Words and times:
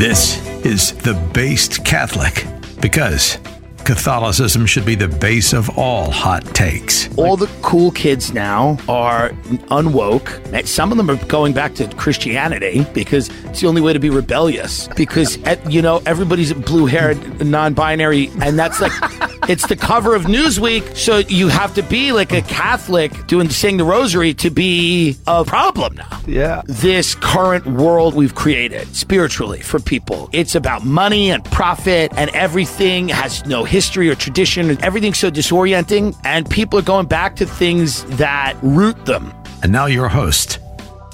This 0.00 0.42
is 0.64 0.92
The 0.92 1.12
Based 1.34 1.84
Catholic 1.84 2.46
because 2.80 3.36
Catholicism 3.84 4.64
should 4.64 4.86
be 4.86 4.94
the 4.94 5.08
base 5.08 5.52
of 5.52 5.68
all 5.76 6.10
hot 6.10 6.42
takes. 6.54 7.14
All 7.18 7.36
the 7.36 7.50
cool 7.60 7.90
kids 7.90 8.32
now 8.32 8.78
are 8.88 9.28
unwoke. 9.68 10.66
Some 10.66 10.90
of 10.90 10.96
them 10.96 11.10
are 11.10 11.22
going 11.26 11.52
back 11.52 11.74
to 11.74 11.86
Christianity 11.96 12.86
because 12.94 13.28
it's 13.44 13.60
the 13.60 13.66
only 13.66 13.82
way 13.82 13.92
to 13.92 13.98
be 13.98 14.08
rebellious. 14.08 14.88
Because, 14.96 15.36
eh, 15.44 15.56
you 15.68 15.82
know, 15.82 16.00
everybody's 16.06 16.54
blue 16.54 16.86
haired, 16.86 17.44
non 17.44 17.74
binary, 17.74 18.30
and 18.40 18.58
that's 18.58 18.80
like, 18.80 18.92
it's 19.48 19.66
the 19.66 19.76
cover 19.76 20.14
of 20.14 20.22
Newsweek. 20.22 20.96
So 20.96 21.18
you 21.18 21.48
have 21.48 21.74
to 21.74 21.82
be 21.82 22.12
like 22.12 22.32
a 22.32 22.42
Catholic 22.42 23.26
doing 23.26 23.48
saying 23.50 23.78
the 23.78 23.84
rosary 23.84 24.34
to 24.34 24.50
be 24.50 25.16
a 25.26 25.44
problem 25.44 25.94
now. 25.94 26.20
Yeah. 26.26 26.62
This 26.66 27.14
current 27.14 27.66
world 27.66 28.14
we've 28.14 28.34
created 28.34 28.94
spiritually 28.94 29.60
for 29.60 29.80
people, 29.80 30.28
it's 30.32 30.54
about 30.54 30.84
money 30.84 31.30
and 31.30 31.44
profit, 31.44 32.12
and 32.16 32.30
everything 32.30 33.08
has 33.08 33.44
no 33.46 33.64
history 33.64 34.08
or 34.08 34.14
tradition, 34.14 34.70
and 34.70 34.82
everything's 34.82 35.18
so 35.18 35.30
disorienting, 35.30 36.16
and 36.24 36.48
people 36.48 36.78
are 36.78 36.82
going 36.82 37.06
back 37.06 37.36
to 37.36 37.46
things 37.46 38.04
that 38.16 38.56
root 38.62 39.06
them. 39.06 39.32
And 39.62 39.72
now 39.72 39.86
your 39.86 40.08
host, 40.08 40.58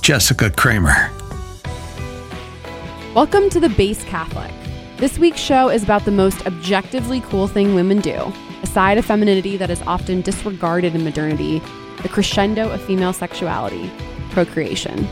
Jessica 0.02 0.50
Kramer. 0.50 1.10
Welcome 3.14 3.48
to 3.50 3.60
The 3.60 3.70
Based 3.70 4.06
Catholic. 4.06 4.52
This 4.98 5.18
week's 5.18 5.40
show 5.40 5.68
is 5.68 5.82
about 5.82 6.06
the 6.06 6.10
most 6.10 6.46
objectively 6.46 7.20
cool 7.20 7.48
thing 7.48 7.74
women 7.74 8.00
do, 8.00 8.32
a 8.62 8.66
side 8.66 8.96
of 8.96 9.04
femininity 9.04 9.58
that 9.58 9.68
is 9.68 9.82
often 9.82 10.22
disregarded 10.22 10.94
in 10.94 11.04
modernity, 11.04 11.58
the 12.00 12.08
crescendo 12.08 12.70
of 12.70 12.80
female 12.80 13.12
sexuality, 13.12 13.90
procreation. 14.30 15.04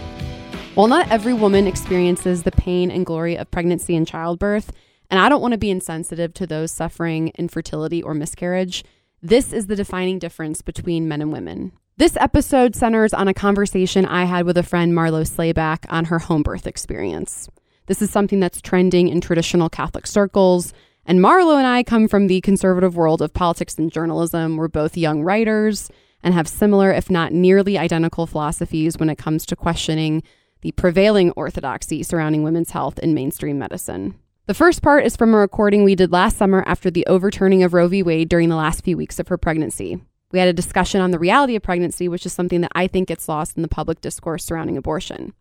While 0.74 0.88
not 0.88 1.10
every 1.10 1.34
woman 1.34 1.66
experiences 1.66 2.44
the 2.44 2.50
pain 2.50 2.90
and 2.90 3.04
glory 3.04 3.36
of 3.36 3.50
pregnancy 3.50 3.94
and 3.94 4.08
childbirth, 4.08 4.72
and 5.10 5.20
I 5.20 5.28
don't 5.28 5.42
want 5.42 5.52
to 5.52 5.58
be 5.58 5.70
insensitive 5.70 6.32
to 6.32 6.46
those 6.46 6.72
suffering 6.72 7.30
infertility 7.34 8.02
or 8.02 8.14
miscarriage, 8.14 8.84
this 9.20 9.52
is 9.52 9.66
the 9.66 9.76
defining 9.76 10.18
difference 10.18 10.62
between 10.62 11.08
men 11.08 11.20
and 11.20 11.30
women. 11.30 11.72
This 11.98 12.16
episode 12.16 12.74
centers 12.74 13.12
on 13.12 13.28
a 13.28 13.34
conversation 13.34 14.06
I 14.06 14.24
had 14.24 14.46
with 14.46 14.56
a 14.56 14.62
friend, 14.62 14.94
Marlo 14.94 15.26
Slayback, 15.26 15.84
on 15.90 16.06
her 16.06 16.20
home 16.20 16.42
birth 16.42 16.66
experience. 16.66 17.50
This 17.86 18.00
is 18.00 18.10
something 18.10 18.40
that's 18.40 18.62
trending 18.62 19.08
in 19.08 19.20
traditional 19.20 19.68
Catholic 19.68 20.06
circles. 20.06 20.72
And 21.04 21.20
Marlo 21.20 21.58
and 21.58 21.66
I 21.66 21.82
come 21.82 22.08
from 22.08 22.28
the 22.28 22.40
conservative 22.40 22.96
world 22.96 23.20
of 23.20 23.34
politics 23.34 23.76
and 23.76 23.92
journalism. 23.92 24.56
We're 24.56 24.68
both 24.68 24.96
young 24.96 25.22
writers 25.22 25.90
and 26.22 26.32
have 26.32 26.48
similar, 26.48 26.90
if 26.90 27.10
not 27.10 27.32
nearly 27.32 27.76
identical, 27.76 28.26
philosophies 28.26 28.96
when 28.96 29.10
it 29.10 29.18
comes 29.18 29.44
to 29.46 29.56
questioning 29.56 30.22
the 30.62 30.72
prevailing 30.72 31.30
orthodoxy 31.32 32.02
surrounding 32.02 32.42
women's 32.42 32.70
health 32.70 32.98
in 32.98 33.12
mainstream 33.12 33.58
medicine. 33.58 34.14
The 34.46 34.54
first 34.54 34.80
part 34.80 35.04
is 35.04 35.14
from 35.14 35.34
a 35.34 35.38
recording 35.38 35.84
we 35.84 35.94
did 35.94 36.10
last 36.10 36.38
summer 36.38 36.64
after 36.66 36.90
the 36.90 37.06
overturning 37.06 37.62
of 37.62 37.74
Roe 37.74 37.88
v. 37.88 38.02
Wade 38.02 38.30
during 38.30 38.48
the 38.48 38.56
last 38.56 38.82
few 38.82 38.96
weeks 38.96 39.18
of 39.18 39.28
her 39.28 39.36
pregnancy. 39.36 40.00
We 40.32 40.38
had 40.38 40.48
a 40.48 40.54
discussion 40.54 41.02
on 41.02 41.10
the 41.10 41.18
reality 41.18 41.54
of 41.54 41.62
pregnancy, 41.62 42.08
which 42.08 42.24
is 42.24 42.32
something 42.32 42.62
that 42.62 42.72
I 42.74 42.86
think 42.86 43.08
gets 43.08 43.28
lost 43.28 43.56
in 43.56 43.62
the 43.62 43.68
public 43.68 44.00
discourse 44.00 44.44
surrounding 44.44 44.78
abortion. 44.78 45.34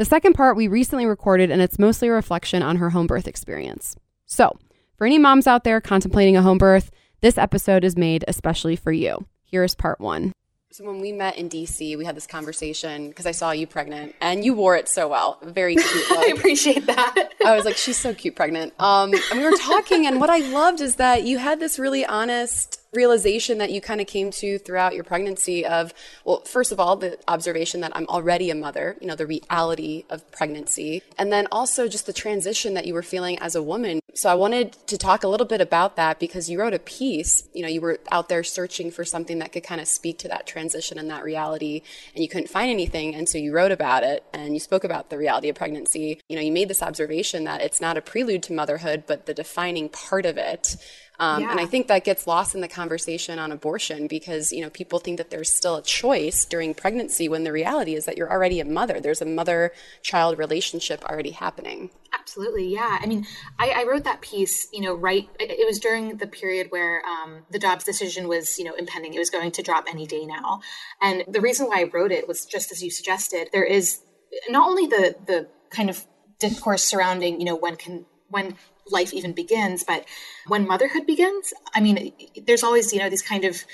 The 0.00 0.06
second 0.06 0.32
part 0.32 0.56
we 0.56 0.66
recently 0.66 1.04
recorded, 1.04 1.50
and 1.50 1.60
it's 1.60 1.78
mostly 1.78 2.08
a 2.08 2.12
reflection 2.12 2.62
on 2.62 2.76
her 2.76 2.88
home 2.88 3.06
birth 3.06 3.28
experience. 3.28 3.96
So, 4.24 4.58
for 4.96 5.06
any 5.06 5.18
moms 5.18 5.46
out 5.46 5.62
there 5.62 5.78
contemplating 5.82 6.38
a 6.38 6.42
home 6.42 6.56
birth, 6.56 6.90
this 7.20 7.36
episode 7.36 7.84
is 7.84 7.98
made 7.98 8.24
especially 8.26 8.76
for 8.76 8.92
you. 8.92 9.26
Here 9.44 9.62
is 9.62 9.74
part 9.74 10.00
one. 10.00 10.32
So, 10.72 10.86
when 10.86 11.02
we 11.02 11.12
met 11.12 11.36
in 11.36 11.50
DC, 11.50 11.98
we 11.98 12.06
had 12.06 12.16
this 12.16 12.26
conversation 12.26 13.10
because 13.10 13.26
I 13.26 13.32
saw 13.32 13.50
you 13.50 13.66
pregnant 13.66 14.14
and 14.22 14.42
you 14.42 14.54
wore 14.54 14.74
it 14.74 14.88
so 14.88 15.06
well. 15.06 15.38
Very 15.42 15.76
cute. 15.76 15.86
I 16.12 16.32
appreciate 16.34 16.86
that. 16.86 17.32
I 17.44 17.54
was 17.54 17.66
like, 17.66 17.76
she's 17.76 17.98
so 17.98 18.14
cute 18.14 18.36
pregnant. 18.36 18.72
Um, 18.80 19.12
and 19.30 19.38
we 19.38 19.44
were 19.44 19.58
talking, 19.58 20.06
and 20.06 20.18
what 20.18 20.30
I 20.30 20.38
loved 20.38 20.80
is 20.80 20.94
that 20.94 21.24
you 21.24 21.36
had 21.36 21.60
this 21.60 21.78
really 21.78 22.06
honest 22.06 22.79
realization 22.92 23.58
that 23.58 23.70
you 23.70 23.80
kind 23.80 24.00
of 24.00 24.06
came 24.06 24.30
to 24.32 24.58
throughout 24.58 24.94
your 24.94 25.04
pregnancy 25.04 25.64
of 25.64 25.94
well 26.24 26.40
first 26.40 26.72
of 26.72 26.80
all 26.80 26.96
the 26.96 27.16
observation 27.28 27.80
that 27.80 27.92
i'm 27.94 28.06
already 28.08 28.50
a 28.50 28.54
mother 28.54 28.96
you 29.00 29.06
know 29.06 29.14
the 29.14 29.26
reality 29.26 30.04
of 30.10 30.28
pregnancy 30.32 31.00
and 31.16 31.32
then 31.32 31.46
also 31.52 31.86
just 31.86 32.06
the 32.06 32.12
transition 32.12 32.74
that 32.74 32.86
you 32.86 32.94
were 32.94 33.02
feeling 33.02 33.38
as 33.38 33.54
a 33.54 33.62
woman. 33.62 34.00
So 34.14 34.28
i 34.28 34.34
wanted 34.34 34.72
to 34.88 34.98
talk 34.98 35.22
a 35.22 35.28
little 35.28 35.46
bit 35.46 35.60
about 35.60 35.94
that 35.96 36.18
because 36.18 36.50
you 36.50 36.58
wrote 36.58 36.74
a 36.74 36.80
piece 36.80 37.44
you 37.54 37.62
know 37.62 37.68
you 37.68 37.80
were 37.80 38.00
out 38.10 38.28
there 38.28 38.42
searching 38.42 38.90
for 38.90 39.04
something 39.04 39.38
that 39.38 39.52
could 39.52 39.62
kind 39.62 39.80
of 39.80 39.86
speak 39.86 40.18
to 40.18 40.28
that 40.28 40.46
transition 40.48 40.98
and 40.98 41.08
that 41.10 41.22
reality 41.22 41.82
and 42.14 42.24
you 42.24 42.28
couldn't 42.28 42.48
find 42.48 42.70
anything 42.70 43.14
and 43.14 43.28
so 43.28 43.38
you 43.38 43.52
wrote 43.52 43.70
about 43.70 44.02
it 44.02 44.24
and 44.34 44.52
you 44.52 44.58
spoke 44.60 44.82
about 44.82 45.10
the 45.10 45.18
reality 45.18 45.48
of 45.48 45.54
pregnancy. 45.54 46.20
You 46.28 46.34
know 46.34 46.42
you 46.42 46.50
made 46.50 46.68
this 46.68 46.82
observation 46.82 47.44
that 47.44 47.60
it's 47.60 47.80
not 47.80 47.96
a 47.96 48.00
prelude 48.00 48.42
to 48.44 48.52
motherhood 48.52 49.04
but 49.06 49.26
the 49.26 49.34
defining 49.34 49.88
part 49.88 50.26
of 50.26 50.36
it 50.36 50.76
um, 51.20 51.42
Yeah. 51.42 51.50
And 51.50 51.60
I 51.60 51.66
think 51.66 51.86
that 51.88 52.02
gets 52.02 52.26
lost 52.26 52.54
in 52.54 52.62
the 52.62 52.68
conversation 52.68 53.38
on 53.38 53.52
abortion 53.52 54.06
because 54.06 54.50
you 54.52 54.62
know 54.62 54.70
people 54.70 54.98
think 54.98 55.18
that 55.18 55.30
there's 55.30 55.54
still 55.54 55.76
a 55.76 55.82
choice 55.82 56.46
during 56.46 56.74
pregnancy 56.74 57.28
when 57.28 57.44
the 57.44 57.52
reality 57.52 57.94
is 57.94 58.06
that 58.06 58.16
you're 58.16 58.30
already 58.30 58.58
a 58.58 58.64
mother. 58.64 59.00
There's 59.00 59.20
a 59.20 59.26
mother-child 59.26 60.38
relationship 60.38 61.04
already 61.04 61.30
happening. 61.30 61.90
Absolutely, 62.12 62.72
yeah. 62.72 62.98
I 63.00 63.06
mean, 63.06 63.26
I, 63.58 63.70
I 63.70 63.84
wrote 63.84 64.04
that 64.04 64.22
piece, 64.22 64.66
you 64.72 64.80
know, 64.80 64.94
right. 64.94 65.28
It, 65.38 65.50
it 65.50 65.66
was 65.66 65.78
during 65.78 66.16
the 66.16 66.26
period 66.26 66.68
where 66.70 67.02
um, 67.04 67.44
the 67.50 67.58
Dobbs 67.58 67.84
decision 67.84 68.26
was, 68.26 68.58
you 68.58 68.64
know, 68.64 68.74
impending. 68.74 69.14
It 69.14 69.18
was 69.18 69.30
going 69.30 69.52
to 69.52 69.62
drop 69.62 69.84
any 69.88 70.06
day 70.06 70.24
now, 70.24 70.62
and 71.02 71.24
the 71.28 71.40
reason 71.42 71.66
why 71.66 71.80
I 71.80 71.84
wrote 71.84 72.12
it 72.12 72.26
was 72.26 72.46
just 72.46 72.72
as 72.72 72.82
you 72.82 72.90
suggested. 72.90 73.50
There 73.52 73.64
is 73.64 74.00
not 74.48 74.68
only 74.68 74.86
the 74.86 75.16
the 75.26 75.48
kind 75.68 75.90
of 75.90 76.04
discourse 76.38 76.82
surrounding, 76.82 77.40
you 77.40 77.44
know, 77.44 77.56
when 77.56 77.76
can 77.76 78.06
when 78.28 78.56
life 78.90 79.12
even 79.12 79.32
begins, 79.32 79.84
but 79.84 80.04
when 80.46 80.66
motherhood 80.66 81.06
begins. 81.06 81.52
I 81.74 81.80
mean, 81.80 82.12
there's 82.46 82.62
always, 82.62 82.92
you 82.92 82.98
know, 82.98 83.08
these 83.08 83.22
kind 83.22 83.44
of 83.44 83.64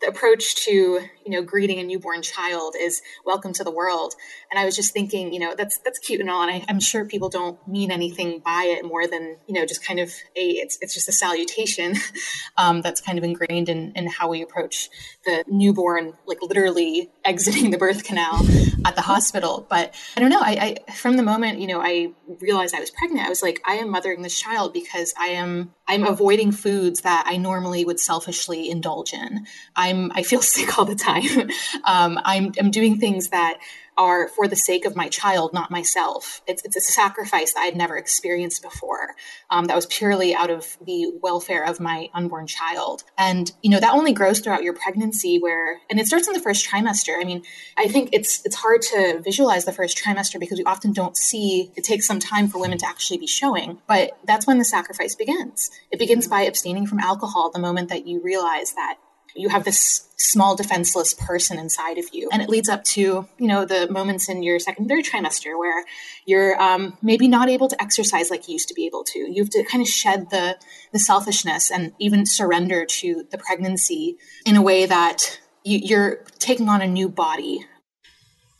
the 0.00 0.08
approach 0.08 0.54
to, 0.66 0.72
you 0.72 1.10
know, 1.26 1.42
greeting 1.42 1.78
a 1.78 1.82
newborn 1.82 2.22
child 2.22 2.74
is 2.78 3.02
welcome 3.24 3.52
to 3.54 3.64
the 3.64 3.70
world. 3.70 4.14
And 4.50 4.58
I 4.58 4.64
was 4.64 4.76
just 4.76 4.92
thinking, 4.92 5.32
you 5.32 5.40
know, 5.40 5.54
that's 5.56 5.78
that's 5.78 5.98
cute 5.98 6.20
and 6.20 6.30
all, 6.30 6.42
and 6.42 6.50
I, 6.50 6.64
I'm 6.68 6.80
sure 6.80 7.04
people 7.04 7.28
don't 7.28 7.58
mean 7.66 7.90
anything 7.90 8.40
by 8.44 8.64
it 8.76 8.84
more 8.84 9.06
than, 9.06 9.36
you 9.46 9.54
know, 9.54 9.64
just 9.64 9.84
kind 9.84 10.00
of 10.00 10.10
a 10.36 10.40
it's 10.40 10.78
it's 10.80 10.94
just 10.94 11.08
a 11.08 11.12
salutation 11.12 11.94
um, 12.56 12.82
that's 12.82 13.00
kind 13.00 13.18
of 13.18 13.24
ingrained 13.24 13.68
in, 13.68 13.92
in 13.94 14.06
how 14.06 14.28
we 14.28 14.42
approach 14.42 14.88
the 15.24 15.44
newborn, 15.48 16.14
like 16.26 16.38
literally 16.42 17.10
exiting 17.24 17.70
the 17.70 17.78
birth 17.78 18.04
canal 18.04 18.46
at 18.84 18.94
the 18.94 19.02
hospital. 19.02 19.66
But 19.68 19.94
I 20.16 20.20
don't 20.20 20.30
know. 20.30 20.40
I, 20.40 20.76
I 20.86 20.92
from 20.92 21.16
the 21.16 21.22
moment, 21.22 21.60
you 21.60 21.66
know, 21.66 21.80
I 21.80 22.12
realized 22.40 22.74
I 22.74 22.80
was 22.80 22.90
pregnant, 22.90 23.26
I 23.26 23.28
was 23.28 23.42
like, 23.42 23.60
I 23.64 23.74
am 23.76 23.90
mothering 23.90 24.22
this 24.22 24.38
child 24.38 24.65
because 24.72 25.14
I 25.18 25.28
am 25.28 25.74
I'm 25.86 26.04
avoiding 26.04 26.52
foods 26.52 27.02
that 27.02 27.24
I 27.26 27.36
normally 27.36 27.84
would 27.84 28.00
selfishly 28.00 28.68
indulge 28.68 29.12
in. 29.12 29.46
I'm 29.74 30.12
I 30.12 30.22
feel 30.22 30.42
sick 30.54 30.78
all 30.78 30.84
the 30.84 30.94
time. 30.94 31.50
um, 31.84 32.20
I'm 32.24 32.52
I'm 32.58 32.70
doing 32.70 32.98
things 32.98 33.28
that 33.28 33.58
are 33.96 34.28
for 34.28 34.46
the 34.46 34.56
sake 34.56 34.84
of 34.84 34.96
my 34.96 35.08
child, 35.08 35.52
not 35.52 35.70
myself. 35.70 36.42
It's 36.46 36.64
it's 36.64 36.76
a 36.76 36.80
sacrifice 36.80 37.54
that 37.54 37.60
I'd 37.60 37.76
never 37.76 37.96
experienced 37.96 38.62
before. 38.62 39.14
Um, 39.50 39.66
that 39.66 39.76
was 39.76 39.86
purely 39.86 40.34
out 40.34 40.50
of 40.50 40.76
the 40.84 41.12
welfare 41.22 41.64
of 41.64 41.80
my 41.80 42.10
unborn 42.14 42.46
child, 42.46 43.04
and 43.16 43.50
you 43.62 43.70
know 43.70 43.80
that 43.80 43.94
only 43.94 44.12
grows 44.12 44.40
throughout 44.40 44.62
your 44.62 44.74
pregnancy. 44.74 45.38
Where 45.38 45.80
and 45.90 45.98
it 45.98 46.06
starts 46.06 46.26
in 46.28 46.34
the 46.34 46.40
first 46.40 46.68
trimester. 46.68 47.20
I 47.20 47.24
mean, 47.24 47.42
I 47.76 47.88
think 47.88 48.10
it's 48.12 48.44
it's 48.44 48.56
hard 48.56 48.82
to 48.82 49.20
visualize 49.20 49.64
the 49.64 49.72
first 49.72 49.98
trimester 49.98 50.38
because 50.38 50.58
we 50.58 50.64
often 50.64 50.92
don't 50.92 51.16
see. 51.16 51.70
It 51.76 51.84
takes 51.84 52.06
some 52.06 52.18
time 52.18 52.48
for 52.48 52.60
women 52.60 52.78
to 52.78 52.86
actually 52.86 53.18
be 53.18 53.26
showing, 53.26 53.78
but 53.86 54.18
that's 54.24 54.46
when 54.46 54.58
the 54.58 54.64
sacrifice 54.64 55.14
begins. 55.14 55.70
It 55.90 55.98
begins 55.98 56.28
by 56.28 56.42
abstaining 56.42 56.86
from 56.86 56.98
alcohol 56.98 57.50
the 57.50 57.58
moment 57.58 57.88
that 57.88 58.06
you 58.06 58.20
realize 58.20 58.72
that 58.74 58.98
you 59.36 59.48
have 59.48 59.64
this 59.64 60.08
small 60.18 60.56
defenseless 60.56 61.14
person 61.14 61.58
inside 61.58 61.98
of 61.98 62.06
you 62.12 62.28
and 62.32 62.42
it 62.42 62.48
leads 62.48 62.68
up 62.68 62.82
to 62.84 63.00
you 63.38 63.46
know 63.46 63.64
the 63.64 63.88
moments 63.90 64.28
in 64.28 64.42
your 64.42 64.58
second 64.58 64.88
third 64.88 65.04
trimester 65.04 65.58
where 65.58 65.84
you're 66.24 66.60
um, 66.60 66.96
maybe 67.02 67.28
not 67.28 67.48
able 67.48 67.68
to 67.68 67.80
exercise 67.80 68.30
like 68.30 68.48
you 68.48 68.54
used 68.54 68.68
to 68.68 68.74
be 68.74 68.86
able 68.86 69.04
to 69.04 69.18
you 69.18 69.42
have 69.42 69.50
to 69.50 69.64
kind 69.64 69.82
of 69.82 69.88
shed 69.88 70.30
the 70.30 70.56
the 70.92 70.98
selfishness 70.98 71.70
and 71.70 71.92
even 71.98 72.26
surrender 72.26 72.86
to 72.86 73.24
the 73.30 73.38
pregnancy 73.38 74.16
in 74.46 74.56
a 74.56 74.62
way 74.62 74.86
that 74.86 75.38
you, 75.64 75.78
you're 75.82 76.16
taking 76.38 76.68
on 76.68 76.80
a 76.82 76.86
new 76.86 77.08
body 77.08 77.64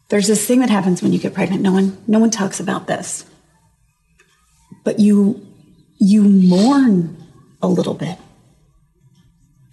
There's 0.08 0.29
this 0.29 0.46
thing 0.46 0.61
that 0.61 0.70
happens 0.70 1.02
when 1.02 1.12
you 1.12 1.19
get 1.19 1.34
pregnant. 1.34 1.62
No 1.62 1.72
one, 1.72 1.99
no 2.06 2.19
one 2.20 2.31
talks 2.31 2.61
about 2.61 2.87
this, 2.87 3.25
but 4.84 5.00
you, 5.00 5.44
you 5.99 6.22
mourn 6.22 7.17
a 7.61 7.67
little 7.69 7.94
bit. 7.94 8.19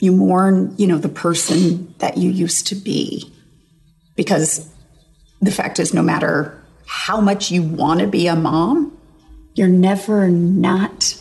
You 0.03 0.11
mourn, 0.11 0.75
you 0.77 0.87
know, 0.87 0.97
the 0.97 1.09
person 1.09 1.93
that 1.99 2.17
you 2.17 2.29
used 2.29 2.67
to 2.67 2.75
be, 2.75 3.31
because 4.15 4.69
the 5.41 5.51
fact 5.51 5.79
is, 5.79 5.93
no 5.93 6.01
matter 6.01 6.61
how 6.85 7.21
much 7.21 7.51
you 7.51 7.63
want 7.63 8.01
to 8.01 8.07
be 8.07 8.27
a 8.27 8.35
mom, 8.35 8.97
you're 9.55 9.67
never 9.67 10.29
not 10.29 11.15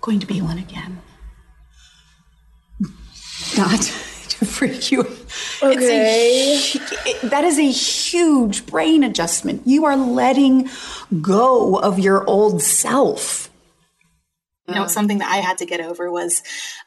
going 0.00 0.20
to 0.20 0.26
be 0.26 0.40
one 0.40 0.58
again. 0.58 1.00
Not 3.56 3.80
to 4.30 4.44
freak 4.46 4.90
you 4.90 5.04
Okay. 5.62 6.56
A, 6.56 7.26
that 7.28 7.44
is 7.44 7.58
a 7.58 7.70
huge 7.70 8.66
brain 8.66 9.02
adjustment. 9.02 9.62
You 9.66 9.84
are 9.84 9.96
letting 9.96 10.68
go 11.20 11.78
of 11.78 11.98
your 11.98 12.26
old 12.26 12.62
self. 12.62 13.49
You 14.70 14.80
know, 14.80 14.86
something 14.86 15.18
that 15.18 15.30
I 15.30 15.36
had 15.36 15.58
to 15.58 15.66
get 15.66 15.80
over 15.80 16.10
was 16.10 16.42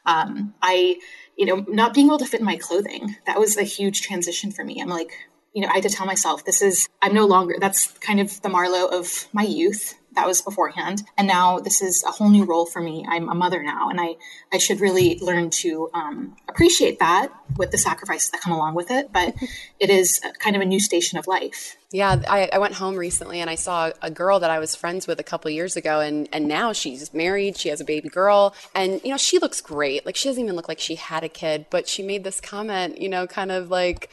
um, 0.06 0.54
I, 0.62 0.96
you 1.36 1.46
know, 1.46 1.64
not 1.68 1.94
being 1.94 2.06
able 2.06 2.18
to 2.18 2.26
fit 2.26 2.40
in 2.40 2.46
my 2.46 2.56
clothing. 2.56 3.16
That 3.26 3.38
was 3.38 3.56
a 3.56 3.62
huge 3.62 4.02
transition 4.02 4.50
for 4.50 4.64
me. 4.64 4.80
I'm 4.80 4.88
like, 4.88 5.12
you 5.52 5.62
know, 5.62 5.68
I 5.68 5.74
had 5.74 5.84
to 5.84 5.88
tell 5.88 6.06
myself, 6.06 6.44
this 6.44 6.62
is, 6.62 6.88
I'm 7.00 7.14
no 7.14 7.26
longer, 7.26 7.56
that's 7.60 7.86
kind 7.98 8.20
of 8.20 8.42
the 8.42 8.48
Marlo 8.48 8.92
of 8.92 9.28
my 9.32 9.44
youth 9.44 9.94
that 10.14 10.26
was 10.26 10.42
beforehand. 10.42 11.02
And 11.16 11.26
now 11.26 11.58
this 11.58 11.82
is 11.82 12.04
a 12.04 12.10
whole 12.10 12.30
new 12.30 12.44
role 12.44 12.66
for 12.66 12.80
me. 12.80 13.04
I'm 13.08 13.28
a 13.28 13.34
mother 13.34 13.62
now 13.62 13.88
and 13.90 14.00
i 14.00 14.16
i 14.52 14.58
should 14.58 14.80
really 14.80 15.18
learn 15.20 15.50
to 15.50 15.90
um, 15.94 16.36
appreciate 16.48 16.98
that 16.98 17.32
with 17.56 17.70
the 17.70 17.78
sacrifices 17.78 18.30
that 18.30 18.40
come 18.40 18.52
along 18.52 18.74
with 18.74 18.90
it. 18.90 19.12
But 19.12 19.34
it 19.80 19.90
is 19.90 20.20
kind 20.38 20.56
of 20.56 20.62
a 20.62 20.64
new 20.64 20.80
station 20.80 21.18
of 21.18 21.26
life. 21.26 21.76
Yeah 21.92 22.20
I, 22.28 22.48
I 22.52 22.58
went 22.58 22.74
home 22.74 22.96
recently 22.96 23.40
and 23.40 23.48
i 23.48 23.54
saw 23.54 23.92
a 24.02 24.10
girl 24.10 24.40
that 24.40 24.50
i 24.50 24.58
was 24.58 24.74
friends 24.74 25.06
with 25.06 25.20
a 25.20 25.22
couple 25.22 25.50
years 25.50 25.76
ago 25.76 26.00
and 26.00 26.28
and 26.32 26.48
now 26.48 26.72
she's 26.72 27.12
married. 27.14 27.56
She 27.56 27.68
has 27.68 27.80
a 27.80 27.84
baby 27.84 28.08
girl. 28.08 28.54
And 28.74 29.00
you 29.04 29.10
know 29.10 29.16
she 29.16 29.38
looks 29.38 29.60
great. 29.60 30.04
Like 30.06 30.16
she 30.16 30.28
doesn't 30.28 30.42
even 30.42 30.56
look 30.56 30.68
like 30.68 30.80
she 30.80 30.96
had 30.96 31.24
a 31.24 31.28
kid 31.28 31.66
but 31.70 31.88
she 31.88 32.02
made 32.02 32.24
this 32.24 32.40
comment 32.40 33.00
you 33.00 33.08
know 33.08 33.26
kind 33.26 33.52
of 33.52 33.70
like 33.70 34.10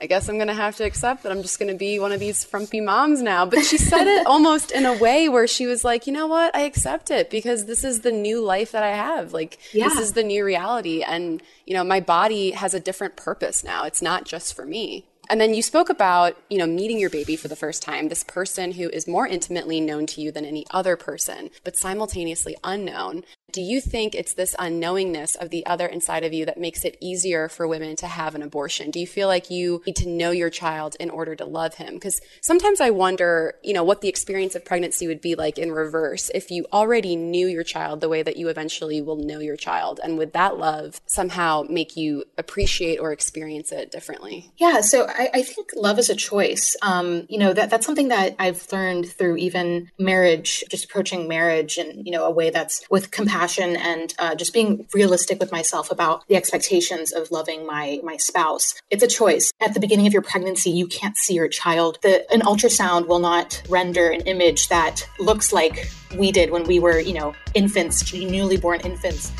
I 0.00 0.06
guess 0.06 0.28
I'm 0.28 0.36
going 0.36 0.48
to 0.48 0.54
have 0.54 0.76
to 0.76 0.84
accept 0.84 1.22
that 1.22 1.30
I'm 1.30 1.42
just 1.42 1.58
going 1.58 1.70
to 1.70 1.78
be 1.78 2.00
one 2.00 2.10
of 2.10 2.18
these 2.18 2.42
frumpy 2.42 2.80
moms 2.80 3.22
now. 3.22 3.46
But 3.46 3.64
she 3.64 3.78
said 3.78 4.06
it 4.06 4.26
almost 4.26 4.72
in 4.72 4.84
a 4.86 4.92
way 4.92 5.28
where 5.28 5.46
she 5.46 5.66
was 5.66 5.84
like, 5.84 6.06
you 6.06 6.12
know 6.12 6.26
what? 6.26 6.54
I 6.54 6.62
accept 6.62 7.10
it 7.10 7.30
because 7.30 7.66
this 7.66 7.84
is 7.84 8.00
the 8.00 8.10
new 8.10 8.42
life 8.42 8.72
that 8.72 8.82
I 8.82 8.94
have. 8.94 9.32
Like, 9.32 9.58
yeah. 9.72 9.88
this 9.88 9.98
is 9.98 10.12
the 10.12 10.24
new 10.24 10.44
reality. 10.44 11.02
And, 11.02 11.42
you 11.64 11.74
know, 11.74 11.84
my 11.84 12.00
body 12.00 12.50
has 12.50 12.74
a 12.74 12.80
different 12.80 13.16
purpose 13.16 13.62
now. 13.62 13.84
It's 13.84 14.02
not 14.02 14.24
just 14.24 14.54
for 14.54 14.66
me. 14.66 15.06
And 15.30 15.40
then 15.40 15.54
you 15.54 15.62
spoke 15.62 15.88
about, 15.88 16.36
you 16.50 16.58
know, 16.58 16.66
meeting 16.66 16.98
your 16.98 17.08
baby 17.08 17.36
for 17.36 17.48
the 17.48 17.56
first 17.56 17.82
time, 17.82 18.08
this 18.08 18.24
person 18.24 18.72
who 18.72 18.90
is 18.90 19.08
more 19.08 19.26
intimately 19.26 19.80
known 19.80 20.06
to 20.08 20.20
you 20.20 20.30
than 20.30 20.44
any 20.44 20.66
other 20.70 20.96
person, 20.96 21.50
but 21.62 21.76
simultaneously 21.76 22.56
unknown. 22.62 23.24
Do 23.54 23.62
you 23.62 23.80
think 23.80 24.16
it's 24.16 24.34
this 24.34 24.56
unknowingness 24.58 25.36
of 25.36 25.50
the 25.50 25.64
other 25.64 25.86
inside 25.86 26.24
of 26.24 26.32
you 26.32 26.44
that 26.46 26.58
makes 26.58 26.84
it 26.84 26.96
easier 27.00 27.48
for 27.48 27.68
women 27.68 27.94
to 27.96 28.08
have 28.08 28.34
an 28.34 28.42
abortion? 28.42 28.90
Do 28.90 28.98
you 28.98 29.06
feel 29.06 29.28
like 29.28 29.48
you 29.48 29.80
need 29.86 29.94
to 29.94 30.08
know 30.08 30.32
your 30.32 30.50
child 30.50 30.96
in 30.98 31.08
order 31.08 31.36
to 31.36 31.44
love 31.44 31.74
him? 31.74 31.94
Because 31.94 32.20
sometimes 32.40 32.80
I 32.80 32.90
wonder, 32.90 33.54
you 33.62 33.72
know, 33.72 33.84
what 33.84 34.00
the 34.00 34.08
experience 34.08 34.56
of 34.56 34.64
pregnancy 34.64 35.06
would 35.06 35.20
be 35.20 35.36
like 35.36 35.56
in 35.56 35.70
reverse 35.70 36.32
if 36.34 36.50
you 36.50 36.66
already 36.72 37.14
knew 37.14 37.46
your 37.46 37.62
child 37.62 38.00
the 38.00 38.08
way 38.08 38.24
that 38.24 38.36
you 38.36 38.48
eventually 38.48 39.00
will 39.00 39.18
know 39.18 39.38
your 39.38 39.56
child. 39.56 40.00
And 40.02 40.18
would 40.18 40.32
that 40.32 40.58
love 40.58 41.00
somehow 41.06 41.62
make 41.68 41.96
you 41.96 42.24
appreciate 42.36 42.98
or 42.98 43.12
experience 43.12 43.70
it 43.70 43.92
differently? 43.92 44.50
Yeah. 44.56 44.80
So 44.80 45.06
I, 45.06 45.30
I 45.32 45.42
think 45.42 45.70
love 45.76 46.00
is 46.00 46.10
a 46.10 46.16
choice. 46.16 46.76
Um, 46.82 47.24
you 47.28 47.38
know, 47.38 47.52
that, 47.52 47.70
that's 47.70 47.86
something 47.86 48.08
that 48.08 48.34
I've 48.40 48.66
learned 48.72 49.06
through 49.06 49.36
even 49.36 49.92
marriage, 49.96 50.64
just 50.68 50.86
approaching 50.86 51.28
marriage 51.28 51.78
in, 51.78 52.04
you 52.04 52.10
know, 52.10 52.24
a 52.24 52.32
way 52.32 52.50
that's 52.50 52.82
with 52.90 53.12
compassion 53.12 53.43
compassion 53.44 53.76
and 53.76 54.14
uh, 54.18 54.34
just 54.34 54.52
being 54.52 54.86
realistic 54.94 55.38
with 55.38 55.52
myself 55.52 55.90
about 55.90 56.26
the 56.28 56.36
expectations 56.36 57.12
of 57.12 57.30
loving 57.30 57.66
my 57.66 58.00
my 58.02 58.16
spouse. 58.16 58.74
It's 58.90 59.02
a 59.02 59.06
choice. 59.06 59.52
At 59.60 59.74
the 59.74 59.80
beginning 59.80 60.06
of 60.06 60.12
your 60.12 60.22
pregnancy, 60.22 60.70
you 60.70 60.86
can't 60.86 61.16
see 61.16 61.34
your 61.34 61.48
child. 61.48 61.98
The, 62.02 62.30
an 62.32 62.40
ultrasound 62.40 63.06
will 63.06 63.18
not 63.18 63.62
render 63.68 64.08
an 64.08 64.22
image 64.22 64.68
that 64.68 65.06
looks 65.18 65.52
like 65.52 65.90
we 66.16 66.32
did 66.32 66.50
when 66.50 66.64
we 66.64 66.78
were, 66.78 66.98
you 66.98 67.12
know, 67.12 67.34
infants, 67.54 68.12
newly 68.12 68.56
born 68.56 68.80
infants. 68.80 69.30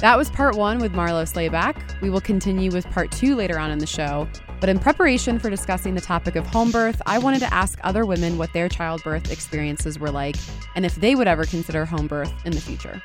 That 0.00 0.16
was 0.16 0.30
part 0.30 0.56
one 0.56 0.78
with 0.78 0.92
Marlo 0.92 1.26
Slayback. 1.26 2.00
We 2.02 2.10
will 2.10 2.20
continue 2.20 2.70
with 2.70 2.86
part 2.90 3.10
two 3.10 3.34
later 3.34 3.58
on 3.58 3.70
in 3.70 3.78
the 3.78 3.86
show. 3.86 4.28
But 4.60 4.68
in 4.68 4.78
preparation 4.78 5.38
for 5.38 5.50
discussing 5.50 5.94
the 5.94 6.00
topic 6.00 6.34
of 6.34 6.46
home 6.46 6.70
birth, 6.70 7.00
I 7.06 7.18
wanted 7.18 7.40
to 7.40 7.54
ask 7.54 7.78
other 7.84 8.04
women 8.04 8.38
what 8.38 8.52
their 8.52 8.68
childbirth 8.68 9.30
experiences 9.30 9.98
were 9.98 10.10
like 10.10 10.36
and 10.74 10.84
if 10.84 10.96
they 10.96 11.14
would 11.14 11.28
ever 11.28 11.44
consider 11.44 11.84
home 11.84 12.08
birth 12.08 12.32
in 12.44 12.52
the 12.52 12.60
future. 12.60 13.02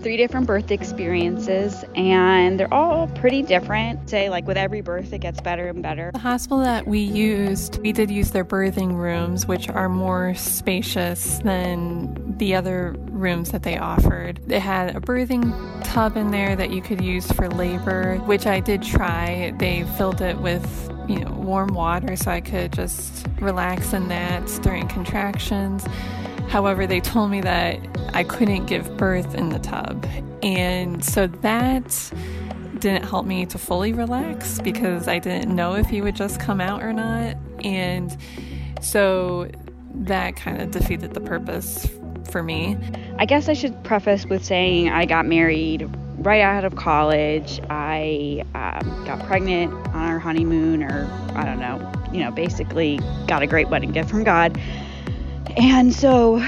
Three 0.00 0.16
different 0.16 0.46
birth 0.46 0.70
experiences, 0.70 1.84
and 1.94 2.58
they're 2.58 2.72
all 2.72 3.08
pretty 3.08 3.42
different. 3.42 4.08
Say, 4.08 4.28
like 4.30 4.46
with 4.46 4.56
every 4.56 4.80
birth, 4.80 5.12
it 5.12 5.18
gets 5.18 5.40
better 5.40 5.68
and 5.68 5.82
better. 5.82 6.10
The 6.12 6.18
hospital 6.18 6.60
that 6.60 6.86
we 6.86 7.00
used, 7.00 7.78
we 7.80 7.92
did 7.92 8.10
use 8.10 8.30
their 8.30 8.44
birthing 8.44 8.94
rooms, 8.94 9.46
which 9.46 9.68
are 9.68 9.88
more 9.88 10.34
spacious 10.34 11.38
than 11.40 12.36
the 12.38 12.54
other 12.54 12.94
rooms 13.10 13.50
that 13.50 13.62
they 13.62 13.76
offered. 13.76 14.40
They 14.46 14.60
had 14.60 14.96
a 14.96 15.00
birthing 15.00 15.52
tub 15.84 16.16
in 16.16 16.30
there 16.30 16.56
that 16.56 16.70
you 16.70 16.80
could 16.80 17.00
use 17.00 17.30
for 17.32 17.48
labor, 17.48 18.16
which 18.26 18.46
I 18.46 18.60
did 18.60 18.82
try. 18.82 19.52
They 19.58 19.84
filled 19.96 20.20
it 20.20 20.38
with 20.38 20.92
you 21.08 21.24
know 21.24 21.32
warm 21.32 21.68
water 21.74 22.16
so 22.16 22.30
I 22.30 22.40
could 22.40 22.72
just 22.72 23.26
relax 23.40 23.92
in 23.92 24.08
that 24.08 24.46
during 24.62 24.86
contractions. 24.88 25.84
However, 26.48 26.86
they 26.86 27.00
told 27.00 27.30
me 27.30 27.40
that 27.42 27.78
I 28.14 28.24
couldn't 28.24 28.66
give 28.66 28.96
birth 28.96 29.34
in 29.34 29.50
the 29.50 29.58
tub. 29.58 30.06
And 30.42 31.04
so 31.04 31.26
that 31.26 32.12
didn't 32.78 33.04
help 33.04 33.26
me 33.26 33.44
to 33.46 33.58
fully 33.58 33.92
relax 33.92 34.60
because 34.60 35.08
I 35.08 35.18
didn't 35.18 35.54
know 35.54 35.74
if 35.74 35.88
he 35.88 36.00
would 36.00 36.16
just 36.16 36.40
come 36.40 36.60
out 36.60 36.82
or 36.82 36.92
not. 36.92 37.36
And 37.64 38.16
so 38.80 39.50
that 39.94 40.36
kind 40.36 40.62
of 40.62 40.70
defeated 40.70 41.14
the 41.14 41.20
purpose 41.20 41.86
for 42.30 42.42
me. 42.42 42.76
I 43.18 43.26
guess 43.26 43.48
I 43.48 43.54
should 43.54 43.82
preface 43.84 44.26
with 44.26 44.44
saying 44.44 44.90
I 44.90 45.06
got 45.06 45.26
married 45.26 45.88
right 46.18 46.40
out 46.40 46.64
of 46.64 46.76
college. 46.76 47.60
I 47.68 48.44
um, 48.54 49.04
got 49.04 49.24
pregnant 49.26 49.72
on 49.88 50.10
our 50.10 50.18
honeymoon, 50.18 50.82
or 50.82 51.08
I 51.34 51.44
don't 51.44 51.60
know, 51.60 51.92
you 52.12 52.20
know, 52.20 52.30
basically 52.30 52.98
got 53.26 53.42
a 53.42 53.46
great 53.46 53.68
wedding 53.68 53.92
gift 53.92 54.10
from 54.10 54.24
God. 54.24 54.60
And 55.56 55.94
so 55.94 56.38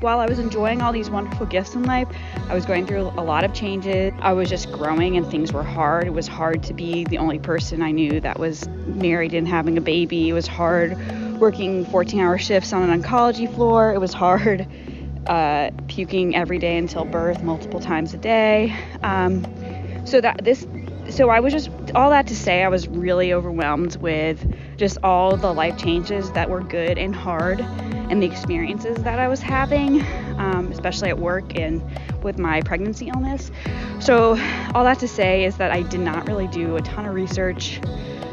while 0.00 0.20
I 0.20 0.26
was 0.26 0.38
enjoying 0.38 0.82
all 0.82 0.92
these 0.92 1.10
wonderful 1.10 1.46
gifts 1.46 1.74
in 1.74 1.84
life, 1.84 2.08
I 2.48 2.54
was 2.54 2.64
going 2.64 2.86
through 2.86 3.02
a 3.02 3.24
lot 3.24 3.44
of 3.44 3.52
changes. 3.52 4.12
I 4.20 4.32
was 4.32 4.48
just 4.48 4.70
growing 4.72 5.16
and 5.16 5.26
things 5.26 5.52
were 5.52 5.62
hard. 5.62 6.06
It 6.06 6.12
was 6.12 6.28
hard 6.28 6.62
to 6.64 6.74
be 6.74 7.04
the 7.04 7.18
only 7.18 7.38
person 7.38 7.82
I 7.82 7.90
knew 7.90 8.20
that 8.20 8.38
was 8.38 8.68
married 8.68 9.34
and 9.34 9.46
having 9.48 9.78
a 9.78 9.80
baby. 9.80 10.28
It 10.28 10.32
was 10.32 10.46
hard 10.46 10.96
working 11.38 11.84
14 11.86 12.20
hour 12.20 12.38
shifts 12.38 12.72
on 12.72 12.88
an 12.88 13.02
oncology 13.02 13.52
floor. 13.52 13.94
It 13.94 13.98
was 13.98 14.12
hard 14.12 14.66
uh, 15.26 15.70
puking 15.88 16.34
every 16.36 16.58
day 16.58 16.76
until 16.76 17.04
birth, 17.04 17.42
multiple 17.42 17.80
times 17.80 18.14
a 18.14 18.18
day. 18.18 18.76
Um, 19.02 19.44
so 20.06 20.20
that 20.20 20.42
this 20.44 20.66
so 21.10 21.28
I 21.28 21.40
was 21.40 21.52
just 21.52 21.70
all 21.94 22.10
that 22.10 22.26
to 22.28 22.36
say 22.36 22.62
I 22.62 22.68
was 22.68 22.88
really 22.88 23.32
overwhelmed 23.32 23.96
with 23.96 24.44
just 24.80 24.96
all 25.02 25.36
the 25.36 25.52
life 25.52 25.76
changes 25.76 26.32
that 26.32 26.48
were 26.48 26.62
good 26.62 26.96
and 26.96 27.14
hard 27.14 27.60
and 27.60 28.22
the 28.22 28.26
experiences 28.26 28.96
that 29.04 29.18
I 29.18 29.28
was 29.28 29.40
having, 29.40 30.00
um, 30.38 30.72
especially 30.72 31.10
at 31.10 31.18
work 31.18 31.54
and 31.54 31.82
with 32.24 32.38
my 32.38 32.62
pregnancy 32.62 33.08
illness. 33.08 33.50
So, 34.00 34.38
all 34.74 34.82
that 34.84 34.98
to 35.00 35.06
say 35.06 35.44
is 35.44 35.58
that 35.58 35.70
I 35.70 35.82
did 35.82 36.00
not 36.00 36.26
really 36.26 36.46
do 36.48 36.76
a 36.76 36.80
ton 36.80 37.04
of 37.04 37.14
research 37.14 37.78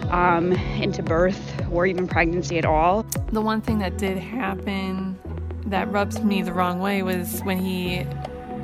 um, 0.09 0.53
into 0.53 1.03
birth 1.03 1.61
or 1.69 1.85
even 1.85 2.07
pregnancy 2.07 2.57
at 2.57 2.63
all. 2.63 3.03
The 3.33 3.41
one 3.41 3.59
thing 3.59 3.79
that 3.79 3.97
did 3.97 4.17
happen 4.17 5.19
that 5.65 5.91
rubs 5.91 6.21
me 6.21 6.41
the 6.43 6.53
wrong 6.53 6.79
way 6.79 7.03
was 7.03 7.41
when 7.41 7.57
he 7.59 8.05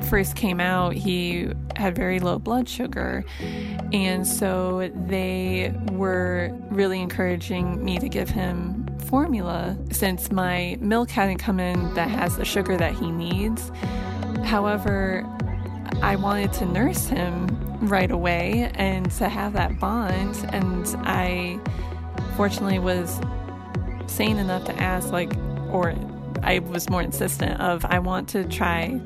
first 0.04 0.36
came 0.36 0.60
out, 0.60 0.94
he 0.94 1.48
had 1.76 1.94
very 1.94 2.20
low 2.20 2.38
blood 2.38 2.68
sugar. 2.68 3.24
And 3.92 4.26
so 4.26 4.90
they 5.06 5.74
were 5.92 6.50
really 6.70 7.00
encouraging 7.00 7.84
me 7.84 7.98
to 7.98 8.08
give 8.08 8.28
him 8.28 8.86
formula 9.06 9.76
since 9.90 10.30
my 10.32 10.76
milk 10.80 11.10
hadn't 11.10 11.38
come 11.38 11.60
in 11.60 11.92
that 11.94 12.08
has 12.08 12.36
the 12.36 12.44
sugar 12.44 12.76
that 12.76 12.94
he 12.94 13.10
needs. 13.10 13.70
However, 14.44 15.26
I 16.02 16.16
wanted 16.16 16.52
to 16.54 16.66
nurse 16.66 17.06
him 17.06 17.48
right 17.86 18.10
away 18.10 18.70
and 18.74 19.10
to 19.12 19.28
have 19.28 19.52
that 19.54 19.78
bond. 19.78 20.36
And 20.52 20.86
I 21.06 21.58
fortunately 22.36 22.78
was 22.78 23.20
sane 24.06 24.38
enough 24.38 24.64
to 24.64 24.74
ask, 24.80 25.10
like, 25.10 25.32
or 25.70 25.94
I 26.42 26.58
was 26.60 26.90
more 26.90 27.02
insistent 27.02 27.60
of, 27.60 27.84
I 27.84 27.98
want 27.98 28.28
to 28.30 28.44
try 28.44 29.00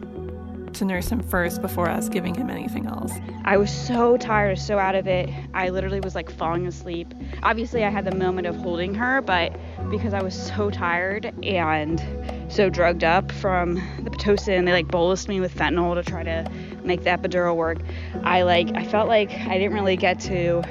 to 0.79 0.85
nurse 0.85 1.09
him 1.09 1.21
first 1.21 1.61
before 1.61 1.89
us 1.89 2.09
giving 2.09 2.35
him 2.35 2.51
anything 2.51 2.87
else. 2.87 3.13
I 3.45 3.57
was 3.57 3.71
so 3.71 4.17
tired, 4.17 4.59
so 4.59 4.79
out 4.79 4.95
of 4.95 5.07
it. 5.07 5.29
I 5.55 5.71
literally 5.71 6.01
was 6.01 6.15
like 6.15 6.31
falling 6.31 6.67
asleep. 6.67 7.13
Obviously, 7.43 7.85
I 7.85 7.91
had 7.91 8.05
the 8.05 8.15
moment 8.15 8.47
of 8.47 8.57
holding 8.57 8.95
her, 8.95 9.21
but 9.21 9.57
because 9.91 10.15
I 10.15 10.23
was 10.23 10.35
so 10.35 10.71
tired 10.71 11.33
and 11.43 12.03
so 12.49 12.71
drugged 12.71 13.05
up 13.05 13.33
from 13.33 13.75
the 13.75 14.11
Pitocin, 14.11 14.65
they 14.65 14.73
like 14.73 14.87
bolused 14.87 15.29
me 15.29 15.41
with 15.41 15.55
fentanyl 15.55 15.95
to 15.95 16.09
try 16.09 16.23
to 16.23 16.51
make 16.85 17.03
the 17.05 17.11
epidural 17.11 17.57
work. 17.57 17.79
I 18.23 18.43
like 18.43 18.75
I 18.75 18.85
felt 18.85 19.09
like 19.09 19.33
I 19.33 19.59
didn't 19.59 19.75
really 19.75 19.97
get 19.97 20.21
to 20.21 20.63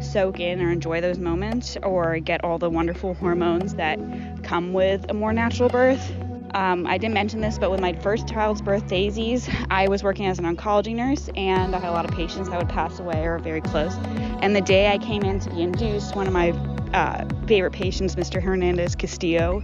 soak 0.00 0.38
in 0.38 0.62
or 0.62 0.70
enjoy 0.70 1.00
those 1.00 1.18
moments 1.18 1.76
or 1.82 2.20
get 2.20 2.44
all 2.44 2.58
the 2.58 2.70
wonderful 2.70 3.14
hormones 3.14 3.74
that 3.74 3.98
come 4.44 4.72
with 4.72 5.04
a 5.08 5.14
more 5.14 5.32
natural 5.32 5.68
birth. 5.68 6.12
Um, 6.54 6.86
I 6.86 6.96
didn't 6.96 7.14
mention 7.14 7.40
this, 7.40 7.58
but 7.58 7.70
with 7.70 7.80
my 7.80 7.92
first 7.92 8.26
child's 8.28 8.62
birth 8.62 8.86
daisies, 8.86 9.48
I 9.70 9.88
was 9.88 10.02
working 10.02 10.26
as 10.26 10.38
an 10.38 10.44
oncology 10.44 10.94
nurse, 10.94 11.28
and 11.36 11.74
I 11.74 11.78
had 11.78 11.90
a 11.90 11.92
lot 11.92 12.04
of 12.04 12.10
patients 12.10 12.48
that 12.48 12.58
would 12.58 12.68
pass 12.70 12.98
away 12.98 13.24
or 13.26 13.38
very 13.38 13.60
close. 13.60 13.94
And 14.40 14.56
the 14.56 14.60
day 14.60 14.90
I 14.90 14.98
came 14.98 15.22
in 15.22 15.40
to 15.40 15.50
be 15.50 15.62
induced, 15.62 16.16
one 16.16 16.26
of 16.26 16.32
my 16.32 16.50
uh, 16.94 17.26
favorite 17.46 17.72
patients, 17.72 18.14
Mr. 18.14 18.42
Hernandez 18.42 18.94
Castillo, 18.94 19.62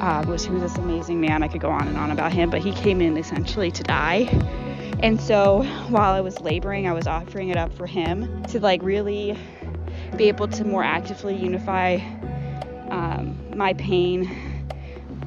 uh, 0.00 0.24
was 0.28 0.44
who's 0.44 0.60
this 0.60 0.76
amazing 0.76 1.20
man. 1.20 1.42
I 1.42 1.48
could 1.48 1.60
go 1.60 1.70
on 1.70 1.88
and 1.88 1.96
on 1.96 2.10
about 2.10 2.32
him, 2.32 2.50
but 2.50 2.60
he 2.60 2.72
came 2.72 3.00
in 3.00 3.16
essentially 3.16 3.70
to 3.70 3.82
die. 3.82 4.28
And 5.00 5.20
so 5.20 5.62
while 5.88 6.12
I 6.12 6.20
was 6.20 6.40
laboring, 6.40 6.86
I 6.86 6.92
was 6.92 7.06
offering 7.06 7.48
it 7.48 7.56
up 7.56 7.72
for 7.72 7.86
him 7.86 8.42
to 8.44 8.60
like 8.60 8.82
really 8.82 9.36
be 10.16 10.28
able 10.28 10.48
to 10.48 10.64
more 10.64 10.84
actively 10.84 11.36
unify 11.36 11.98
um, 12.90 13.56
my 13.56 13.74
pain 13.74 14.47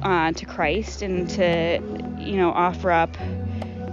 uh, 0.02 0.32
to 0.32 0.46
Christ 0.46 1.02
and 1.02 1.28
to, 1.30 1.80
you 2.18 2.36
know, 2.36 2.50
offer 2.50 2.90
up 2.90 3.16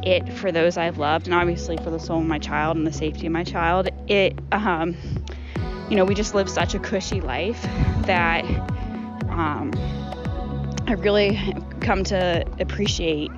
it 0.04 0.32
for 0.34 0.52
those 0.52 0.78
I've 0.78 0.98
loved 0.98 1.28
and 1.28 1.34
obviously 1.34 1.78
for 1.78 1.90
the 1.90 2.00
soul 2.00 2.20
of 2.20 2.26
my 2.26 2.40
child 2.40 2.78
and 2.78 2.88
the 2.88 2.94
safety 2.94 3.28
of 3.28 3.34
my 3.34 3.44
child. 3.44 3.90
It, 4.08 4.38
um, 4.52 4.96
you 5.90 5.96
know, 5.96 6.06
we 6.06 6.16
just 6.16 6.34
live 6.34 6.50
such 6.50 6.74
a 6.74 6.80
cushy 6.80 7.22
life 7.22 7.62
that 8.06 8.46
um, 9.30 9.72
I 10.88 10.94
really 10.94 11.56
come 11.82 12.04
to 12.06 12.46
appreciate 12.60 13.32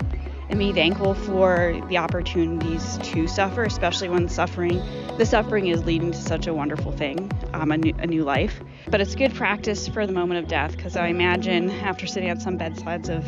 and 0.52 0.60
be 0.60 0.74
thankful 0.74 1.14
for 1.14 1.82
the 1.88 1.98
opportunities 1.98 2.98
to 2.98 3.26
suffer, 3.26 3.64
especially 3.64 4.10
when 4.10 4.28
suffering, 4.28 4.84
the 5.18 5.26
suffering 5.26 5.68
is 5.68 5.86
leading 5.86 6.12
to 6.12 6.18
such 6.18 6.46
a 6.46 6.54
wonderful 6.54 6.92
thing, 6.92 7.32
um, 7.54 7.72
a, 7.72 7.78
new, 7.78 7.94
a 8.00 8.06
new 8.06 8.26
life. 8.26 8.62
But 8.90 9.00
it's 9.00 9.16
good 9.16 9.34
practice 9.34 9.88
for 9.88 10.06
the 10.06 10.12
moment 10.12 10.44
of 10.44 10.50
death 10.50 10.76
because 10.76 10.98
I 10.98 11.08
imagine 11.08 11.72
after 11.72 12.06
sitting 12.06 12.28
at 12.28 12.42
some 12.42 12.58
bedsides 12.58 13.08
of 13.08 13.26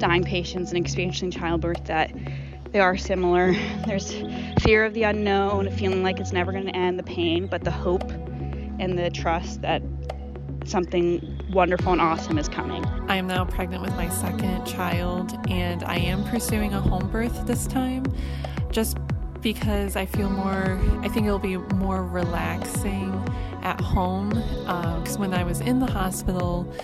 dying 0.00 0.24
patients 0.24 0.72
and 0.72 0.84
experiencing 0.84 1.30
childbirth 1.30 1.84
that 1.84 2.12
they 2.72 2.80
are 2.80 2.96
similar. 2.96 3.52
There's 3.86 4.12
fear 4.60 4.84
of 4.84 4.94
the 4.94 5.04
unknown, 5.04 5.70
feeling 5.70 6.02
like 6.02 6.18
it's 6.18 6.32
never 6.32 6.50
going 6.50 6.66
to 6.66 6.76
end, 6.76 6.98
the 6.98 7.04
pain, 7.04 7.46
but 7.46 7.62
the 7.62 7.70
hope 7.70 8.10
and 8.80 8.98
the 8.98 9.10
trust 9.10 9.62
that 9.62 9.80
something 10.64 11.40
wonderful 11.54 11.92
and 11.92 12.00
awesome 12.00 12.36
is 12.36 12.48
coming. 12.48 12.84
I 13.08 13.14
am 13.14 13.28
now 13.28 13.44
pregnant 13.44 13.80
with 13.80 13.94
my 13.94 14.08
second 14.08 14.66
child, 14.66 15.38
and 15.48 15.84
I 15.84 15.98
am 15.98 16.24
pursuing 16.24 16.74
a 16.74 16.80
home 16.80 17.08
birth 17.10 17.46
this 17.46 17.68
time 17.68 18.04
just 18.72 18.98
because 19.40 19.94
I 19.94 20.04
feel 20.04 20.28
more, 20.28 20.80
I 21.02 21.08
think 21.08 21.26
it'll 21.26 21.38
be 21.38 21.56
more 21.56 22.04
relaxing 22.04 23.12
at 23.62 23.80
home. 23.80 24.30
Because 24.30 25.14
um, 25.14 25.20
when 25.20 25.32
I 25.32 25.44
was 25.44 25.60
in 25.60 25.78
the 25.78 25.86
hospital, 25.86 26.74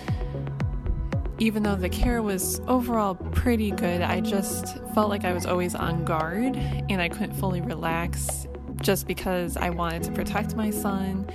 even 1.40 1.64
though 1.64 1.74
the 1.74 1.88
care 1.88 2.22
was 2.22 2.60
overall 2.68 3.16
pretty 3.16 3.72
good, 3.72 4.02
I 4.02 4.20
just 4.20 4.78
felt 4.94 5.08
like 5.08 5.24
I 5.24 5.32
was 5.32 5.46
always 5.46 5.74
on 5.74 6.04
guard 6.04 6.54
and 6.54 7.02
I 7.02 7.08
couldn't 7.08 7.34
fully 7.34 7.60
relax 7.60 8.46
just 8.80 9.08
because 9.08 9.56
I 9.56 9.70
wanted 9.70 10.04
to 10.04 10.12
protect 10.12 10.54
my 10.54 10.70
son 10.70 11.28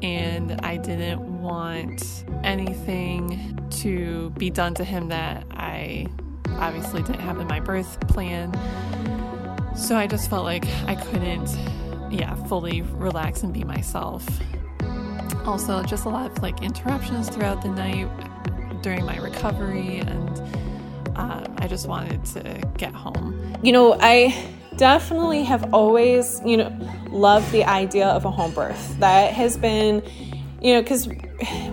and 0.00 0.60
I 0.62 0.76
didn't 0.76 1.42
want 1.42 2.24
anything 2.44 3.58
to 3.82 4.30
be 4.30 4.50
done 4.50 4.74
to 4.74 4.84
him 4.84 5.08
that 5.08 5.44
I 5.50 6.06
obviously 6.50 7.02
didn't 7.02 7.20
have 7.20 7.38
in 7.38 7.46
my 7.46 7.60
birth 7.60 7.98
plan. 8.08 8.52
So 9.76 9.96
I 9.96 10.06
just 10.06 10.28
felt 10.28 10.44
like 10.44 10.66
I 10.86 10.94
couldn't, 10.94 11.48
yeah, 12.10 12.34
fully 12.46 12.82
relax 12.82 13.42
and 13.42 13.52
be 13.52 13.64
myself. 13.64 14.26
Also, 15.46 15.82
just 15.82 16.04
a 16.04 16.08
lot 16.08 16.30
of 16.30 16.42
like 16.42 16.62
interruptions 16.62 17.28
throughout 17.28 17.62
the 17.62 17.68
night 17.68 18.08
during 18.82 19.04
my 19.04 19.16
recovery, 19.16 19.98
and 19.98 20.38
um, 21.16 21.54
I 21.58 21.66
just 21.68 21.88
wanted 21.88 22.24
to 22.26 22.62
get 22.76 22.92
home. 22.94 23.56
You 23.62 23.72
know, 23.72 23.96
I 24.00 24.34
definitely 24.76 25.44
have 25.44 25.72
always, 25.72 26.40
you 26.44 26.56
know, 26.56 26.72
loved 27.10 27.50
the 27.52 27.64
idea 27.64 28.06
of 28.06 28.24
a 28.24 28.30
home 28.30 28.52
birth. 28.52 28.98
That 28.98 29.32
has 29.32 29.56
been, 29.56 30.02
you 30.60 30.74
know, 30.74 30.82
because 30.82 31.08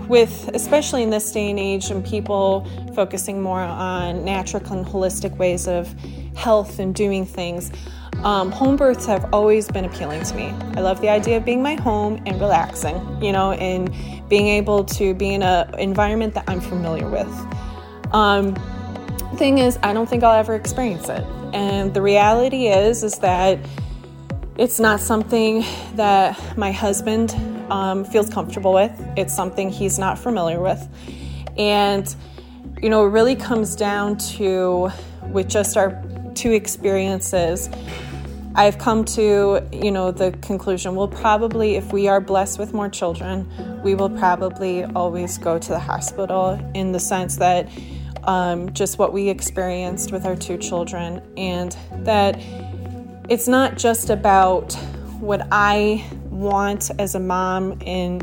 with 0.08 0.50
especially 0.54 1.02
in 1.02 1.10
this 1.10 1.30
day 1.32 1.50
and 1.50 1.58
age 1.58 1.90
and 1.90 2.04
people 2.04 2.66
focusing 2.94 3.40
more 3.40 3.60
on 3.60 4.24
natural 4.24 4.64
and 4.72 4.84
holistic 4.86 5.36
ways 5.36 5.68
of 5.68 5.92
health 6.34 6.78
and 6.78 6.94
doing 6.94 7.24
things 7.24 7.70
um, 8.24 8.50
home 8.50 8.76
births 8.76 9.06
have 9.06 9.32
always 9.32 9.68
been 9.68 9.86
appealing 9.86 10.22
to 10.24 10.34
me. 10.34 10.48
I 10.76 10.80
love 10.80 11.00
the 11.00 11.08
idea 11.08 11.38
of 11.38 11.44
being 11.44 11.62
my 11.62 11.74
home 11.74 12.22
and 12.26 12.38
relaxing 12.38 13.22
you 13.22 13.32
know 13.32 13.52
and 13.52 13.88
being 14.28 14.46
able 14.48 14.84
to 14.84 15.14
be 15.14 15.34
in 15.34 15.42
an 15.42 15.78
environment 15.78 16.34
that 16.34 16.44
i'm 16.48 16.60
familiar 16.60 17.08
with. 17.08 17.28
Um, 18.12 18.54
thing 19.36 19.58
is 19.58 19.78
i 19.82 19.92
don't 19.92 20.08
think 20.08 20.24
i'll 20.24 20.38
ever 20.38 20.54
experience 20.54 21.08
it 21.08 21.24
and 21.52 21.92
the 21.94 22.02
reality 22.02 22.66
is 22.66 23.02
is 23.02 23.18
that 23.18 23.58
it's 24.56 24.78
not 24.78 25.00
something 25.00 25.64
that 25.94 26.56
my 26.58 26.70
husband 26.70 27.34
um, 27.70 28.04
feels 28.04 28.28
comfortable 28.28 28.74
with. 28.74 28.92
It's 29.16 29.34
something 29.34 29.70
he's 29.70 29.98
not 29.98 30.18
familiar 30.18 30.60
with. 30.60 30.86
And, 31.56 32.14
you 32.82 32.90
know, 32.90 33.06
it 33.06 33.10
really 33.10 33.36
comes 33.36 33.74
down 33.74 34.18
to, 34.18 34.90
with 35.30 35.48
just 35.48 35.76
our 35.76 36.02
two 36.34 36.52
experiences, 36.52 37.70
I've 38.54 38.78
come 38.78 39.04
to, 39.06 39.66
you 39.72 39.90
know, 39.92 40.10
the 40.10 40.32
conclusion 40.42 40.96
we'll 40.96 41.08
probably, 41.08 41.76
if 41.76 41.92
we 41.92 42.08
are 42.08 42.20
blessed 42.20 42.58
with 42.58 42.74
more 42.74 42.88
children, 42.88 43.48
we 43.82 43.94
will 43.94 44.10
probably 44.10 44.84
always 44.84 45.38
go 45.38 45.58
to 45.58 45.68
the 45.68 45.78
hospital 45.78 46.58
in 46.74 46.92
the 46.92 47.00
sense 47.00 47.36
that 47.36 47.68
um, 48.24 48.72
just 48.72 48.98
what 48.98 49.12
we 49.12 49.28
experienced 49.28 50.12
with 50.12 50.24
our 50.26 50.36
two 50.36 50.56
children, 50.56 51.22
and 51.36 51.76
that 52.04 52.38
it's 53.28 53.48
not 53.48 53.78
just 53.78 54.10
about 54.10 54.74
what 55.20 55.46
I 55.52 56.04
want 56.30 56.90
as 56.98 57.14
a 57.14 57.20
mom 57.20 57.78
in 57.82 58.20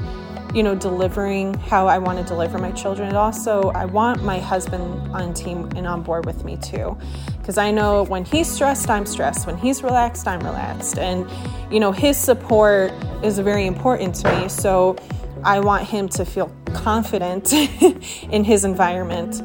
you 0.53 0.63
know 0.63 0.73
delivering 0.73 1.53
how 1.53 1.87
I 1.87 1.97
want 1.97 2.19
to 2.19 2.25
deliver 2.25 2.57
my 2.57 2.71
children. 2.71 3.09
And 3.09 3.17
also 3.17 3.69
I 3.69 3.85
want 3.85 4.23
my 4.23 4.39
husband 4.39 4.83
on 5.11 5.33
team 5.33 5.69
and 5.75 5.85
on 5.85 6.03
board 6.03 6.25
with 6.25 6.43
me 6.43 6.57
too. 6.57 6.97
Because 7.37 7.57
I 7.57 7.71
know 7.71 8.03
when 8.03 8.25
he's 8.25 8.49
stressed, 8.49 8.89
I'm 8.89 9.05
stressed. 9.05 9.45
When 9.45 9.57
he's 9.57 9.83
relaxed, 9.83 10.27
I'm 10.27 10.39
relaxed. 10.39 10.97
And 10.97 11.29
you 11.71 11.79
know, 11.79 11.91
his 11.91 12.17
support 12.17 12.91
is 13.23 13.39
very 13.39 13.65
important 13.65 14.15
to 14.15 14.41
me. 14.41 14.49
So 14.49 14.95
I 15.43 15.59
want 15.59 15.83
him 15.85 16.09
to 16.09 16.25
feel 16.25 16.51
confident 16.73 17.53
in 18.31 18.43
his 18.43 18.65
environment 18.65 19.41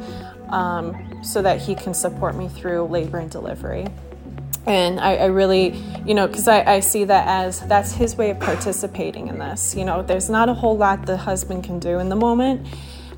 um, 0.53 1.23
so 1.25 1.43
that 1.43 1.61
he 1.61 1.75
can 1.75 1.95
support 1.95 2.37
me 2.37 2.49
through 2.49 2.85
labor 2.85 3.19
and 3.19 3.31
delivery. 3.31 3.87
And 4.65 5.01
I, 5.01 5.17
I, 5.17 5.25
really 5.25 5.75
you 6.07 6.15
know 6.15 6.29
because 6.29 6.47
I, 6.47 6.75
I, 6.75 6.81
see 6.81 7.03
that 7.03 7.27
as 7.27 7.59
that's 7.67 7.91
his 7.91 8.15
way 8.15 8.31
of 8.31 8.39
participating 8.39 9.27
in 9.27 9.41
this. 9.41 9.75
You 9.75 9.85
know 9.85 10.05
there's 10.05 10.31
not 10.31 10.49
a 10.49 10.55
whole 10.55 10.77
lot 10.77 11.05
the 11.05 11.17
husband 11.17 11.65
can 11.65 11.81
do 11.81 11.99
in 11.99 12.09
the 12.09 12.15
moment 12.15 12.65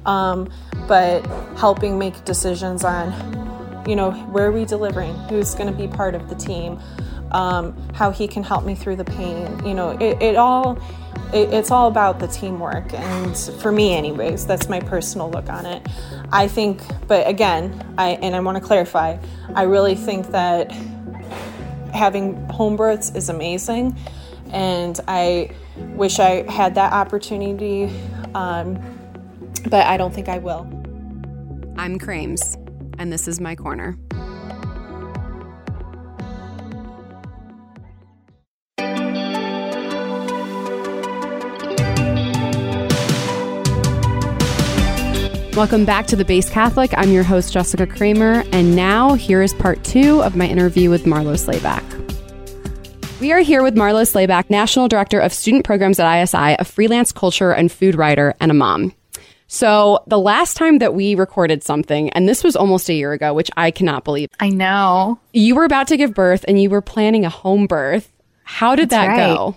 um, 0.07 0.51
but 0.87 1.25
helping 1.57 1.99
make 1.99 2.25
decisions 2.25 2.85
on 2.85 3.13
you 3.87 3.97
know 3.97 4.13
where 4.13 4.47
are 4.47 4.53
we 4.53 4.65
delivering 4.65 5.15
who's 5.29 5.55
going 5.55 5.71
to 5.71 5.77
be 5.77 5.89
part 5.89 6.15
of 6.15 6.29
the 6.29 6.35
team 6.35 6.79
um, 7.33 7.77
how 7.93 8.11
he 8.11 8.27
can 8.27 8.43
help 8.43 8.65
me 8.65 8.75
through 8.75 8.97
the 8.97 9.05
pain 9.05 9.65
you 9.67 9.75
know 9.75 9.91
it, 9.91 10.21
it 10.23 10.37
all 10.37 10.79
it, 11.33 11.53
it's 11.53 11.71
all 11.71 11.89
about 11.89 12.19
the 12.19 12.29
teamwork 12.29 12.93
and 12.95 13.37
for 13.37 13.73
me 13.73 13.95
anyways 13.95 14.47
that's 14.47 14.69
my 14.69 14.81
personal 14.81 15.31
look 15.31 15.49
on 15.49 15.67
it 15.67 15.87
i 16.33 16.47
think 16.47 16.81
but 17.07 17.27
again 17.27 17.95
i 17.99 18.11
and 18.23 18.35
i 18.35 18.41
want 18.41 18.57
to 18.57 18.63
clarify 18.63 19.17
i 19.55 19.63
really 19.63 19.95
think 19.95 20.27
that 20.29 20.71
having 21.95 22.35
home 22.49 22.77
births 22.77 23.13
is 23.15 23.29
amazing, 23.29 23.97
and 24.51 25.01
I 25.09 25.51
wish 25.77 26.19
I 26.19 26.51
had 26.51 26.75
that 26.75 26.93
opportunity, 26.93 27.91
um, 28.35 28.79
but 29.71 29.87
I 29.87 29.97
don't 29.97 30.13
think 30.13 30.29
I 30.29 30.39
will. 30.39 30.67
I'm 31.77 31.99
Krames, 31.99 32.57
and 32.99 33.13
this 33.13 33.27
is 33.29 33.41
my 33.41 33.55
corner. 33.55 33.97
Welcome 45.57 45.85
back 45.85 46.09
to 46.09 46.17
The 46.17 46.25
Based 46.25 46.51
Catholic. 46.51 46.93
I'm 46.97 47.13
your 47.13 47.23
host, 47.23 47.53
Jessica 47.53 47.87
Kramer, 47.87 48.43
and 48.51 48.75
now 48.75 49.15
here 49.15 49.41
is 49.41 49.55
part 49.55 49.85
two 49.85 50.21
of 50.21 50.35
my 50.35 50.49
interview 50.49 50.91
with 50.91 51.05
Marlo 51.05 51.39
Slayback. 51.39 51.85
We 53.21 53.31
are 53.31 53.39
here 53.39 53.63
with 53.63 53.77
Marlo 53.77 54.03
Slayback, 54.05 54.51
National 54.51 54.89
Director 54.89 55.21
of 55.21 55.33
Student 55.33 55.65
Programs 55.65 56.01
at 56.01 56.23
ISI, 56.23 56.57
a 56.59 56.65
freelance 56.65 57.13
culture 57.13 57.53
and 57.53 57.71
food 57.71 57.95
writer, 57.95 58.35
and 58.41 58.51
a 58.51 58.55
mom. 58.55 58.95
So, 59.47 60.03
the 60.09 60.19
last 60.19 60.57
time 60.57 60.79
that 60.79 60.93
we 60.93 61.15
recorded 61.15 61.63
something, 61.63 62.11
and 62.11 62.29
this 62.29 62.43
was 62.43 62.57
almost 62.57 62.89
a 62.89 62.95
year 62.95 63.13
ago, 63.13 63.33
which 63.33 63.53
I 63.57 63.71
cannot 63.71 64.03
believe. 64.03 64.31
I 64.41 64.49
know. 64.49 65.21
You 65.33 65.55
were 65.55 65.65
about 65.65 65.87
to 65.87 65.97
give 65.97 66.15
birth 66.15 66.45
and 66.49 66.61
you 66.61 66.69
were 66.69 66.83
planning 66.83 67.25
a 67.25 67.31
home 67.31 67.69
birth. 67.69 68.11
How 68.43 68.75
did 68.75 68.91
That's 68.91 69.07
that 69.07 69.07
right. 69.07 69.37
go? 69.37 69.55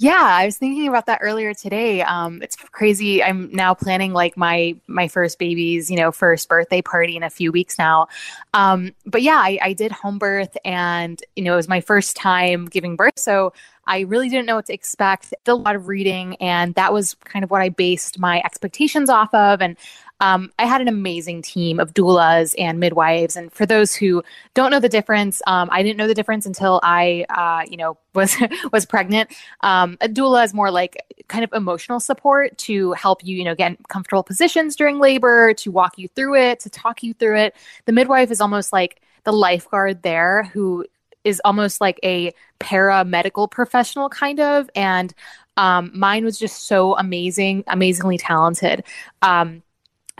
Yeah, 0.00 0.14
I 0.22 0.44
was 0.46 0.56
thinking 0.56 0.86
about 0.86 1.06
that 1.06 1.18
earlier 1.22 1.52
today. 1.54 2.02
Um, 2.02 2.40
it's 2.40 2.54
crazy. 2.54 3.20
I'm 3.20 3.50
now 3.50 3.74
planning 3.74 4.12
like 4.12 4.36
my 4.36 4.76
my 4.86 5.08
first 5.08 5.40
baby's, 5.40 5.90
you 5.90 5.96
know, 5.96 6.12
first 6.12 6.48
birthday 6.48 6.80
party 6.80 7.16
in 7.16 7.24
a 7.24 7.30
few 7.30 7.50
weeks 7.50 7.76
now. 7.80 8.06
Um, 8.54 8.92
but 9.06 9.22
yeah, 9.22 9.38
I, 9.38 9.58
I 9.60 9.72
did 9.72 9.90
home 9.90 10.18
birth, 10.18 10.56
and 10.64 11.20
you 11.34 11.42
know, 11.42 11.54
it 11.54 11.56
was 11.56 11.68
my 11.68 11.80
first 11.80 12.14
time 12.16 12.66
giving 12.66 12.94
birth, 12.94 13.18
so 13.18 13.52
I 13.88 14.00
really 14.00 14.28
didn't 14.28 14.46
know 14.46 14.54
what 14.56 14.66
to 14.66 14.72
expect. 14.72 15.30
Did 15.44 15.50
a 15.50 15.54
lot 15.56 15.74
of 15.74 15.88
reading, 15.88 16.36
and 16.36 16.76
that 16.76 16.92
was 16.92 17.14
kind 17.24 17.42
of 17.44 17.50
what 17.50 17.60
I 17.62 17.68
based 17.68 18.20
my 18.20 18.40
expectations 18.44 19.10
off 19.10 19.34
of. 19.34 19.60
And 19.60 19.76
um, 20.20 20.50
I 20.58 20.66
had 20.66 20.80
an 20.80 20.88
amazing 20.88 21.42
team 21.42 21.78
of 21.78 21.94
doulas 21.94 22.54
and 22.58 22.80
midwives. 22.80 23.36
And 23.36 23.52
for 23.52 23.66
those 23.66 23.94
who 23.94 24.22
don't 24.54 24.70
know 24.70 24.80
the 24.80 24.88
difference, 24.88 25.40
um, 25.46 25.68
I 25.70 25.82
didn't 25.82 25.96
know 25.96 26.08
the 26.08 26.14
difference 26.14 26.44
until 26.44 26.80
I, 26.82 27.24
uh, 27.30 27.64
you 27.70 27.76
know, 27.76 27.98
was 28.14 28.36
was 28.72 28.84
pregnant. 28.84 29.30
Um, 29.60 29.96
a 30.00 30.08
doula 30.08 30.44
is 30.44 30.52
more 30.52 30.72
like 30.72 30.96
kind 31.28 31.44
of 31.44 31.52
emotional 31.52 32.00
support 32.00 32.58
to 32.58 32.92
help 32.94 33.24
you, 33.24 33.36
you 33.36 33.44
know, 33.44 33.54
get 33.54 33.76
comfortable 33.88 34.24
positions 34.24 34.74
during 34.74 34.98
labor, 34.98 35.54
to 35.54 35.70
walk 35.70 35.98
you 35.98 36.08
through 36.08 36.34
it, 36.34 36.58
to 36.60 36.70
talk 36.70 37.02
you 37.04 37.14
through 37.14 37.38
it. 37.38 37.54
The 37.84 37.92
midwife 37.92 38.32
is 38.32 38.40
almost 38.40 38.72
like 38.72 39.00
the 39.22 39.32
lifeguard 39.32 40.02
there 40.02 40.44
who 40.52 40.84
is 41.22 41.40
almost 41.44 41.80
like 41.80 42.00
a 42.02 42.32
paramedical 42.58 43.50
professional 43.50 44.08
kind 44.08 44.40
of 44.40 44.70
and 44.74 45.14
um, 45.56 45.90
mine 45.94 46.24
was 46.24 46.38
just 46.38 46.66
so 46.66 46.96
amazing 46.96 47.62
amazingly 47.66 48.16
talented 48.16 48.84
um, 49.22 49.62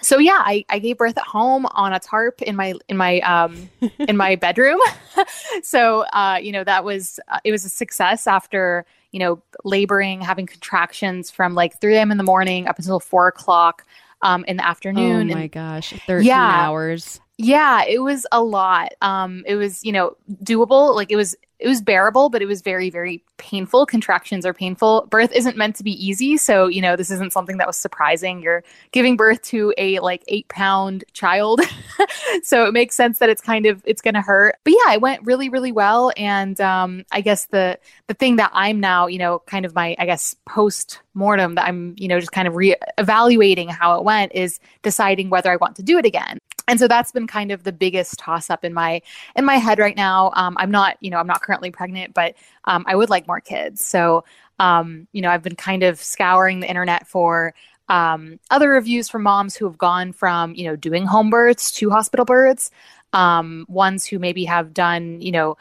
so 0.02 0.18
yeah, 0.18 0.42
I, 0.44 0.64
I 0.68 0.78
gave 0.78 0.98
birth 0.98 1.16
at 1.18 1.24
home 1.24 1.66
on 1.72 1.92
a 1.92 1.98
tarp 1.98 2.42
in 2.42 2.56
my 2.56 2.74
in 2.88 2.96
my 2.96 3.20
um 3.20 3.68
in 3.98 4.16
my 4.16 4.36
bedroom. 4.36 4.80
so 5.62 6.02
uh, 6.12 6.38
you 6.40 6.52
know 6.52 6.64
that 6.64 6.84
was 6.84 7.20
uh, 7.28 7.40
it 7.44 7.52
was 7.52 7.64
a 7.64 7.68
success 7.68 8.26
after 8.26 8.84
you 9.12 9.18
know 9.18 9.42
laboring, 9.64 10.20
having 10.20 10.46
contractions 10.46 11.30
from 11.30 11.54
like 11.54 11.80
three 11.80 11.96
a.m. 11.96 12.10
in 12.10 12.18
the 12.18 12.24
morning 12.24 12.66
up 12.66 12.78
until 12.78 13.00
four 13.00 13.28
o'clock 13.28 13.84
um, 14.22 14.44
in 14.46 14.56
the 14.56 14.66
afternoon. 14.66 15.30
Oh 15.30 15.34
my 15.34 15.42
and, 15.42 15.52
gosh, 15.52 15.94
thirteen 16.06 16.26
yeah, 16.26 16.66
hours. 16.66 17.20
Yeah, 17.38 17.84
it 17.84 18.00
was 18.00 18.26
a 18.32 18.42
lot. 18.42 18.92
Um, 19.00 19.44
it 19.46 19.54
was 19.54 19.84
you 19.84 19.92
know 19.92 20.16
doable. 20.42 20.94
Like 20.94 21.12
it 21.12 21.16
was 21.16 21.36
it 21.58 21.66
was 21.66 21.80
bearable, 21.80 22.30
but 22.30 22.40
it 22.40 22.46
was 22.46 22.62
very, 22.62 22.88
very 22.88 23.24
painful. 23.36 23.84
Contractions 23.84 24.46
are 24.46 24.54
painful. 24.54 25.08
Birth 25.10 25.32
isn't 25.32 25.56
meant 25.56 25.74
to 25.76 25.82
be 25.82 25.92
easy. 25.92 26.36
So, 26.36 26.68
you 26.68 26.80
know, 26.80 26.94
this 26.94 27.10
isn't 27.10 27.32
something 27.32 27.56
that 27.58 27.66
was 27.66 27.76
surprising. 27.76 28.40
You're 28.40 28.62
giving 28.92 29.16
birth 29.16 29.42
to 29.42 29.74
a 29.76 29.98
like 29.98 30.22
eight 30.28 30.46
pound 30.48 31.02
child. 31.14 31.60
so 32.44 32.64
it 32.66 32.72
makes 32.72 32.94
sense 32.94 33.18
that 33.18 33.28
it's 33.28 33.40
kind 33.40 33.66
of, 33.66 33.82
it's 33.84 34.00
going 34.00 34.14
to 34.14 34.20
hurt. 34.20 34.56
But 34.62 34.74
yeah, 34.74 34.92
it 34.92 35.00
went 35.00 35.26
really, 35.26 35.48
really 35.48 35.72
well. 35.72 36.12
And 36.16 36.60
um, 36.60 37.04
I 37.10 37.20
guess 37.20 37.46
the, 37.46 37.76
the 38.06 38.14
thing 38.14 38.36
that 38.36 38.52
I'm 38.54 38.78
now, 38.78 39.08
you 39.08 39.18
know, 39.18 39.40
kind 39.40 39.64
of 39.64 39.74
my, 39.74 39.96
I 39.98 40.06
guess, 40.06 40.36
post 40.46 41.00
mortem 41.14 41.56
that 41.56 41.66
I'm, 41.66 41.96
you 41.98 42.06
know, 42.06 42.20
just 42.20 42.30
kind 42.30 42.46
of 42.46 42.54
re 42.54 42.76
evaluating 42.98 43.68
how 43.68 43.98
it 43.98 44.04
went 44.04 44.32
is 44.32 44.60
deciding 44.82 45.28
whether 45.28 45.50
I 45.50 45.56
want 45.56 45.74
to 45.76 45.82
do 45.82 45.98
it 45.98 46.06
again 46.06 46.38
and 46.68 46.78
so 46.78 46.86
that's 46.86 47.10
been 47.10 47.26
kind 47.26 47.50
of 47.50 47.64
the 47.64 47.72
biggest 47.72 48.18
toss 48.18 48.50
up 48.50 48.64
in 48.64 48.72
my 48.72 49.02
in 49.34 49.44
my 49.44 49.56
head 49.56 49.78
right 49.78 49.96
now 49.96 50.30
um, 50.34 50.56
i'm 50.58 50.70
not 50.70 50.96
you 51.00 51.10
know 51.10 51.18
i'm 51.18 51.26
not 51.26 51.42
currently 51.42 51.70
pregnant 51.70 52.14
but 52.14 52.34
um, 52.64 52.84
i 52.86 52.94
would 52.94 53.10
like 53.10 53.26
more 53.26 53.40
kids 53.40 53.84
so 53.84 54.24
um, 54.60 55.08
you 55.12 55.22
know 55.22 55.30
i've 55.30 55.42
been 55.42 55.56
kind 55.56 55.82
of 55.82 56.00
scouring 56.00 56.60
the 56.60 56.68
internet 56.68 57.06
for 57.06 57.54
um, 57.88 58.38
other 58.50 58.68
reviews 58.68 59.08
from 59.08 59.22
moms 59.22 59.56
who 59.56 59.64
have 59.64 59.78
gone 59.78 60.12
from 60.12 60.54
you 60.54 60.64
know 60.64 60.76
doing 60.76 61.06
home 61.06 61.30
births 61.30 61.70
to 61.72 61.90
hospital 61.90 62.24
births 62.24 62.70
um, 63.12 63.64
ones 63.68 64.04
who 64.06 64.18
maybe 64.18 64.44
have 64.44 64.74
done, 64.74 65.20
you 65.20 65.32
know, 65.32 65.56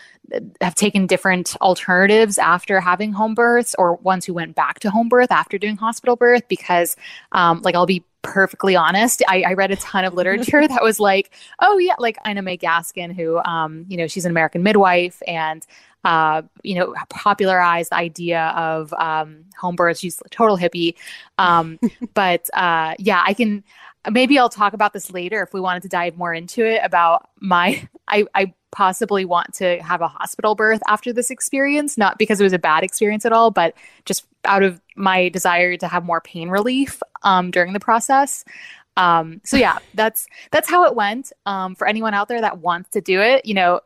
have 0.60 0.76
taken 0.76 1.08
different 1.08 1.56
alternatives 1.62 2.38
after 2.38 2.82
having 2.82 3.14
home 3.14 3.34
births, 3.34 3.74
or 3.78 3.96
ones 3.96 4.26
who 4.26 4.34
went 4.34 4.56
back 4.56 4.80
to 4.80 4.90
home 4.90 5.08
birth 5.08 5.32
after 5.32 5.58
doing 5.58 5.78
hospital 5.78 6.16
birth. 6.16 6.48
Because, 6.50 6.96
um, 7.32 7.62
like, 7.62 7.76
I'll 7.76 7.86
be 7.86 8.04
perfectly 8.22 8.76
honest, 8.76 9.24
I, 9.28 9.44
I, 9.48 9.54
read 9.54 9.72
a 9.72 9.76
ton 9.78 10.06
of 10.06 10.14
literature 10.14 10.68
that 10.68 10.84
was 10.84 11.00
like, 11.00 11.34
oh 11.62 11.78
yeah, 11.78 11.96
like 12.00 12.18
Ina 12.28 12.42
May 12.42 12.58
Gaskin, 12.58 13.16
who, 13.16 13.38
um, 13.40 13.86
you 13.88 13.98
know, 13.98 14.08
she's 14.08 14.26
an 14.26 14.32
American 14.32 14.64
midwife 14.64 15.22
and, 15.28 15.66
uh, 16.04 16.42
you 16.64 16.76
know, 16.76 16.94
popularized 17.10 17.92
the 17.92 17.96
idea 17.96 18.54
of 18.56 18.94
um, 18.94 19.46
home 19.60 19.76
births. 19.76 20.00
She's 20.00 20.22
a 20.26 20.30
total 20.30 20.58
hippie. 20.58 20.96
Um, 21.38 21.80
but 22.14 22.50
uh, 22.54 22.96
yeah, 23.00 23.24
I 23.26 23.34
can, 23.34 23.64
maybe 24.10 24.40
I'll 24.40 24.50
talk 24.50 24.74
about 24.74 24.94
this 24.94 25.12
later 25.12 25.42
if 25.42 25.54
we 25.54 25.60
wanted 25.60 25.84
to 25.84 25.90
dive 25.90 26.18
more 26.18 26.34
into 26.34 26.66
it 26.66 26.82
about 26.84 27.30
my, 27.40 27.88
I, 28.08 28.26
I 28.36 28.54
possibly 28.72 29.26
want 29.26 29.54
to 29.56 29.82
have 29.82 30.02
a 30.02 30.08
hospital 30.08 30.56
birth 30.56 30.82
after 30.88 31.14
this 31.14 31.30
experience, 31.30 31.98
not 31.98 32.18
because 32.18 32.40
it 32.40 32.44
was 32.44 32.54
a 32.54 32.60
bad 32.60 32.84
experience 32.84 33.26
at 33.26 33.32
all, 33.32 33.52
but 33.52 33.74
just 34.06 34.26
out 34.48 34.64
of 34.64 34.82
my 34.96 35.30
desire 35.30 35.78
to 35.78 35.88
have 35.88 36.04
more 36.04 36.22
pain 36.22 36.50
relief 36.50 37.02
um, 37.24 37.52
during 37.52 37.74
the 37.74 37.80
process. 37.80 38.44
Um, 38.96 39.42
so 39.44 39.58
yeah, 39.58 39.78
that's 39.94 40.28
that's 40.52 40.70
how 40.70 40.86
it 40.86 40.96
went. 40.96 41.32
Um, 41.46 41.76
for 41.76 41.88
anyone 41.88 42.14
out 42.14 42.28
there 42.28 42.42
that 42.42 42.60
wants 42.60 42.90
to 42.92 43.02
do 43.02 43.22
it, 43.22 43.46
you 43.46 43.54
know, 43.54 43.82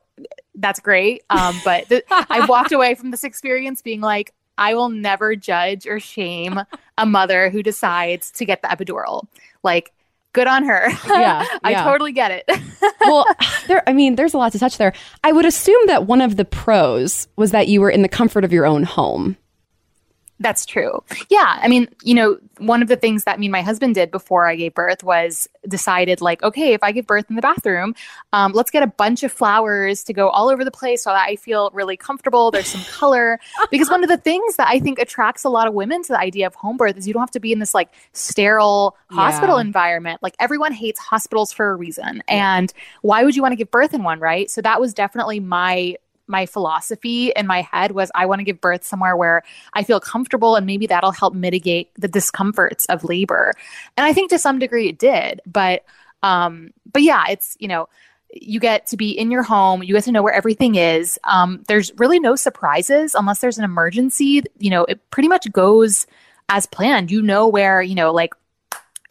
that's 0.55 0.79
great. 0.79 1.23
Um, 1.29 1.55
but 1.63 1.89
th- 1.89 2.03
I 2.11 2.45
walked 2.47 2.71
away 2.71 2.95
from 2.95 3.11
this 3.11 3.23
experience 3.23 3.81
being 3.81 4.01
like, 4.01 4.33
I 4.57 4.73
will 4.73 4.89
never 4.89 5.35
judge 5.35 5.87
or 5.87 5.99
shame 5.99 6.59
a 6.97 7.05
mother 7.05 7.49
who 7.49 7.63
decides 7.63 8.31
to 8.31 8.45
get 8.45 8.61
the 8.61 8.67
epidural. 8.67 9.27
Like 9.63 9.91
good 10.33 10.47
on 10.47 10.63
her. 10.63 10.89
Yeah, 11.07 11.45
I 11.63 11.71
yeah. 11.71 11.83
totally 11.83 12.13
get 12.13 12.31
it. 12.31 12.61
well, 13.01 13.25
there 13.67 13.87
I 13.87 13.93
mean, 13.93 14.15
there's 14.15 14.33
a 14.33 14.37
lot 14.37 14.51
to 14.53 14.59
touch 14.59 14.77
there. 14.77 14.93
I 15.23 15.31
would 15.31 15.45
assume 15.45 15.87
that 15.87 16.07
one 16.07 16.21
of 16.21 16.35
the 16.37 16.45
pros 16.45 17.27
was 17.35 17.51
that 17.51 17.67
you 17.67 17.81
were 17.81 17.89
in 17.89 18.01
the 18.01 18.09
comfort 18.09 18.43
of 18.43 18.53
your 18.53 18.65
own 18.65 18.83
home. 18.83 19.37
That's 20.41 20.65
true. 20.65 21.03
Yeah. 21.29 21.59
I 21.61 21.67
mean, 21.67 21.87
you 22.03 22.15
know, 22.15 22.39
one 22.57 22.81
of 22.81 22.87
the 22.87 22.95
things 22.95 23.25
that 23.25 23.39
me 23.39 23.45
and 23.45 23.51
my 23.51 23.61
husband 23.61 23.93
did 23.95 24.09
before 24.09 24.47
I 24.47 24.55
gave 24.55 24.73
birth 24.73 25.03
was 25.03 25.47
decided, 25.67 26.19
like, 26.19 26.41
okay, 26.41 26.73
if 26.73 26.81
I 26.81 26.91
give 26.91 27.05
birth 27.05 27.25
in 27.29 27.35
the 27.35 27.41
bathroom, 27.43 27.93
um, 28.33 28.51
let's 28.51 28.71
get 28.71 28.81
a 28.81 28.87
bunch 28.87 29.21
of 29.23 29.31
flowers 29.31 30.03
to 30.05 30.13
go 30.13 30.29
all 30.29 30.49
over 30.49 30.65
the 30.65 30.71
place 30.71 31.03
so 31.03 31.11
that 31.11 31.27
I 31.29 31.35
feel 31.35 31.69
really 31.73 31.95
comfortable. 31.95 32.49
There's 32.49 32.67
some 32.69 32.83
color. 32.85 33.39
Because 33.69 33.89
one 33.89 34.03
of 34.03 34.09
the 34.09 34.17
things 34.17 34.55
that 34.57 34.67
I 34.67 34.79
think 34.79 34.99
attracts 34.99 35.43
a 35.43 35.49
lot 35.49 35.67
of 35.67 35.73
women 35.73 36.01
to 36.03 36.07
the 36.09 36.19
idea 36.19 36.45
of 36.47 36.55
home 36.55 36.75
birth 36.75 36.97
is 36.97 37.07
you 37.07 37.13
don't 37.13 37.21
have 37.21 37.31
to 37.31 37.39
be 37.39 37.51
in 37.53 37.59
this 37.59 37.73
like 37.73 37.89
sterile 38.13 38.97
hospital 39.11 39.55
Yeah. 39.57 39.61
environment. 39.61 40.21
Like, 40.23 40.35
everyone 40.39 40.73
hates 40.73 40.99
hospitals 40.99 41.53
for 41.53 41.71
a 41.71 41.75
reason. 41.75 42.21
And 42.27 42.73
why 43.01 43.23
would 43.23 43.35
you 43.35 43.41
want 43.43 43.51
to 43.53 43.55
give 43.55 43.69
birth 43.71 43.93
in 43.93 44.03
one, 44.03 44.19
right? 44.19 44.49
So 44.49 44.61
that 44.61 44.81
was 44.81 44.93
definitely 44.93 45.39
my 45.39 45.95
my 46.31 46.47
philosophy 46.47 47.31
in 47.35 47.45
my 47.45 47.61
head 47.61 47.91
was 47.91 48.09
I 48.15 48.25
want 48.25 48.39
to 48.39 48.43
give 48.43 48.59
birth 48.59 48.83
somewhere 48.83 49.15
where 49.15 49.43
I 49.73 49.83
feel 49.83 49.99
comfortable 49.99 50.55
and 50.55 50.65
maybe 50.65 50.87
that'll 50.87 51.11
help 51.11 51.35
mitigate 51.35 51.91
the 51.95 52.07
discomforts 52.07 52.85
of 52.87 53.03
labor. 53.03 53.53
And 53.97 54.05
I 54.05 54.13
think 54.13 54.31
to 54.31 54.39
some 54.39 54.57
degree 54.57 54.89
it 54.89 54.97
did, 54.97 55.41
but 55.45 55.83
um 56.23 56.71
but 56.91 57.03
yeah, 57.03 57.25
it's, 57.29 57.55
you 57.59 57.67
know, 57.67 57.87
you 58.33 58.59
get 58.59 58.87
to 58.87 58.97
be 58.97 59.11
in 59.11 59.29
your 59.29 59.43
home, 59.43 59.83
you 59.83 59.93
get 59.93 60.05
to 60.05 60.11
know 60.11 60.23
where 60.23 60.33
everything 60.33 60.75
is. 60.75 61.19
Um 61.25 61.63
there's 61.67 61.91
really 61.97 62.19
no 62.19 62.35
surprises 62.35 63.13
unless 63.13 63.39
there's 63.39 63.59
an 63.59 63.65
emergency, 63.65 64.41
you 64.57 64.69
know, 64.71 64.85
it 64.85 64.99
pretty 65.11 65.29
much 65.29 65.51
goes 65.51 66.07
as 66.49 66.65
planned. 66.65 67.11
You 67.11 67.21
know 67.21 67.47
where, 67.47 67.81
you 67.81 67.95
know, 67.95 68.11
like 68.11 68.33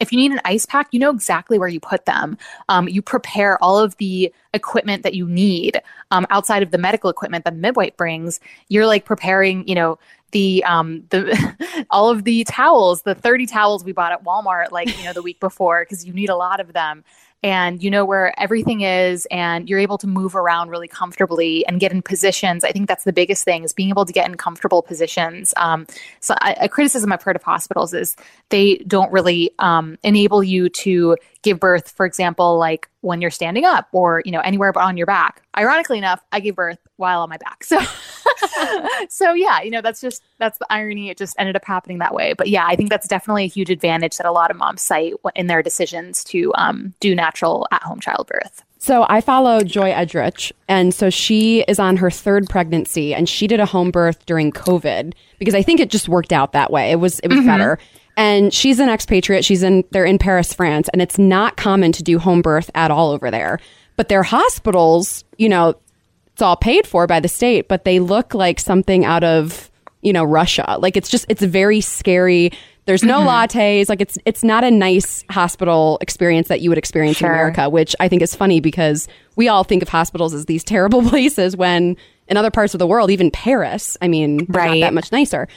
if 0.01 0.11
you 0.11 0.17
need 0.17 0.31
an 0.31 0.41
ice 0.43 0.65
pack, 0.65 0.87
you 0.91 0.99
know 0.99 1.11
exactly 1.11 1.59
where 1.59 1.67
you 1.69 1.79
put 1.79 2.05
them. 2.05 2.37
Um, 2.69 2.89
you 2.89 3.01
prepare 3.01 3.63
all 3.63 3.79
of 3.79 3.95
the 3.97 4.33
equipment 4.53 5.03
that 5.03 5.13
you 5.13 5.27
need 5.27 5.81
um, 6.09 6.25
outside 6.29 6.63
of 6.63 6.71
the 6.71 6.77
medical 6.77 7.09
equipment 7.09 7.45
that 7.45 7.55
midwife 7.55 7.95
brings. 7.95 8.39
You're 8.67 8.87
like 8.87 9.05
preparing, 9.05 9.67
you 9.67 9.75
know, 9.75 9.99
the 10.31 10.63
um 10.63 11.03
the 11.09 11.85
all 11.91 12.09
of 12.09 12.23
the 12.23 12.43
towels, 12.45 13.03
the 13.03 13.15
30 13.15 13.45
towels 13.45 13.83
we 13.83 13.91
bought 13.91 14.11
at 14.11 14.23
Walmart 14.23 14.71
like, 14.71 14.97
you 14.97 15.03
know, 15.03 15.13
the 15.13 15.21
week 15.21 15.39
before 15.39 15.83
because 15.83 16.05
you 16.05 16.13
need 16.13 16.29
a 16.29 16.35
lot 16.35 16.59
of 16.59 16.73
them 16.73 17.03
and 17.43 17.83
you 17.83 17.89
know 17.89 18.05
where 18.05 18.39
everything 18.39 18.81
is 18.81 19.27
and 19.31 19.67
you're 19.69 19.79
able 19.79 19.97
to 19.97 20.07
move 20.07 20.35
around 20.35 20.69
really 20.69 20.87
comfortably 20.87 21.65
and 21.65 21.79
get 21.79 21.91
in 21.91 22.01
positions. 22.01 22.63
I 22.63 22.71
think 22.71 22.87
that's 22.87 23.03
the 23.03 23.13
biggest 23.13 23.43
thing 23.43 23.63
is 23.63 23.73
being 23.73 23.89
able 23.89 24.05
to 24.05 24.13
get 24.13 24.27
in 24.29 24.35
comfortable 24.35 24.81
positions. 24.81 25.53
Um, 25.57 25.87
so 26.19 26.35
I, 26.39 26.55
a 26.61 26.69
criticism 26.69 27.11
i've 27.11 27.23
heard 27.23 27.35
of 27.35 27.43
hospitals 27.43 27.93
is 27.93 28.15
they 28.49 28.77
don't 28.87 29.11
really 29.11 29.51
um, 29.59 29.97
enable 30.03 30.43
you 30.43 30.69
to 30.69 31.17
give 31.41 31.59
birth 31.59 31.91
for 31.91 32.05
example 32.05 32.57
like 32.57 32.89
when 33.01 33.21
you're 33.21 33.31
standing 33.31 33.65
up 33.65 33.87
or 33.91 34.21
you 34.25 34.31
know 34.31 34.41
anywhere 34.41 34.71
but 34.71 34.83
on 34.83 34.97
your 34.97 35.07
back. 35.07 35.41
Ironically 35.57 35.97
enough 35.97 36.21
i 36.31 36.39
gave 36.39 36.55
birth 36.55 36.77
while 37.01 37.21
on 37.21 37.29
my 37.29 37.37
back 37.37 37.63
so 37.63 37.79
so 39.09 39.33
yeah 39.33 39.61
you 39.61 39.69
know 39.71 39.81
that's 39.81 39.99
just 40.01 40.23
that's 40.37 40.57
the 40.57 40.67
irony 40.69 41.09
it 41.09 41.17
just 41.17 41.35
ended 41.39 41.55
up 41.55 41.65
happening 41.65 41.97
that 41.99 42.13
way 42.13 42.33
but 42.33 42.47
yeah 42.47 42.65
i 42.67 42.75
think 42.75 42.89
that's 42.89 43.07
definitely 43.07 43.43
a 43.43 43.47
huge 43.47 43.69
advantage 43.69 44.17
that 44.17 44.25
a 44.25 44.31
lot 44.31 44.51
of 44.51 44.57
moms 44.57 44.81
cite 44.81 45.13
in 45.35 45.47
their 45.47 45.61
decisions 45.61 46.23
to 46.23 46.53
um, 46.55 46.93
do 46.99 47.13
natural 47.15 47.67
at-home 47.71 47.99
childbirth 47.99 48.63
So 48.79 49.05
I 49.07 49.21
follow 49.21 49.61
Joy 49.61 49.91
Edrich, 49.91 50.51
and 50.67 50.91
so 50.93 51.09
she 51.11 51.61
is 51.67 51.77
on 51.77 51.97
her 51.97 52.09
third 52.09 52.49
pregnancy, 52.49 53.13
and 53.13 53.29
she 53.29 53.45
did 53.45 53.59
a 53.59 53.65
home 53.67 53.91
birth 53.91 54.25
during 54.25 54.51
COVID 54.51 55.13
because 55.37 55.53
I 55.53 55.61
think 55.61 55.79
it 55.79 55.91
just 55.91 56.09
worked 56.09 56.33
out 56.33 56.53
that 56.53 56.71
way. 56.71 56.89
It 56.91 56.95
was 56.99 57.19
it 57.19 57.27
was 57.27 57.39
Mhm. 57.41 57.45
better. 57.45 57.77
And 58.17 58.51
she's 58.51 58.79
an 58.79 58.89
expatriate. 58.89 59.45
She's 59.45 59.61
in 59.61 59.83
they're 59.91 60.03
in 60.13 60.17
Paris, 60.17 60.51
France, 60.51 60.89
and 60.93 60.99
it's 61.01 61.19
not 61.19 61.57
common 61.57 61.91
to 61.91 62.01
do 62.01 62.17
home 62.17 62.41
birth 62.41 62.71
at 62.73 62.89
all 62.89 63.11
over 63.11 63.29
there. 63.29 63.59
But 63.97 64.09
their 64.09 64.23
hospitals, 64.23 65.23
you 65.37 65.47
know, 65.47 65.75
it's 66.41 66.47
all 66.47 66.55
paid 66.55 66.87
for 66.87 67.05
by 67.05 67.19
the 67.19 67.27
state, 67.27 67.67
but 67.67 67.85
they 67.85 67.99
look 67.99 68.33
like 68.33 68.59
something 68.59 69.05
out 69.05 69.23
of 69.23 69.69
you 70.01 70.11
know, 70.11 70.23
Russia. 70.23 70.77
Like 70.79 70.97
it's 70.97 71.07
just 71.09 71.27
it's 71.29 71.43
very 71.43 71.79
scary. 71.81 72.51
There's 72.87 73.03
no 73.03 73.19
Mm-hmm. 73.19 73.27
lattes. 73.59 73.89
Like 73.89 74.01
it's 74.01 74.17
it's 74.25 74.43
not 74.43 74.63
a 74.63 74.71
nice 74.71 75.23
hospital 75.29 75.99
experience 76.01 76.47
that 76.47 76.59
you 76.61 76.69
would 76.71 76.79
experience 76.79 77.17
Sure. 77.17 77.29
in 77.29 77.35
America, 77.35 77.69
which 77.69 77.95
I 77.99 78.07
think 78.07 78.23
is 78.23 78.33
funny 78.33 78.59
because 78.59 79.07
we 79.35 79.47
all 79.47 79.63
think 79.63 79.83
of 79.83 79.89
hospitals 79.89 80.33
as 80.33 80.47
these 80.47 80.63
terrible 80.63 81.03
places 81.07 81.55
when 81.55 81.95
in 82.27 82.35
other 82.37 82.49
parts 82.49 82.73
of 82.73 82.79
the 82.79 82.87
world, 82.87 83.11
even 83.11 83.29
Paris, 83.29 83.95
I 84.01 84.07
mean, 84.07 84.37
they're 84.37 84.63
not 84.63 84.71
Right. 84.71 84.81
that 84.81 84.95
much 84.95 85.11
nicer. 85.11 85.47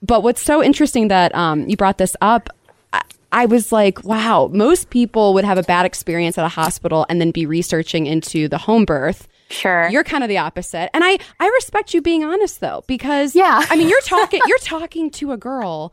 But 0.00 0.22
what's 0.22 0.40
so 0.40 0.62
interesting 0.62 1.08
that 1.08 1.34
um, 1.34 1.68
you 1.68 1.76
brought 1.76 1.98
this 1.98 2.16
up, 2.22 2.48
I, 2.94 3.02
I 3.32 3.44
was 3.44 3.70
like, 3.72 4.02
wow, 4.02 4.48
most 4.50 4.88
people 4.88 5.34
would 5.34 5.44
have 5.44 5.58
a 5.58 5.62
bad 5.62 5.84
experience 5.84 6.38
at 6.38 6.46
a 6.46 6.48
hospital 6.48 7.04
and 7.10 7.20
then 7.20 7.32
be 7.32 7.44
researching 7.44 8.06
into 8.06 8.48
the 8.48 8.56
home 8.56 8.86
birth. 8.86 9.28
Sure. 9.50 9.88
You're 9.88 10.04
kind 10.04 10.24
of 10.24 10.28
the 10.28 10.38
opposite. 10.38 10.90
And 10.94 11.04
I, 11.04 11.18
I 11.38 11.46
respect 11.48 11.94
you 11.94 12.00
being 12.02 12.24
honest 12.24 12.60
though, 12.60 12.82
because 12.86 13.34
Yeah. 13.34 13.64
I 13.68 13.76
mean, 13.76 13.88
you're 13.88 14.00
talking, 14.02 14.40
you're 14.46 14.58
talking 14.58 15.10
to 15.12 15.32
a 15.32 15.36
girl 15.36 15.92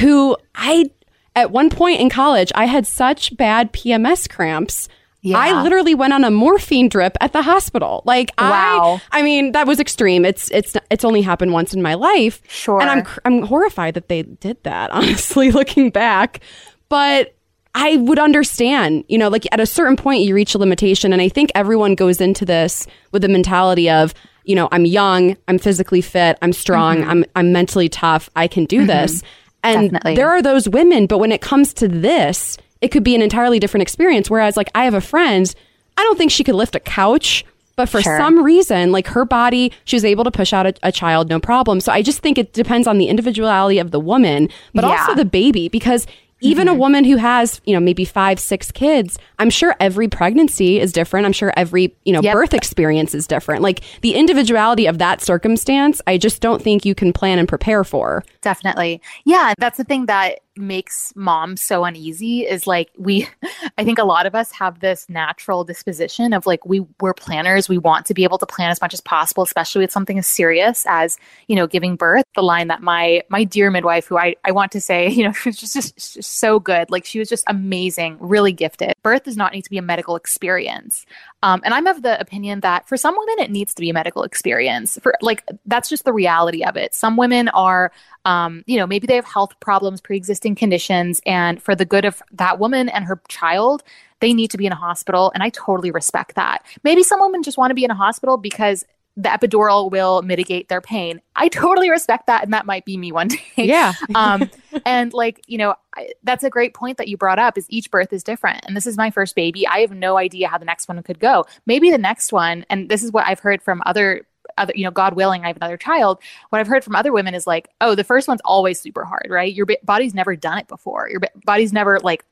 who 0.00 0.36
I, 0.54 0.90
at 1.36 1.50
one 1.50 1.70
point 1.70 2.00
in 2.00 2.08
college, 2.10 2.50
I 2.54 2.64
had 2.64 2.86
such 2.86 3.36
bad 3.36 3.72
PMS 3.72 4.28
cramps. 4.28 4.88
Yeah. 5.20 5.36
I 5.38 5.62
literally 5.62 5.94
went 5.94 6.12
on 6.12 6.24
a 6.24 6.30
morphine 6.30 6.88
drip 6.88 7.16
at 7.20 7.32
the 7.32 7.42
hospital. 7.42 8.02
Like 8.04 8.30
Wow. 8.38 9.00
I, 9.12 9.20
I 9.20 9.22
mean, 9.22 9.52
that 9.52 9.66
was 9.66 9.80
extreme. 9.80 10.24
It's 10.24 10.48
it's 10.52 10.76
it's 10.90 11.04
only 11.04 11.22
happened 11.22 11.52
once 11.52 11.74
in 11.74 11.82
my 11.82 11.94
life. 11.94 12.40
Sure. 12.48 12.80
And 12.80 12.88
I'm 12.88 13.06
I'm 13.24 13.42
horrified 13.42 13.94
that 13.94 14.08
they 14.08 14.22
did 14.22 14.62
that. 14.62 14.90
Honestly, 14.92 15.50
looking 15.50 15.90
back, 15.90 16.40
but 16.88 17.34
I 17.78 17.96
would 17.96 18.18
understand. 18.18 19.04
You 19.08 19.18
know, 19.18 19.28
like 19.28 19.46
at 19.52 19.60
a 19.60 19.66
certain 19.66 19.96
point, 19.96 20.22
you 20.22 20.34
reach 20.34 20.54
a 20.54 20.58
limitation, 20.58 21.12
and 21.12 21.22
I 21.22 21.28
think 21.28 21.50
everyone 21.54 21.94
goes 21.94 22.20
into 22.20 22.44
this 22.44 22.86
with 23.12 23.22
the 23.22 23.28
mentality 23.28 23.88
of, 23.88 24.12
you 24.44 24.54
know, 24.54 24.68
I'm 24.72 24.84
young, 24.84 25.36
I'm 25.46 25.58
physically 25.58 26.00
fit, 26.00 26.38
I'm 26.42 26.52
strong, 26.52 26.98
mm-hmm. 26.98 27.10
I'm 27.10 27.24
I'm 27.36 27.52
mentally 27.52 27.88
tough, 27.88 28.28
I 28.36 28.48
can 28.48 28.64
do 28.64 28.78
mm-hmm. 28.78 28.86
this. 28.86 29.22
And 29.62 29.90
Definitely. 29.90 30.14
there 30.14 30.30
are 30.30 30.40
those 30.40 30.68
women, 30.68 31.06
but 31.06 31.18
when 31.18 31.32
it 31.32 31.40
comes 31.40 31.74
to 31.74 31.88
this, 31.88 32.56
it 32.80 32.88
could 32.88 33.02
be 33.02 33.14
an 33.14 33.22
entirely 33.22 33.58
different 33.58 33.82
experience. 33.82 34.30
Whereas, 34.30 34.56
like, 34.56 34.70
I 34.74 34.84
have 34.84 34.94
a 34.94 35.00
friend, 35.00 35.52
I 35.96 36.02
don't 36.02 36.16
think 36.16 36.30
she 36.30 36.44
could 36.44 36.54
lift 36.54 36.76
a 36.76 36.80
couch, 36.80 37.44
but 37.74 37.88
for 37.88 38.00
Sure. 38.00 38.16
some 38.18 38.42
reason, 38.42 38.92
like 38.92 39.08
her 39.08 39.24
body, 39.24 39.72
she 39.84 39.96
was 39.96 40.04
able 40.04 40.24
to 40.24 40.30
push 40.30 40.52
out 40.52 40.66
a, 40.66 40.74
a 40.84 40.92
child 40.92 41.28
no 41.28 41.40
problem. 41.40 41.80
So 41.80 41.92
I 41.92 42.02
just 42.02 42.20
think 42.20 42.38
it 42.38 42.52
depends 42.52 42.86
on 42.86 42.98
the 42.98 43.08
individuality 43.08 43.78
of 43.78 43.90
the 43.90 44.00
woman, 44.00 44.48
but 44.74 44.84
Yeah. 44.84 44.90
also 44.90 45.14
the 45.14 45.24
baby, 45.24 45.68
because 45.68 46.06
even 46.40 46.68
a 46.68 46.72
mm-hmm. 46.72 46.80
woman 46.80 47.04
who 47.04 47.16
has, 47.16 47.60
you 47.64 47.74
know, 47.74 47.80
maybe 47.80 48.04
five, 48.04 48.38
six 48.38 48.70
kids, 48.70 49.18
I'm 49.38 49.50
sure 49.50 49.74
every 49.80 50.08
pregnancy 50.08 50.80
is 50.80 50.92
different. 50.92 51.26
I'm 51.26 51.32
sure 51.32 51.52
every, 51.56 51.94
you 52.04 52.12
know, 52.12 52.20
Yep. 52.22 52.34
birth 52.34 52.54
experience 52.54 53.14
is 53.14 53.26
different. 53.26 53.62
Like 53.62 53.80
the 54.02 54.14
individuality 54.14 54.86
of 54.86 54.98
that 54.98 55.20
circumstance, 55.20 56.00
I 56.06 56.18
just 56.18 56.40
don't 56.40 56.62
think 56.62 56.84
you 56.84 56.94
can 56.94 57.12
plan 57.12 57.38
and 57.38 57.48
prepare 57.48 57.84
for. 57.84 58.24
Definitely. 58.40 59.00
Yeah, 59.24 59.54
that's 59.58 59.78
the 59.78 59.84
thing 59.84 60.06
that 60.06 60.40
makes 60.58 61.12
moms 61.16 61.60
so 61.62 61.84
uneasy 61.84 62.40
is 62.40 62.66
like 62.66 62.90
we 62.98 63.28
I 63.78 63.84
think 63.84 63.98
a 63.98 64.04
lot 64.04 64.26
of 64.26 64.34
us 64.34 64.52
have 64.52 64.80
this 64.80 65.08
natural 65.08 65.64
disposition 65.64 66.32
of 66.32 66.46
like 66.46 66.64
we 66.66 66.84
we're 67.00 67.14
planners, 67.14 67.68
we 67.68 67.78
want 67.78 68.06
to 68.06 68.14
be 68.14 68.24
able 68.24 68.38
to 68.38 68.46
plan 68.46 68.70
as 68.70 68.80
much 68.80 68.92
as 68.92 69.00
possible, 69.00 69.42
especially 69.42 69.82
with 69.82 69.92
something 69.92 70.18
as 70.18 70.26
serious 70.26 70.84
as, 70.88 71.18
you 71.46 71.56
know, 71.56 71.66
giving 71.66 71.96
birth. 71.96 72.24
The 72.34 72.42
line 72.42 72.68
that 72.68 72.82
my 72.82 73.22
my 73.28 73.44
dear 73.44 73.70
midwife 73.70 74.06
who 74.06 74.18
I 74.18 74.34
I 74.44 74.50
want 74.52 74.72
to 74.72 74.80
say, 74.80 75.08
you 75.18 75.24
know, 75.24 75.32
she 75.32 75.48
was 75.48 75.56
just, 75.56 75.74
just, 75.74 76.14
just 76.14 76.32
so 76.38 76.58
good. 76.58 76.90
Like 76.90 77.04
she 77.04 77.18
was 77.18 77.28
just 77.28 77.44
amazing, 77.46 78.16
really 78.20 78.52
gifted. 78.52 78.92
Birth 79.02 79.24
does 79.24 79.36
not 79.36 79.52
need 79.52 79.62
to 79.62 79.70
be 79.70 79.78
a 79.78 79.82
medical 79.82 80.16
experience. 80.16 81.06
Um, 81.42 81.60
and 81.64 81.72
I'm 81.72 81.86
of 81.86 82.02
the 82.02 82.20
opinion 82.20 82.60
that 82.60 82.88
for 82.88 82.96
some 82.96 83.16
women, 83.16 83.44
it 83.44 83.50
needs 83.50 83.74
to 83.74 83.80
be 83.80 83.90
a 83.90 83.92
medical 83.92 84.24
experience. 84.24 84.98
For 85.02 85.14
like, 85.20 85.44
that's 85.66 85.88
just 85.88 86.04
the 86.04 86.12
reality 86.12 86.64
of 86.64 86.76
it. 86.76 86.94
Some 86.94 87.16
women 87.16 87.48
are, 87.50 87.92
um, 88.24 88.64
you 88.66 88.76
know, 88.76 88.86
maybe 88.86 89.06
they 89.06 89.14
have 89.14 89.24
health 89.24 89.58
problems, 89.60 90.00
pre 90.00 90.16
existing 90.16 90.56
conditions, 90.56 91.20
and 91.24 91.62
for 91.62 91.74
the 91.74 91.84
good 91.84 92.04
of 92.04 92.22
that 92.32 92.58
woman 92.58 92.88
and 92.88 93.04
her 93.04 93.20
child, 93.28 93.84
they 94.20 94.32
need 94.32 94.50
to 94.50 94.58
be 94.58 94.66
in 94.66 94.72
a 94.72 94.76
hospital. 94.76 95.30
And 95.32 95.42
I 95.42 95.50
totally 95.50 95.92
respect 95.92 96.34
that. 96.34 96.64
Maybe 96.82 97.02
some 97.02 97.20
women 97.20 97.42
just 97.42 97.56
want 97.56 97.70
to 97.70 97.74
be 97.74 97.84
in 97.84 97.90
a 97.90 97.94
hospital 97.94 98.36
because 98.36 98.84
the 99.16 99.28
epidural 99.28 99.90
will 99.90 100.22
mitigate 100.22 100.68
their 100.68 100.80
pain. 100.80 101.20
I 101.34 101.48
totally 101.48 101.90
respect 101.90 102.28
that. 102.28 102.44
And 102.44 102.52
that 102.52 102.66
might 102.66 102.84
be 102.84 102.96
me 102.96 103.10
one 103.12 103.28
day 103.28 103.42
Yeah. 103.56 103.92
um, 104.14 104.48
and 104.86 105.12
like 105.12 105.42
you 105.46 105.58
know 105.58 105.74
I, 105.96 106.10
that's 106.22 106.44
a 106.44 106.50
great 106.50 106.74
point 106.74 106.98
that 106.98 107.08
you 107.08 107.16
brought 107.16 107.38
up 107.38 107.58
is 107.58 107.66
each 107.68 107.90
birth 107.90 108.12
is 108.12 108.22
different. 108.22 108.64
And 108.66 108.76
this 108.76 108.86
is 108.86 108.96
my 108.96 109.10
first 109.10 109.34
baby. 109.34 109.66
I 109.66 109.78
have 109.78 109.90
no 109.90 110.16
idea 110.16 110.48
how 110.48 110.58
the 110.58 110.64
next 110.64 110.88
one 110.88 111.02
could 111.02 111.18
go. 111.18 111.44
Maybe 111.66 111.90
the 111.90 111.98
next 111.98 112.32
one 112.32 112.64
and 112.70 112.88
this 112.88 113.02
is 113.02 113.12
what 113.12 113.26
i've 113.26 113.40
heard 113.40 113.62
from 113.62 113.82
other 113.86 114.26
other 114.56 114.72
you 114.74 114.84
know 114.84 114.90
god 114.90 115.14
willing 115.14 115.44
i 115.44 115.48
have 115.48 115.56
another 115.56 115.76
child. 115.76 116.18
What 116.50 116.60
i've 116.60 116.66
heard 116.66 116.84
from 116.84 116.96
other 116.96 117.12
women 117.12 117.34
is 117.34 117.46
like 117.46 117.68
oh 117.80 117.94
the 117.94 118.04
first 118.04 118.28
one's 118.28 118.40
always 118.44 118.80
super 118.80 119.04
hard 119.04 119.26
right? 119.28 119.52
Your 119.52 119.66
b- 119.66 119.78
body's 119.82 120.14
never 120.14 120.36
done 120.36 120.58
it 120.58 120.68
before. 120.68 121.08
Your 121.08 121.20
b- 121.20 121.28
body's 121.44 121.72
never 121.72 121.98
like 122.00 122.24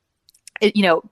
you 0.60 0.82
know 0.82 1.02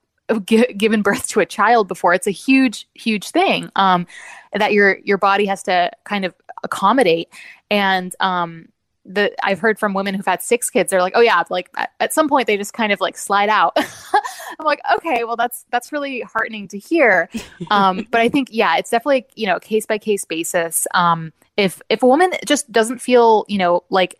gi- 0.46 0.72
given 0.74 1.02
birth 1.02 1.28
to 1.28 1.40
a 1.40 1.46
child 1.46 1.88
before. 1.88 2.14
It's 2.14 2.26
a 2.26 2.32
huge 2.32 2.88
huge 2.94 3.30
thing 3.30 3.70
um 3.76 4.06
that 4.52 4.72
your 4.72 4.98
your 4.98 5.18
body 5.18 5.46
has 5.46 5.62
to 5.64 5.90
kind 6.04 6.24
of 6.24 6.34
accommodate. 6.62 7.28
And 7.70 8.14
um 8.20 8.68
the 9.04 9.34
I've 9.42 9.58
heard 9.58 9.78
from 9.78 9.94
women 9.94 10.14
who've 10.14 10.26
had 10.26 10.42
six 10.42 10.70
kids. 10.70 10.90
They're 10.90 11.02
like, 11.02 11.12
oh 11.16 11.20
yeah, 11.20 11.42
like 11.50 11.70
at, 12.00 12.12
some 12.12 12.28
point 12.28 12.46
they 12.46 12.56
just 12.56 12.72
kind 12.72 12.92
of 12.92 13.00
like 13.00 13.16
slide 13.16 13.48
out. 13.48 13.72
I'm 13.76 14.64
like, 14.64 14.80
okay, 14.96 15.24
well 15.24 15.36
that's 15.36 15.64
that's 15.70 15.92
really 15.92 16.20
heartening 16.20 16.68
to 16.68 16.78
hear. 16.78 17.28
Um, 17.70 18.06
but 18.10 18.20
I 18.20 18.28
think 18.28 18.48
yeah, 18.50 18.76
it's 18.76 18.90
definitely 18.90 19.26
you 19.34 19.46
know 19.46 19.58
case 19.58 19.86
by 19.86 19.96
case 19.96 20.24
basis. 20.24 20.86
Um, 20.92 21.32
if 21.56 21.80
if 21.88 22.02
a 22.02 22.06
woman 22.06 22.32
just 22.44 22.70
doesn't 22.70 23.00
feel 23.00 23.44
you 23.48 23.58
know 23.58 23.84
like 23.90 24.16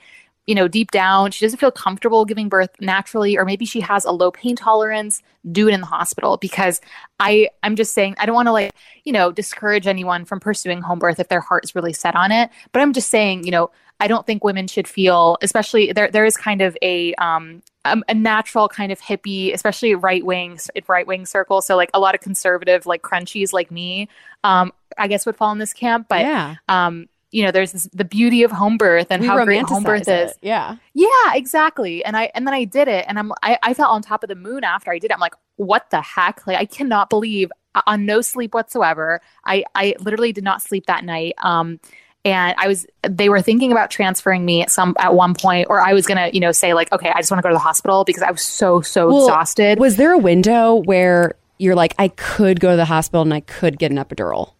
you 0.47 0.55
know 0.55 0.69
deep 0.69 0.91
down 0.91 1.31
she 1.31 1.45
doesn't 1.45 1.59
feel 1.59 1.71
comfortable 1.71 2.25
giving 2.25 2.49
birth 2.49 2.71
naturally 2.81 3.37
or 3.37 3.45
maybe 3.45 3.65
she 3.65 3.81
has 3.81 4.05
a 4.05 4.11
low 4.11 4.31
pain 4.31 4.55
tolerance 4.55 5.23
do 5.51 5.69
it 5.69 5.75
in 5.75 5.81
the 5.81 5.87
hospital 5.87 6.37
because 6.37 6.81
i 7.19 7.49
i'm 7.63 7.77
just 7.77 7.95
saying 7.95 8.15
i 8.19 8.27
don't 8.27 8.35
want 8.35 8.47
to 8.47 8.53
like 8.53 8.73
you 9.05 9.13
know 9.13 9.33
discourage 9.33 9.87
anyone 9.87 10.25
from 10.25 10.41
pursuing 10.41 10.83
home 10.83 10.99
birth 10.99 11.19
if 11.19 11.29
their 11.29 11.41
heart 11.41 11.65
is 11.65 11.75
really 11.75 11.93
set 11.93 12.15
on 12.15 12.31
it 12.31 12.51
but 12.73 12.83
i'm 12.83 12.93
just 12.93 13.11
saying 13.11 13.45
you 13.45 13.51
know 13.51 13.71
I 14.01 14.09
don't 14.09 14.27
think 14.27 14.45
women 14.45 14.67
should 14.67 14.89
feel, 14.89 15.39
especially 15.41 15.93
there. 15.93 16.11
There 16.11 16.25
is 16.25 16.37
kind 16.37 16.61
of 16.61 16.77
a 16.83 17.15
um, 17.15 17.63
um, 17.85 18.05
a 18.09 18.15
natural 18.15 18.69
kind 18.69 18.93
of 18.93 19.01
hippie, 19.01 19.53
especially 19.53 19.95
right 19.95 20.25
wing 20.25 20.59
right 20.89 21.07
wing 21.07 21.27
circle. 21.27 21.63
So 21.63 21.77
like 21.77 21.91
a 21.95 22.01
lot 22.01 22.15
of 22.15 22.21
conservative 22.21 22.87
like 22.87 23.03
crunchies 23.03 23.53
like 23.53 23.71
me, 23.71 24.09
um, 24.43 24.73
I 24.99 25.09
guess 25.09 25.27
would 25.27 25.37
fall 25.37 25.53
in 25.53 25.59
this 25.59 25.73
camp. 25.73 26.09
But 26.09 26.21
yeah. 26.21 26.57
um, 26.69 27.09
you 27.31 27.43
know, 27.43 27.51
there's 27.51 27.73
this, 27.73 27.89
the 27.93 28.05
beauty 28.05 28.45
of 28.45 28.53
home 28.53 28.79
birth 28.79 29.09
and 29.11 29.21
We 29.21 29.27
how 29.27 29.45
great 29.45 29.65
home 29.65 29.83
birth 29.83 30.07
romanticize 30.07 30.27
is. 30.27 30.39
Yeah. 30.41 30.77
Yeah, 30.95 31.35
exactly. 31.35 32.05
And 32.05 32.17
I 32.17 32.31
and 32.35 32.47
then 32.47 32.55
I 32.55 32.65
did 32.65 32.87
it, 32.87 33.05
and 33.09 33.19
I'm 33.19 33.33
I, 33.43 33.59
I 33.63 33.75
felt 33.75 33.91
on 33.91 34.03
top 34.03 34.23
of 34.23 34.29
the 34.29 34.37
moon 34.37 34.63
after 34.63 34.93
I 34.93 34.99
did 34.99 35.11
it. 35.11 35.15
I'm 35.15 35.21
like, 35.21 35.35
what 35.57 35.91
the 35.91 36.01
heck? 36.01 36.47
Like 36.47 36.59
I 36.59 36.65
cannot 36.65 37.11
believe 37.11 37.51
uh, 37.75 37.83
on 37.87 38.07
no 38.07 38.21
sleep 38.21 38.55
whatsoever. 38.55 39.21
I 39.45 39.65
I 39.75 39.97
literally 39.99 40.33
did 40.33 40.45
not 40.45 40.63
sleep 40.63 40.87
that 40.87 41.05
night. 41.05 41.35
Um, 41.39 41.81
and 42.25 42.55
I 42.59 42.69
was 42.69 42.87
they 43.03 43.29
were 43.29 43.43
thinking 43.43 43.71
about 43.73 43.91
transferring 43.91 44.45
me 44.45 44.63
at 44.63 44.71
some 44.71 44.95
at 44.99 45.15
one 45.15 45.35
point, 45.35 45.67
or 45.69 45.81
I 45.81 45.93
was 45.93 46.07
gonna 46.07 46.31
you 46.33 46.41
know 46.41 46.53
say 46.53 46.75
like, 46.75 46.91
okay, 46.93 47.11
I 47.11 47.19
just 47.19 47.31
want 47.31 47.39
to 47.39 47.43
go 47.43 47.51
to 47.51 47.55
the 47.55 47.59
hospital 47.61 48.05
because 48.05 48.23
I 48.23 48.31
was 48.31 48.43
so 48.43 48.81
so 48.81 49.09
Well, 49.09 49.27
exhausted. 49.27 49.79
Was 49.79 49.97
there 49.97 50.13
a 50.13 50.19
window 50.19 50.77
where 50.77 51.35
you're 51.59 51.75
like, 51.77 51.95
I 51.99 52.09
could 52.09 52.61
go 52.61 52.71
to 52.71 52.77
the 52.77 52.85
hospital 52.85 53.23
and 53.23 53.33
I 53.33 53.41
could 53.41 53.79
get 53.79 53.91
an 53.91 53.99
epidural? 53.99 54.53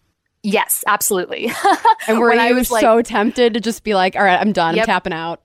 yes, 0.43 0.83
absolutely. 0.85 1.51
And 2.07 2.19
were 2.19 2.29
When 2.29 2.37
you 2.37 2.43
I 2.43 2.51
was 2.51 2.69
like, 2.69 2.81
so 2.81 3.01
tempted 3.01 3.55
to 3.55 3.59
just 3.59 3.83
be 3.83 3.95
like, 3.95 4.15
all 4.15 4.23
right, 4.23 4.39
I'm 4.39 4.51
done, 4.51 4.75
Yep. 4.75 4.83
I'm 4.83 4.85
tapping 4.85 5.13
out? 5.13 5.41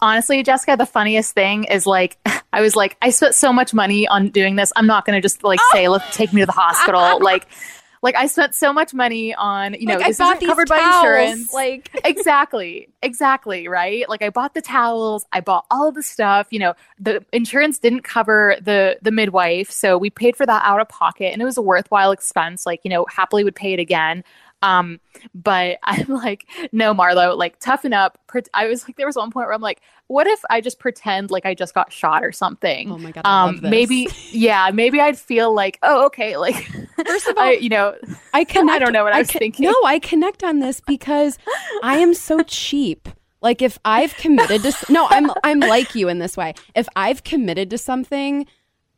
honestly, 0.00 0.42
Jessica, 0.42 0.76
the 0.78 0.86
funniest 0.86 1.34
thing 1.34 1.64
is 1.64 1.84
like 1.86 2.16
I 2.52 2.60
was 2.60 2.74
like, 2.76 2.96
I 3.02 3.10
spent 3.10 3.34
so 3.34 3.52
much 3.52 3.74
money 3.74 4.06
on 4.08 4.28
doing 4.30 4.56
this. 4.56 4.72
I'm 4.76 4.86
not 4.86 5.04
gonna 5.04 5.20
just 5.20 5.42
like 5.44 5.60
say, 5.72 5.88
let's 5.88 6.16
take 6.16 6.32
me 6.32 6.40
to 6.42 6.46
the 6.46 6.52
hospital. 6.52 7.20
like, 7.22 7.46
like 8.02 8.14
I 8.14 8.26
spent 8.26 8.54
so 8.54 8.72
much 8.72 8.94
money 8.94 9.34
on, 9.34 9.74
you 9.74 9.86
know, 9.86 9.94
like, 9.94 10.04
I 10.04 10.08
this 10.08 10.18
bought 10.18 10.36
isn't 10.36 10.40
these 10.40 10.48
covered 10.48 10.68
by 10.68 10.78
insurance. 10.78 11.52
Like, 11.52 11.90
exactly, 12.04 12.88
exactly, 13.02 13.68
right? 13.68 14.08
Like 14.08 14.22
I 14.22 14.30
bought 14.30 14.54
the 14.54 14.62
towels, 14.62 15.26
I 15.32 15.40
bought 15.40 15.66
all 15.70 15.88
of 15.88 15.94
the 15.94 16.02
stuff. 16.02 16.48
You 16.50 16.60
know, 16.60 16.74
the 16.98 17.24
insurance 17.32 17.78
didn't 17.78 18.02
cover 18.02 18.56
the 18.60 18.98
the 19.02 19.10
midwife, 19.10 19.70
so 19.70 19.98
we 19.98 20.08
paid 20.08 20.36
for 20.36 20.46
that 20.46 20.62
out 20.64 20.80
of 20.80 20.88
pocket, 20.88 21.32
and 21.32 21.42
it 21.42 21.44
was 21.44 21.58
a 21.58 21.62
worthwhile 21.62 22.10
expense. 22.10 22.64
Like, 22.64 22.80
you 22.84 22.90
know, 22.90 23.04
happily 23.10 23.44
would 23.44 23.56
pay 23.56 23.74
it 23.74 23.80
again. 23.80 24.24
Um, 24.62 25.00
but 25.34 25.78
I'm 25.84 26.08
like, 26.08 26.46
no, 26.72 26.94
Marlo, 26.94 27.36
like 27.36 27.58
toughen 27.60 27.92
up. 27.92 28.18
I 28.54 28.66
was 28.66 28.86
like, 28.86 28.96
there 28.96 29.06
was 29.06 29.16
one 29.16 29.30
point 29.30 29.46
where 29.46 29.54
I'm 29.54 29.60
like, 29.60 29.80
what 30.06 30.26
if 30.26 30.40
I 30.50 30.60
just 30.60 30.78
pretend 30.78 31.30
like 31.30 31.46
I 31.46 31.54
just 31.54 31.74
got 31.74 31.92
shot 31.92 32.24
or 32.24 32.32
something? 32.32 32.90
oh 32.90 32.98
my 32.98 33.12
God, 33.12 33.22
I 33.24 33.48
um, 33.48 33.60
maybe, 33.62 34.08
yeah, 34.30 34.70
maybe 34.72 35.00
I'd 35.00 35.18
feel 35.18 35.54
like, 35.54 35.78
oh, 35.82 36.06
okay, 36.06 36.36
like, 36.36 36.68
First 37.06 37.28
of 37.28 37.36
all, 37.38 37.44
I, 37.44 37.52
you 37.52 37.68
know, 37.68 37.94
I 38.34 38.44
connect. 38.44 38.76
I 38.76 38.78
don't 38.78 38.92
know 38.92 39.04
what 39.04 39.12
I 39.12 39.18
was 39.18 39.30
con- 39.30 39.38
thinking. 39.40 39.66
No, 39.66 39.74
I 39.84 39.98
connect 39.98 40.42
on 40.42 40.60
this 40.60 40.80
because 40.80 41.38
I 41.82 41.98
am 41.98 42.14
so 42.14 42.42
cheap. 42.42 43.08
Like 43.42 43.62
if 43.62 43.78
I've 43.84 44.14
committed 44.16 44.62
to 44.62 44.92
no, 44.92 45.06
I'm 45.08 45.30
I'm 45.42 45.60
like 45.60 45.94
you 45.94 46.08
in 46.08 46.18
this 46.18 46.36
way. 46.36 46.54
If 46.74 46.88
I've 46.94 47.24
committed 47.24 47.70
to 47.70 47.78
something, 47.78 48.46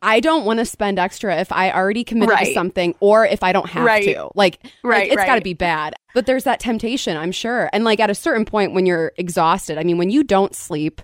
I 0.03 0.19
don't 0.19 0.43
want 0.45 0.59
to 0.59 0.65
spend 0.65 0.99
extra 0.99 1.37
if 1.37 1.51
I 1.51 1.71
already 1.71 2.03
committed 2.03 2.37
to 2.37 2.53
something 2.53 2.93
or 2.99 3.25
if 3.25 3.41
I 3.41 3.53
don't 3.53 3.69
have 3.69 3.85
Right. 3.85 4.03
to. 4.03 4.29
Like, 4.35 4.59
Right, 4.83 5.09
like 5.09 5.17
it's 5.17 5.25
got 5.25 5.35
to 5.35 5.41
be 5.41 5.53
bad. 5.53 5.95
But 6.13 6.25
there's 6.25 6.43
that 6.43 6.59
temptation, 6.59 7.15
I'm 7.17 7.31
sure. 7.31 7.69
And 7.73 7.83
like 7.85 7.99
at 7.99 8.09
a 8.09 8.15
certain 8.15 8.43
point 8.45 8.73
when 8.73 8.85
you're 8.85 9.13
exhausted, 9.17 9.77
I 9.77 9.83
mean, 9.83 9.97
when 9.97 10.09
you 10.09 10.23
don't 10.23 10.53
sleep, 10.53 11.01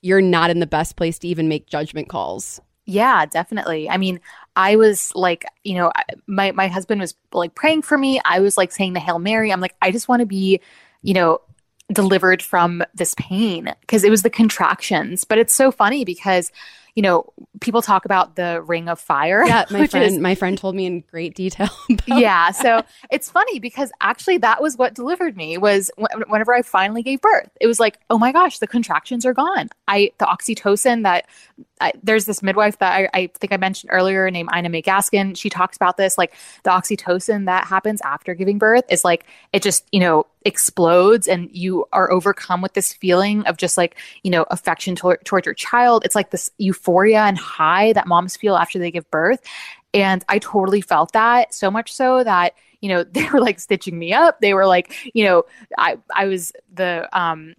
you're 0.00 0.22
not 0.22 0.48
in 0.50 0.60
the 0.60 0.66
best 0.66 0.96
place 0.96 1.18
to 1.20 1.28
even 1.28 1.46
make 1.48 1.66
judgment 1.66 2.08
calls. 2.08 2.58
Yeah, 2.86 3.26
definitely. 3.26 3.90
I 3.90 3.98
mean, 3.98 4.18
I 4.56 4.76
was 4.76 5.12
like, 5.14 5.44
you 5.62 5.74
know, 5.74 5.92
my 6.26 6.52
my 6.52 6.68
husband 6.68 7.02
was 7.02 7.14
like 7.32 7.54
praying 7.54 7.82
for 7.82 7.98
me. 7.98 8.18
I 8.24 8.40
was 8.40 8.56
like 8.56 8.72
saying 8.72 8.94
the 8.94 9.00
Hail 9.00 9.18
Mary. 9.18 9.52
I'm 9.52 9.60
like, 9.60 9.74
I 9.82 9.90
just 9.90 10.08
want 10.08 10.20
to 10.20 10.26
be, 10.26 10.60
you 11.02 11.12
know, 11.12 11.40
delivered 11.92 12.40
from 12.42 12.82
this 12.94 13.14
pain 13.18 13.74
because 13.82 14.04
it 14.04 14.10
was 14.10 14.22
the 14.22 14.30
contractions. 14.30 15.24
But 15.24 15.36
it's 15.38 15.52
so 15.52 15.70
funny 15.70 16.04
because, 16.06 16.50
you 16.98 17.02
know, 17.02 17.32
people 17.60 17.80
talk 17.80 18.04
about 18.04 18.34
the 18.34 18.60
ring 18.62 18.88
of 18.88 18.98
fire. 18.98 19.46
Yeah, 19.46 19.66
my 19.70 19.86
friend 19.86 20.04
is- 20.04 20.18
my 20.18 20.34
friend 20.34 20.58
told 20.58 20.74
me 20.74 20.84
in 20.84 21.04
great 21.12 21.36
detail. 21.36 21.68
yeah 22.08 22.50
so 22.50 22.82
it's 23.12 23.30
funny 23.30 23.60
because 23.60 23.92
actually 24.00 24.36
that 24.38 24.60
was 24.60 24.76
what 24.76 24.94
delivered 24.94 25.36
me 25.36 25.56
was 25.58 25.90
wh- 25.96 26.28
whenever 26.28 26.52
i 26.52 26.60
finally 26.62 27.02
gave 27.04 27.20
birth 27.20 27.48
it 27.60 27.66
was 27.68 27.78
like 27.78 27.98
oh 28.10 28.18
my 28.18 28.32
gosh 28.32 28.58
the 28.58 28.66
contractions 28.66 29.24
are 29.24 29.32
gone 29.32 29.68
i 29.86 30.10
the 30.18 30.24
oxytocin 30.24 31.02
that 31.04 31.26
I, 31.80 31.92
there's 32.02 32.24
this 32.24 32.42
midwife 32.42 32.78
that 32.78 32.92
I, 32.92 33.08
I 33.14 33.30
think 33.38 33.52
i 33.52 33.56
mentioned 33.56 33.90
earlier 33.92 34.30
named 34.30 34.50
ina 34.56 34.68
may 34.68 34.82
gaskin. 34.82 35.36
She 35.36 35.48
talks 35.48 35.76
about 35.76 35.96
this 35.96 36.18
like 36.18 36.34
the 36.64 36.70
oxytocin 36.70 37.46
that 37.46 37.66
happens 37.66 38.00
after 38.02 38.34
giving 38.34 38.58
birth 38.58 38.84
is 38.88 39.04
like 39.04 39.24
it 39.52 39.62
just 39.62 39.86
you 39.92 40.00
know 40.00 40.26
explodes 40.44 41.28
and 41.28 41.50
you 41.52 41.84
are 41.92 42.10
overcome 42.10 42.62
with 42.62 42.72
this 42.72 42.92
feeling 42.92 43.44
of 43.46 43.56
just 43.56 43.76
like 43.76 43.96
you 44.22 44.30
know 44.30 44.44
affection 44.50 44.96
towards 44.96 45.46
your 45.46 45.54
child. 45.54 46.04
It's 46.04 46.14
like 46.14 46.30
this 46.30 46.50
euphoria 46.58 47.20
and 47.20 47.38
high 47.38 47.92
that 47.92 48.06
moms 48.06 48.36
feel 48.36 48.56
after 48.56 48.78
they 48.78 48.90
give 48.90 49.10
birth. 49.10 49.40
And 49.94 50.24
I 50.28 50.38
totally 50.38 50.80
felt 50.80 51.12
that 51.12 51.54
so 51.54 51.70
much 51.70 51.92
so 51.92 52.22
that, 52.22 52.54
you 52.80 52.88
know, 52.88 53.04
they 53.10 53.28
were 53.28 53.40
like 53.40 53.60
stitching 53.60 53.98
me 53.98 54.12
up. 54.12 54.40
They 54.40 54.54
were 54.54 54.66
like, 54.66 54.94
you 55.14 55.24
know, 55.24 55.44
I, 55.76 55.98
I 56.14 56.26
was 56.26 56.52
the, 56.72 57.08
um, 57.18 57.54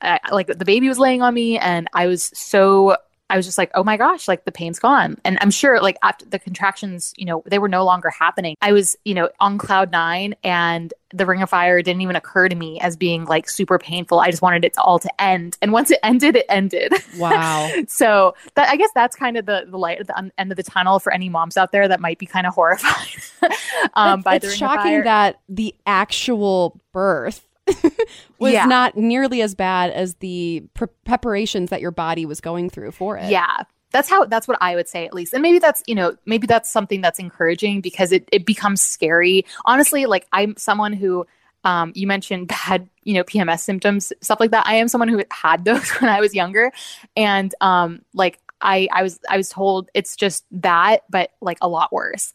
I, 0.00 0.18
like 0.30 0.46
the 0.46 0.64
baby 0.64 0.88
was 0.88 0.98
laying 0.98 1.22
on 1.22 1.34
me 1.34 1.58
and 1.58 1.88
I 1.92 2.06
was 2.06 2.30
so, 2.34 2.96
I 3.32 3.36
was 3.36 3.46
just 3.46 3.56
like, 3.56 3.70
oh 3.74 3.82
my 3.82 3.96
gosh, 3.96 4.28
like 4.28 4.44
the 4.44 4.52
pain's 4.52 4.78
gone. 4.78 5.16
And 5.24 5.38
I'm 5.40 5.50
sure 5.50 5.80
like 5.80 5.96
after 6.02 6.26
the 6.26 6.38
contractions, 6.38 7.14
you 7.16 7.24
know, 7.24 7.42
they 7.46 7.58
were 7.58 7.68
no 7.68 7.82
longer 7.82 8.10
happening. 8.10 8.56
I 8.60 8.72
was, 8.72 8.94
you 9.06 9.14
know, 9.14 9.30
on 9.40 9.56
cloud 9.56 9.90
nine 9.90 10.36
and 10.44 10.92
the 11.14 11.24
ring 11.24 11.40
of 11.40 11.48
fire 11.48 11.80
didn't 11.80 12.02
even 12.02 12.14
occur 12.14 12.50
to 12.50 12.54
me 12.54 12.78
as 12.80 12.94
being 12.94 13.24
like 13.24 13.48
super 13.48 13.78
painful. 13.78 14.20
I 14.20 14.30
just 14.30 14.42
wanted 14.42 14.66
it 14.66 14.74
to 14.74 14.82
all 14.82 14.98
to 14.98 15.20
end. 15.20 15.56
And 15.62 15.72
once 15.72 15.90
it 15.90 15.98
ended, 16.02 16.36
it 16.36 16.44
ended. 16.50 16.92
Wow. 17.16 17.70
so 17.88 18.34
that 18.54 18.68
I 18.68 18.76
guess 18.76 18.90
that's 18.94 19.16
kind 19.16 19.38
of 19.38 19.46
the 19.46 19.64
the 19.66 19.78
light 19.78 19.98
at 19.98 20.08
the 20.08 20.30
end 20.36 20.52
of 20.52 20.56
the 20.56 20.62
tunnel 20.62 20.98
for 20.98 21.10
any 21.10 21.30
moms 21.30 21.56
out 21.56 21.72
there 21.72 21.88
that 21.88 22.00
might 22.00 22.18
be 22.18 22.26
kind 22.26 22.46
of 22.46 22.52
horrified 22.52 23.22
um, 23.94 24.20
by 24.20 24.38
the 24.38 24.48
it's 24.48 24.60
Ring 24.60 24.68
of 24.68 24.74
shocking 24.74 24.92
Fire. 24.92 25.04
that 25.04 25.40
the 25.48 25.74
actual 25.86 26.78
birth 26.92 27.48
was 28.38 28.52
Yeah. 28.52 28.66
not 28.66 28.96
nearly 28.96 29.42
as 29.42 29.54
bad 29.54 29.90
as 29.90 30.14
the 30.16 30.64
pre- 30.74 30.88
preparations 31.04 31.70
that 31.70 31.80
your 31.80 31.90
body 31.90 32.26
was 32.26 32.40
going 32.40 32.70
through 32.70 32.92
for 32.92 33.16
it. 33.18 33.30
yeah. 33.30 33.58
That's 33.90 34.08
how 34.08 34.24
that's 34.24 34.48
what 34.48 34.56
i 34.62 34.74
would 34.74 34.88
say 34.88 35.04
at 35.04 35.12
least. 35.12 35.34
And 35.34 35.42
maybe 35.42 35.58
that's 35.58 35.82
you 35.86 35.94
know 35.94 36.16
maybe 36.24 36.46
that's 36.46 36.70
something 36.70 37.02
that's 37.02 37.18
encouraging 37.18 37.82
because 37.82 38.10
it, 38.10 38.26
it 38.32 38.46
becomes 38.46 38.80
scary. 38.80 39.44
Honestly 39.66 40.06
like 40.06 40.26
i'm 40.32 40.56
someone 40.56 40.94
who 40.94 41.26
um, 41.64 41.92
you 41.94 42.06
mentioned 42.06 42.48
bad 42.66 42.88
you 43.04 43.12
know 43.14 43.22
pms 43.22 43.60
symptoms 43.60 44.10
stuff 44.22 44.40
like 44.40 44.50
that. 44.52 44.66
I 44.66 44.76
am 44.76 44.88
someone 44.88 45.08
who 45.08 45.22
had 45.30 45.66
those 45.66 45.90
when 46.00 46.08
i 46.10 46.20
was 46.20 46.34
younger. 46.34 46.72
And 47.16 47.54
um 47.60 48.00
like 48.14 48.38
i 48.62 48.88
i 48.92 49.02
was 49.02 49.20
i 49.28 49.36
was 49.36 49.50
told 49.50 49.90
it's 49.92 50.16
just 50.16 50.46
that 50.52 51.02
but 51.10 51.30
like 51.42 51.58
a 51.60 51.68
lot 51.68 51.92
worse. 51.92 52.32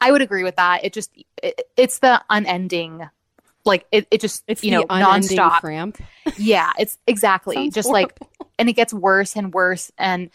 I 0.00 0.12
would 0.12 0.22
agree 0.22 0.44
with 0.44 0.54
that. 0.56 0.84
It 0.84 0.92
just 0.92 1.10
it, 1.42 1.60
it's 1.76 1.98
the 1.98 2.22
unending 2.30 3.08
like 3.68 3.86
it, 3.92 4.08
it 4.10 4.20
just 4.20 4.42
It's 4.48 4.64
you 4.64 4.72
know 4.72 4.84
nonstop. 4.84 5.60
cramp. 5.60 5.98
yeah 6.36 6.72
it's 6.78 6.98
exactly. 7.06 7.54
Sounds 7.54 7.74
just 7.74 7.88
like 7.90 8.18
and 8.58 8.68
it 8.68 8.72
gets 8.72 8.92
worse 8.92 9.36
and 9.36 9.54
worse 9.54 9.92
and 9.98 10.30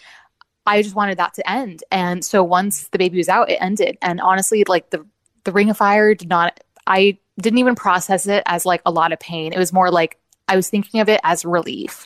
i 0.65 0.81
just 0.81 0.95
wanted 0.95 1.17
that 1.17 1.33
to 1.33 1.49
end. 1.49 1.83
And 1.91 2.23
so 2.23 2.43
once 2.43 2.87
the 2.89 2.97
baby 2.97 3.17
was 3.17 3.27
out 3.29 3.49
it 3.49 3.57
ended. 3.59 3.97
And 4.01 4.21
honestly 4.21 4.63
like 4.67 4.89
the 4.91 5.05
the 5.43 5.51
ring 5.51 5.69
of 5.69 5.77
fire 5.77 6.13
did 6.15 6.29
not 6.29 6.59
i 6.87 7.17
didn't 7.41 7.59
even 7.59 7.75
process 7.75 8.27
it 8.27 8.43
as 8.45 8.65
like 8.65 8.81
a 8.85 8.91
lot 8.91 9.11
of 9.11 9.19
pain. 9.19 9.51
It 9.53 9.57
was 9.59 9.73
more 9.73 9.91
like 9.91 10.17
i 10.49 10.55
was 10.57 10.69
thinking 10.69 10.99
of 11.01 11.09
it 11.09 11.19
as 11.23 11.43
relief. 11.45 12.05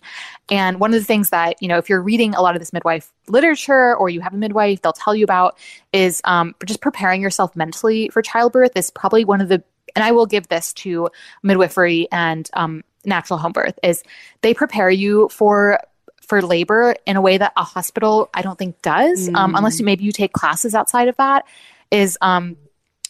And 0.50 0.80
one 0.80 0.94
of 0.94 1.00
the 1.00 1.06
things 1.06 1.32
that 1.32 1.62
you 1.62 1.68
know 1.68 1.78
if 1.78 1.90
you're 1.90 2.02
reading 2.02 2.34
a 2.34 2.42
lot 2.42 2.56
of 2.56 2.62
this 2.62 2.72
midwife 2.72 3.12
literature 3.28 3.96
or 3.96 4.10
you 4.10 4.22
have 4.22 4.34
a 4.34 4.38
midwife 4.38 4.82
they'll 4.82 4.94
tell 4.94 5.14
you 5.16 5.24
about 5.24 5.58
is 5.92 6.22
um, 6.24 6.56
just 6.66 6.80
preparing 6.82 7.22
yourself 7.22 7.56
mentally 7.56 8.10
for 8.10 8.22
childbirth 8.22 8.72
is 8.76 8.90
probably 8.92 9.26
one 9.26 9.42
of 9.42 9.50
the 9.50 9.62
and 9.96 10.04
i 10.04 10.12
will 10.12 10.26
give 10.26 10.48
this 10.48 10.74
to 10.74 11.10
midwifery 11.44 12.08
and 12.12 12.50
um, 12.54 12.84
natural 13.06 13.40
home 13.40 13.52
birth 13.54 13.78
is 13.84 14.04
they 14.42 14.54
prepare 14.54 14.90
you 14.90 15.30
for 15.30 15.80
for 16.22 16.42
labor 16.42 16.94
in 17.06 17.16
a 17.16 17.22
way 17.22 17.38
that 17.38 17.54
a 17.56 17.64
hospital 17.64 18.30
I 18.34 18.42
don't 18.42 18.60
think 18.60 18.82
does, 18.82 19.30
um, 19.30 19.54
Mm. 19.54 19.58
unless 19.60 19.80
you 19.80 19.86
maybe 19.86 20.04
you 20.04 20.12
take 20.12 20.34
classes 20.34 20.76
outside 20.76 21.08
of 21.08 21.16
that. 21.16 21.46
Is 21.90 22.18
um, 22.20 22.58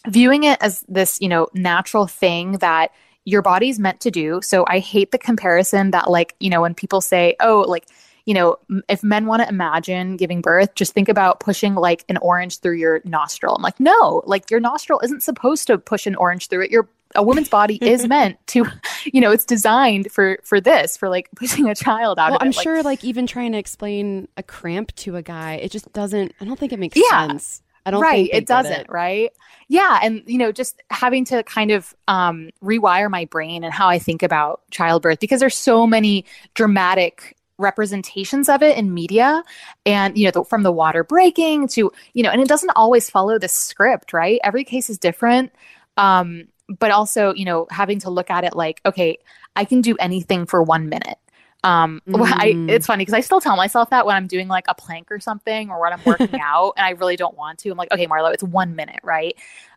viewing 0.06 0.44
it 0.44 0.56
as 0.60 0.84
this 0.88 1.20
you 1.20 1.28
know 1.28 1.48
natural 1.52 2.06
thing 2.06 2.52
that 2.58 2.92
your 3.24 3.42
body's 3.42 3.80
meant 3.80 4.00
to 4.02 4.12
do. 4.12 4.40
So 4.42 4.64
I 4.68 4.78
hate 4.78 5.10
the 5.10 5.18
comparison 5.18 5.90
that 5.90 6.08
like 6.08 6.36
you 6.38 6.48
know 6.48 6.60
when 6.60 6.74
people 6.74 7.00
say 7.00 7.34
oh 7.40 7.64
like 7.66 7.86
you 8.28 8.34
know 8.34 8.56
if 8.88 9.02
men 9.02 9.24
want 9.26 9.42
to 9.42 9.48
imagine 9.48 10.16
giving 10.16 10.40
birth 10.42 10.74
just 10.74 10.92
think 10.92 11.08
about 11.08 11.40
pushing 11.40 11.74
like 11.74 12.04
an 12.08 12.18
orange 12.18 12.58
through 12.60 12.76
your 12.76 13.00
nostril 13.04 13.54
i'm 13.56 13.62
like 13.62 13.80
no 13.80 14.22
like 14.26 14.50
your 14.50 14.60
nostril 14.60 15.00
isn't 15.02 15.22
supposed 15.22 15.66
to 15.66 15.78
push 15.78 16.06
an 16.06 16.14
orange 16.16 16.48
through 16.48 16.62
it 16.64 16.70
your 16.70 16.88
a 17.14 17.22
woman's 17.22 17.48
body 17.48 17.76
is 17.76 18.06
meant 18.14 18.36
to 18.46 18.66
you 19.06 19.20
know 19.22 19.30
it's 19.30 19.46
designed 19.46 20.12
for 20.12 20.38
for 20.44 20.60
this 20.60 20.96
for 20.96 21.08
like 21.08 21.28
pushing 21.36 21.68
a 21.68 21.74
child 21.74 22.18
out 22.18 22.30
Well, 22.30 22.36
of 22.36 22.42
I'm 22.42 22.48
Like, 22.48 22.62
sure, 22.62 22.82
like 22.82 23.02
even 23.02 23.26
trying 23.26 23.52
to 23.52 23.58
explain 23.58 24.28
a 24.36 24.42
cramp 24.42 24.94
to 24.96 25.16
a 25.16 25.22
guy, 25.22 25.54
it 25.54 25.70
just 25.72 25.90
doesn't. 25.94 26.34
I 26.40 26.44
don't 26.44 26.58
think 26.58 26.72
it 26.72 26.78
makes 26.78 26.98
Yeah. 26.98 27.28
sense. 27.28 27.62
I 27.86 27.90
don't 27.90 28.02
right 28.02 28.26
think 28.30 28.34
it 28.42 28.46
doesn't 28.46 28.90
right 28.90 29.30
yeah 29.68 30.00
and 30.02 30.22
you 30.26 30.36
know 30.36 30.52
just 30.52 30.82
having 30.90 31.24
to 31.26 31.42
kind 31.44 31.70
of 31.70 31.94
um 32.06 32.50
rewire 32.62 33.08
my 33.10 33.24
brain 33.24 33.64
and 33.64 33.72
how 33.72 33.88
i 33.88 33.98
think 33.98 34.22
about 34.22 34.60
childbirth 34.70 35.20
because 35.20 35.40
there's 35.40 35.56
so 35.56 35.86
many 35.86 36.26
dramatic 36.52 37.37
representations 37.58 38.48
of 38.48 38.62
it 38.62 38.76
in 38.78 38.94
media 38.94 39.42
and 39.84 40.16
you 40.16 40.24
know 40.24 40.30
the, 40.30 40.44
from 40.44 40.62
the 40.62 40.72
water 40.72 41.02
breaking 41.04 41.68
to 41.68 41.90
you 42.14 42.22
know 42.22 42.30
and 42.30 42.40
it 42.40 42.48
doesn't 42.48 42.70
always 42.76 43.10
follow 43.10 43.38
the 43.38 43.48
script 43.48 44.12
right? 44.12 44.40
Every 44.44 44.64
case 44.64 44.88
is 44.88 44.98
different. 44.98 45.52
Um 45.96 46.48
but 46.68 46.90
also 46.90 47.34
you 47.34 47.44
know 47.44 47.66
having 47.70 47.98
to 48.00 48.10
look 48.10 48.30
at 48.30 48.44
it 48.44 48.54
like 48.54 48.80
okay 48.84 49.18
i 49.56 49.64
can 49.64 49.80
do 49.80 49.96
anything 49.98 50.46
for 50.46 50.62
one 50.62 50.88
minute. 50.88 51.18
Um 51.64 52.00
I, 52.14 52.52
Mm. 52.52 52.70
it's 52.70 52.86
funny 52.86 53.02
because 53.02 53.14
i 53.14 53.20
still 53.20 53.40
tell 53.40 53.56
myself 53.56 53.90
that 53.90 54.06
when 54.06 54.14
i'm 54.14 54.26
doing 54.28 54.48
like 54.48 54.66
a 54.68 54.74
plank 54.74 55.10
or 55.10 55.18
something 55.18 55.70
or 55.70 55.80
when 55.80 55.92
i'm 55.92 56.02
working 56.06 56.38
out 56.40 56.74
and 56.76 56.86
i 56.86 56.90
really 56.90 57.16
don't 57.16 57.36
want 57.36 57.58
to 57.60 57.70
i'm 57.70 57.76
like 57.78 57.90
okay 57.92 58.06
marlo 58.06 58.32
it's 58.32 58.42
one 58.44 58.76
minute 58.76 59.00
right? 59.02 59.34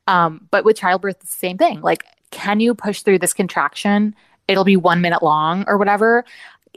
Um 0.07 0.47
but 0.51 0.65
with 0.65 0.77
childbirth 0.77 1.17
it's 1.21 1.31
the 1.33 1.39
same 1.39 1.57
thing. 1.57 1.81
Like 1.81 2.03
can 2.29 2.59
you 2.59 2.75
push 2.75 3.01
through 3.01 3.19
this 3.19 3.33
contraction? 3.33 4.15
It'll 4.47 4.63
be 4.65 4.77
one 4.77 5.01
minute 5.01 5.23
long 5.23 5.63
or 5.67 5.77
whatever 5.77 6.25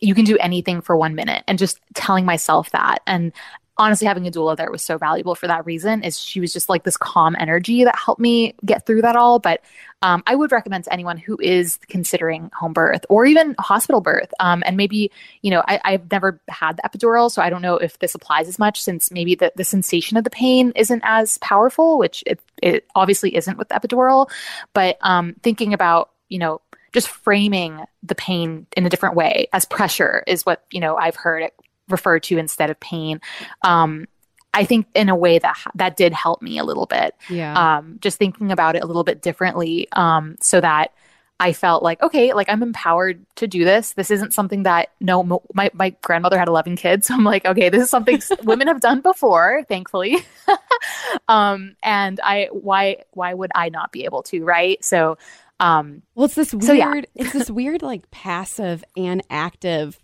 you 0.04 0.14
can 0.14 0.24
do 0.24 0.36
anything 0.38 0.80
for 0.80 0.96
one 0.96 1.14
minute. 1.14 1.44
And 1.48 1.58
just 1.58 1.80
telling 1.94 2.24
myself 2.24 2.70
that 2.70 3.00
and 3.06 3.32
honestly 3.76 4.06
having 4.06 4.26
a 4.26 4.30
doula 4.30 4.56
there 4.56 4.70
was 4.70 4.82
so 4.82 4.96
valuable 4.98 5.34
for 5.34 5.48
that 5.48 5.66
reason 5.66 6.04
is 6.04 6.20
she 6.20 6.38
was 6.38 6.52
just 6.52 6.68
like 6.68 6.84
this 6.84 6.96
calm 6.96 7.34
energy 7.40 7.82
that 7.82 7.98
helped 7.98 8.20
me 8.20 8.54
get 8.64 8.86
through 8.86 9.02
that 9.02 9.16
all. 9.16 9.38
But 9.38 9.62
um, 10.02 10.22
i 10.26 10.34
would 10.34 10.52
recommend 10.52 10.84
to 10.84 10.92
anyone 10.92 11.16
who 11.16 11.38
is 11.40 11.78
considering 11.88 12.50
home 12.54 12.72
birth 12.72 13.06
or 13.08 13.24
even 13.24 13.54
hospital 13.58 14.00
birth. 14.00 14.32
Um, 14.38 14.62
and 14.66 14.76
maybe 14.76 15.10
you 15.42 15.50
know 15.50 15.62
I, 15.66 15.80
i've 15.84 16.10
never 16.10 16.40
had 16.48 16.76
the 16.76 16.82
epidural 16.82 17.30
so 17.30 17.40
i 17.42 17.48
don't 17.48 17.62
know 17.62 17.76
if 17.76 17.98
this 17.98 18.14
applies 18.14 18.46
as 18.46 18.58
much 18.58 18.82
since 18.82 19.10
maybe 19.10 19.34
the, 19.34 19.52
the 19.56 19.64
sensation 19.64 20.16
of 20.16 20.24
the 20.24 20.30
pain 20.30 20.72
isn't 20.76 21.02
as 21.04 21.38
powerful 21.38 21.98
which 21.98 22.22
it, 22.26 22.40
it 22.62 22.86
obviously 22.94 23.34
isn't 23.34 23.58
with 23.58 23.68
the 23.68 23.74
epidural. 23.74 24.30
But 24.72 24.98
um, 25.00 25.34
thinking 25.42 25.74
about 25.74 26.10
you 26.28 26.38
know 26.38 26.60
just 26.94 27.08
framing 27.08 27.84
the 28.02 28.14
pain 28.14 28.66
in 28.76 28.86
a 28.86 28.88
different 28.88 29.14
way 29.16 29.48
as 29.52 29.66
pressure 29.66 30.24
is 30.26 30.46
what 30.46 30.64
you 30.70 30.80
know 30.80 30.96
i've 30.96 31.16
heard 31.16 31.42
it 31.42 31.52
referred 31.88 32.22
to 32.22 32.38
instead 32.38 32.70
of 32.70 32.80
pain 32.80 33.20
um, 33.62 34.06
i 34.54 34.64
think 34.64 34.86
in 34.94 35.10
a 35.10 35.16
way 35.16 35.38
that 35.38 35.56
that 35.74 35.96
did 35.96 36.12
help 36.14 36.40
me 36.40 36.56
a 36.58 36.64
little 36.64 36.86
bit 36.86 37.14
Yeah. 37.28 37.76
um, 37.78 37.98
just 38.00 38.16
thinking 38.18 38.50
about 38.52 38.76
it 38.76 38.82
a 38.82 38.86
little 38.86 39.04
bit 39.04 39.20
differently 39.20 39.88
um, 39.92 40.36
so 40.40 40.60
that 40.60 40.92
I 41.40 41.52
felt 41.52 41.82
like, 41.82 42.00
okay, 42.00 42.32
like 42.32 42.48
I'm 42.48 42.62
empowered 42.62 43.26
to 43.36 43.48
do 43.48 43.64
this. 43.64 43.92
This 43.94 44.12
isn't 44.12 44.32
something 44.32 44.62
that, 44.62 44.90
no, 45.00 45.42
my, 45.52 45.68
my 45.74 45.90
grandmother 46.00 46.38
had 46.38 46.46
11 46.46 46.76
kids. 46.76 47.08
So 47.08 47.14
I'm 47.18 47.24
like, 47.24 47.44
okay, 47.44 47.70
this 47.70 47.82
is 47.82 47.90
something 47.90 48.22
women 48.44 48.68
have 48.68 48.80
done 48.80 49.00
before, 49.00 49.64
thankfully. 49.68 50.16
um, 51.28 51.74
and 51.82 52.20
I, 52.22 52.48
why, 52.52 52.98
why 53.10 53.34
would 53.34 53.50
I 53.52 53.68
not 53.68 53.90
be 53.90 54.04
able 54.04 54.22
to? 54.24 54.44
Right. 54.44 54.82
So, 54.84 55.18
um, 55.60 56.02
Well, 56.14 56.26
it's 56.26 56.34
this 56.34 56.52
weird. 56.52 56.64
So, 56.64 56.72
yeah. 56.72 57.00
it's 57.14 57.32
this 57.32 57.50
weird, 57.50 57.82
like 57.82 58.10
passive 58.10 58.84
and 58.96 59.22
active 59.30 59.98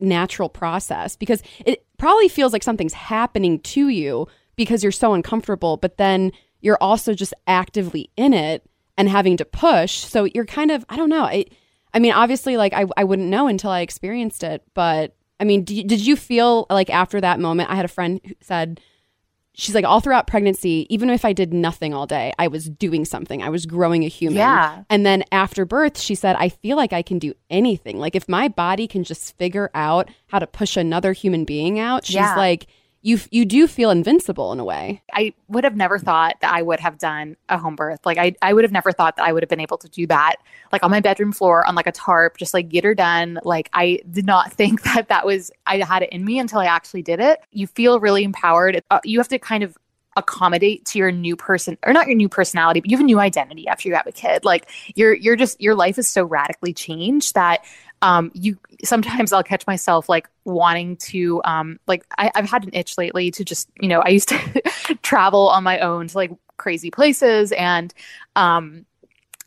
natural 0.00 0.48
process 0.48 1.16
because 1.16 1.42
it 1.64 1.84
probably 1.98 2.28
feels 2.28 2.52
like 2.52 2.62
something's 2.62 2.94
happening 2.94 3.60
to 3.60 3.88
you 3.88 4.26
because 4.56 4.82
you're 4.82 4.92
so 4.92 5.14
uncomfortable, 5.14 5.76
but 5.76 5.96
then 5.96 6.32
you're 6.60 6.78
also 6.80 7.14
just 7.14 7.34
actively 7.46 8.10
in 8.16 8.32
it 8.32 8.64
and 8.96 9.08
having 9.08 9.36
to 9.36 9.44
push. 9.44 9.98
So 9.98 10.24
you're 10.24 10.44
kind 10.44 10.70
of, 10.70 10.84
I 10.88 10.96
don't 10.96 11.08
know. 11.08 11.24
I, 11.24 11.46
I 11.94 12.00
mean, 12.00 12.12
obviously, 12.12 12.56
like 12.56 12.72
I, 12.74 12.86
I 12.96 13.04
wouldn't 13.04 13.28
know 13.28 13.46
until 13.46 13.70
I 13.70 13.80
experienced 13.80 14.42
it. 14.42 14.62
But 14.74 15.14
I 15.40 15.44
mean, 15.44 15.64
did, 15.64 15.86
did 15.86 16.04
you 16.04 16.16
feel 16.16 16.66
like 16.70 16.90
after 16.90 17.20
that 17.20 17.40
moment? 17.40 17.70
I 17.70 17.76
had 17.76 17.84
a 17.84 17.88
friend 17.88 18.20
who 18.24 18.34
said, 18.40 18.80
she's 19.58 19.74
like, 19.74 19.84
all 19.84 20.00
throughout 20.00 20.26
pregnancy, 20.28 20.86
even 20.88 21.10
if 21.10 21.24
I 21.24 21.32
did 21.32 21.52
nothing 21.52 21.92
all 21.92 22.06
day, 22.06 22.32
I 22.38 22.46
was 22.48 22.68
doing 22.70 23.04
something. 23.04 23.42
I 23.42 23.48
was 23.50 23.66
growing 23.66 24.04
a 24.04 24.08
human. 24.08 24.38
Yeah. 24.38 24.84
And 24.88 25.04
then 25.04 25.24
after 25.32 25.64
birth, 25.64 25.98
she 25.98 26.14
said, 26.14 26.36
I 26.38 26.48
feel 26.48 26.76
like 26.76 26.92
I 26.92 27.02
can 27.02 27.18
do 27.18 27.34
anything. 27.50 27.98
Like 27.98 28.14
if 28.14 28.28
my 28.28 28.46
body 28.48 28.86
can 28.86 29.02
just 29.04 29.36
figure 29.36 29.68
out 29.74 30.08
how 30.28 30.38
to 30.38 30.46
push 30.46 30.76
another 30.76 31.12
human 31.12 31.44
being 31.44 31.78
out, 31.80 32.06
she's 32.06 32.14
Yeah. 32.14 32.36
like, 32.36 32.68
you 33.08 33.18
you 33.30 33.46
do 33.46 33.66
feel 33.66 33.90
invincible 33.90 34.52
in 34.52 34.60
a 34.60 34.64
way. 34.64 35.02
I 35.14 35.32
would 35.48 35.64
have 35.64 35.74
never 35.74 35.98
thought 35.98 36.36
that 36.42 36.52
I 36.52 36.60
would 36.60 36.78
have 36.78 36.98
done 36.98 37.36
a 37.48 37.56
home 37.56 37.74
birth. 37.74 38.04
Like 38.04 38.18
I, 38.18 38.34
I 38.42 38.52
would 38.52 38.64
have 38.64 38.72
never 38.72 38.92
thought 38.92 39.16
that 39.16 39.24
I 39.24 39.32
would 39.32 39.42
have 39.42 39.48
been 39.48 39.60
able 39.60 39.78
to 39.78 39.88
do 39.88 40.06
that, 40.08 40.36
like 40.72 40.82
on 40.84 40.90
my 40.90 41.00
bedroom 41.00 41.32
floor 41.32 41.66
on 41.66 41.74
like 41.74 41.86
a 41.86 41.92
tarp, 41.92 42.36
just 42.36 42.52
like 42.52 42.68
get 42.68 42.84
her 42.84 42.94
done. 42.94 43.40
Like 43.42 43.70
I 43.72 44.00
did 44.10 44.26
not 44.26 44.52
think 44.58 44.82
that 44.82 45.08
that 45.08 45.24
was 45.24 45.50
I 45.66 45.78
had 45.78 46.02
it 46.02 46.10
in 46.10 46.24
me 46.24 46.38
until 46.38 46.60
I 46.60 46.66
actually 46.66 47.02
did 47.02 47.18
it. 47.18 47.40
You 47.50 47.66
feel 47.66 47.98
really 47.98 48.24
empowered. 48.24 48.82
Uh, 48.90 49.00
you 49.04 49.18
have 49.18 49.28
to 49.28 49.38
kind 49.38 49.64
of 49.64 49.76
accommodate 50.16 50.84
to 50.84 50.98
your 50.98 51.12
new 51.12 51.36
person 51.36 51.78
or 51.86 51.92
not 51.92 52.08
your 52.08 52.16
new 52.16 52.28
personality 52.28 52.80
but 52.80 52.90
you 52.90 52.96
have 52.96 53.04
a 53.04 53.06
new 53.06 53.20
identity 53.20 53.68
after 53.68 53.88
you 53.88 53.94
have 53.94 54.06
a 54.06 54.10
kid 54.10 54.44
like 54.44 54.68
you're 54.96 55.14
you're 55.14 55.36
just 55.36 55.60
your 55.60 55.76
life 55.76 55.96
is 55.96 56.08
so 56.08 56.24
radically 56.24 56.74
changed 56.74 57.34
that 57.34 57.64
um 58.02 58.30
you 58.34 58.56
sometimes 58.84 59.32
i'll 59.32 59.42
catch 59.42 59.66
myself 59.66 60.08
like 60.08 60.28
wanting 60.44 60.96
to 60.96 61.40
um 61.44 61.78
like 61.86 62.04
I, 62.16 62.30
i've 62.34 62.48
had 62.48 62.64
an 62.64 62.70
itch 62.72 62.96
lately 62.98 63.30
to 63.32 63.44
just 63.44 63.68
you 63.80 63.88
know 63.88 64.00
i 64.00 64.08
used 64.08 64.28
to 64.28 64.62
travel 65.02 65.48
on 65.48 65.64
my 65.64 65.78
own 65.80 66.08
to 66.08 66.16
like 66.16 66.30
crazy 66.56 66.90
places 66.90 67.52
and 67.52 67.92
um 68.36 68.84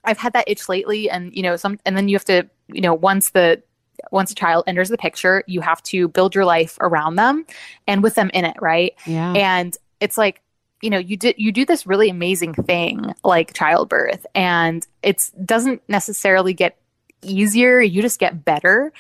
i've 0.03 0.17
had 0.17 0.33
that 0.33 0.45
itch 0.47 0.67
lately 0.69 1.09
and 1.09 1.33
you 1.35 1.43
know 1.43 1.55
some 1.55 1.79
and 1.85 1.95
then 1.95 2.07
you 2.09 2.15
have 2.15 2.25
to 2.25 2.47
you 2.67 2.81
know 2.81 2.93
once 2.93 3.29
the 3.31 3.61
once 4.11 4.31
a 4.31 4.35
child 4.35 4.63
enters 4.67 4.89
the 4.89 4.97
picture 4.97 5.43
you 5.47 5.61
have 5.61 5.81
to 5.83 6.07
build 6.07 6.33
your 6.33 6.45
life 6.45 6.77
around 6.81 7.15
them 7.15 7.45
and 7.87 8.01
with 8.03 8.15
them 8.15 8.31
in 8.33 8.45
it 8.45 8.55
right 8.61 8.95
Yeah. 9.05 9.33
and 9.33 9.77
it's 9.99 10.17
like 10.17 10.41
you 10.81 10.89
know 10.89 10.97
you 10.97 11.15
did 11.15 11.35
you 11.37 11.51
do 11.51 11.63
this 11.65 11.85
really 11.85 12.09
amazing 12.09 12.53
thing 12.55 13.13
like 13.23 13.53
childbirth 13.53 14.25
and 14.33 14.87
it's 15.03 15.29
doesn't 15.45 15.81
necessarily 15.87 16.53
get 16.53 16.77
easier 17.21 17.81
you 17.81 18.01
just 18.01 18.19
get 18.19 18.43
better 18.45 18.91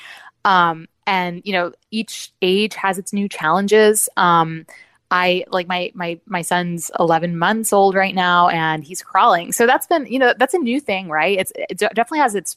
um 0.45 0.87
and 1.07 1.41
you 1.45 1.53
know 1.53 1.71
each 1.91 2.31
age 2.41 2.75
has 2.75 2.97
its 2.97 3.13
new 3.13 3.27
challenges 3.27 4.09
um 4.17 4.65
I 5.11 5.43
like 5.49 5.67
my 5.67 5.91
my 5.93 6.19
my 6.25 6.41
son's 6.41 6.89
11 6.97 7.37
months 7.37 7.73
old 7.73 7.95
right 7.95 8.15
now 8.15 8.47
and 8.47 8.81
he's 8.81 9.01
crawling. 9.01 9.51
So 9.51 9.67
that's 9.67 9.85
been, 9.85 10.05
you 10.05 10.17
know, 10.17 10.33
that's 10.37 10.53
a 10.53 10.57
new 10.57 10.79
thing, 10.79 11.09
right? 11.09 11.37
It's 11.37 11.51
it 11.55 11.77
definitely 11.79 12.19
has 12.19 12.33
its 12.33 12.55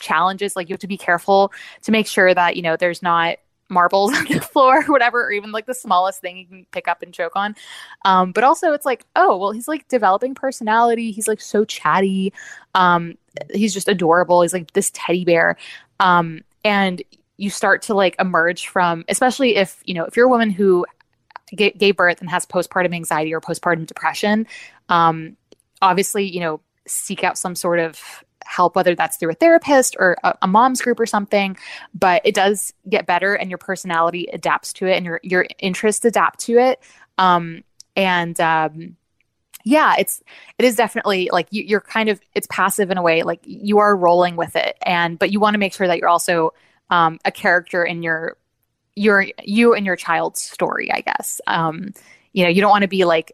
challenges 0.00 0.56
like 0.56 0.68
you 0.68 0.74
have 0.74 0.80
to 0.80 0.88
be 0.88 0.98
careful 0.98 1.52
to 1.82 1.92
make 1.92 2.08
sure 2.08 2.34
that, 2.34 2.56
you 2.56 2.62
know, 2.62 2.76
there's 2.76 3.02
not 3.02 3.36
marbles 3.72 4.14
on 4.16 4.24
the 4.24 4.40
floor 4.40 4.80
or 4.80 4.82
whatever 4.92 5.24
or 5.24 5.32
even 5.32 5.52
like 5.52 5.66
the 5.66 5.74
smallest 5.74 6.20
thing 6.20 6.36
you 6.36 6.46
can 6.46 6.66
pick 6.70 6.88
up 6.88 7.02
and 7.02 7.12
choke 7.12 7.36
on. 7.36 7.54
Um 8.04 8.32
but 8.32 8.44
also 8.44 8.72
it's 8.72 8.86
like, 8.86 9.04
oh, 9.16 9.36
well 9.36 9.52
he's 9.52 9.68
like 9.68 9.88
developing 9.88 10.34
personality. 10.34 11.10
He's 11.10 11.28
like 11.28 11.40
so 11.40 11.64
chatty. 11.64 12.32
Um 12.74 13.16
he's 13.52 13.74
just 13.74 13.88
adorable. 13.88 14.42
He's 14.42 14.52
like 14.52 14.72
this 14.72 14.90
teddy 14.94 15.24
bear. 15.24 15.56
Um 16.00 16.42
and 16.64 17.02
you 17.36 17.50
start 17.50 17.82
to 17.82 17.94
like 17.94 18.14
emerge 18.18 18.68
from 18.68 19.04
especially 19.08 19.56
if, 19.56 19.82
you 19.84 19.94
know, 19.94 20.04
if 20.04 20.16
you're 20.16 20.26
a 20.26 20.30
woman 20.30 20.50
who 20.50 20.86
ga- 21.54 21.72
gave 21.72 21.96
birth 21.96 22.20
and 22.20 22.30
has 22.30 22.46
postpartum 22.46 22.94
anxiety 22.94 23.32
or 23.34 23.40
postpartum 23.40 23.86
depression, 23.86 24.46
um, 24.88 25.36
obviously, 25.80 26.24
you 26.24 26.40
know, 26.40 26.60
seek 26.86 27.24
out 27.24 27.38
some 27.38 27.54
sort 27.54 27.78
of 27.78 28.24
help, 28.52 28.76
whether 28.76 28.94
that's 28.94 29.16
through 29.16 29.30
a 29.30 29.34
therapist 29.34 29.96
or 29.98 30.16
a, 30.22 30.36
a 30.42 30.46
mom's 30.46 30.80
group 30.80 31.00
or 31.00 31.06
something. 31.06 31.56
But 31.94 32.22
it 32.24 32.34
does 32.34 32.72
get 32.88 33.06
better, 33.06 33.34
and 33.34 33.50
your 33.50 33.58
personality 33.58 34.28
adapts 34.32 34.72
to 34.74 34.86
it, 34.86 34.96
and 34.96 35.04
your 35.04 35.20
your 35.22 35.46
interests 35.58 36.04
adapt 36.04 36.40
to 36.40 36.58
it. 36.58 36.80
Um, 37.18 37.64
and 37.96 38.38
um, 38.40 38.96
yeah, 39.64 39.94
it's 39.98 40.22
it 40.58 40.64
is 40.64 40.76
definitely 40.76 41.28
like 41.32 41.48
you, 41.50 41.62
you're 41.62 41.80
kind 41.80 42.08
of 42.08 42.20
it's 42.34 42.46
passive 42.50 42.90
in 42.90 42.98
a 42.98 43.02
way, 43.02 43.22
like 43.22 43.40
you 43.44 43.78
are 43.78 43.96
rolling 43.96 44.36
with 44.36 44.56
it, 44.56 44.76
and 44.82 45.18
but 45.18 45.30
you 45.30 45.40
want 45.40 45.54
to 45.54 45.58
make 45.58 45.74
sure 45.74 45.86
that 45.86 45.98
you're 45.98 46.08
also 46.08 46.52
um, 46.90 47.18
a 47.24 47.32
character 47.32 47.84
in 47.84 48.02
your 48.02 48.36
your 48.94 49.26
you 49.42 49.74
and 49.74 49.86
your 49.86 49.96
child's 49.96 50.40
story 50.40 50.92
i 50.92 51.00
guess 51.00 51.40
um 51.46 51.92
you 52.32 52.44
know 52.44 52.50
you 52.50 52.60
don't 52.60 52.70
want 52.70 52.82
to 52.82 52.88
be 52.88 53.04
like 53.04 53.32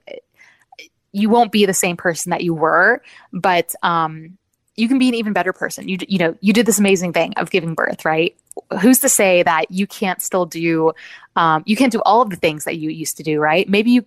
you 1.12 1.28
won't 1.28 1.50
be 1.50 1.66
the 1.66 1.74
same 1.74 1.96
person 1.96 2.30
that 2.30 2.44
you 2.44 2.54
were 2.54 3.02
but 3.32 3.74
um 3.82 4.38
you 4.78 4.86
can 4.86 4.98
be 4.98 5.08
an 5.08 5.14
even 5.14 5.32
better 5.32 5.52
person. 5.52 5.88
You 5.88 5.98
you 6.08 6.18
know 6.18 6.36
you 6.40 6.52
did 6.52 6.64
this 6.64 6.78
amazing 6.78 7.12
thing 7.12 7.34
of 7.34 7.50
giving 7.50 7.74
birth 7.74 8.04
right? 8.04 8.36
Who's 8.80 9.00
to 9.00 9.08
say 9.08 9.42
that 9.42 9.70
you 9.70 9.86
can't 9.86 10.22
still 10.22 10.46
do 10.46 10.92
um, 11.36 11.62
you 11.66 11.76
can't 11.76 11.92
do 11.92 12.00
all 12.04 12.22
of 12.22 12.30
the 12.30 12.36
things 12.36 12.64
that 12.64 12.78
you 12.78 12.90
used 12.90 13.16
to 13.16 13.22
do 13.22 13.40
right? 13.40 13.68
Maybe 13.68 13.90
you 13.90 14.06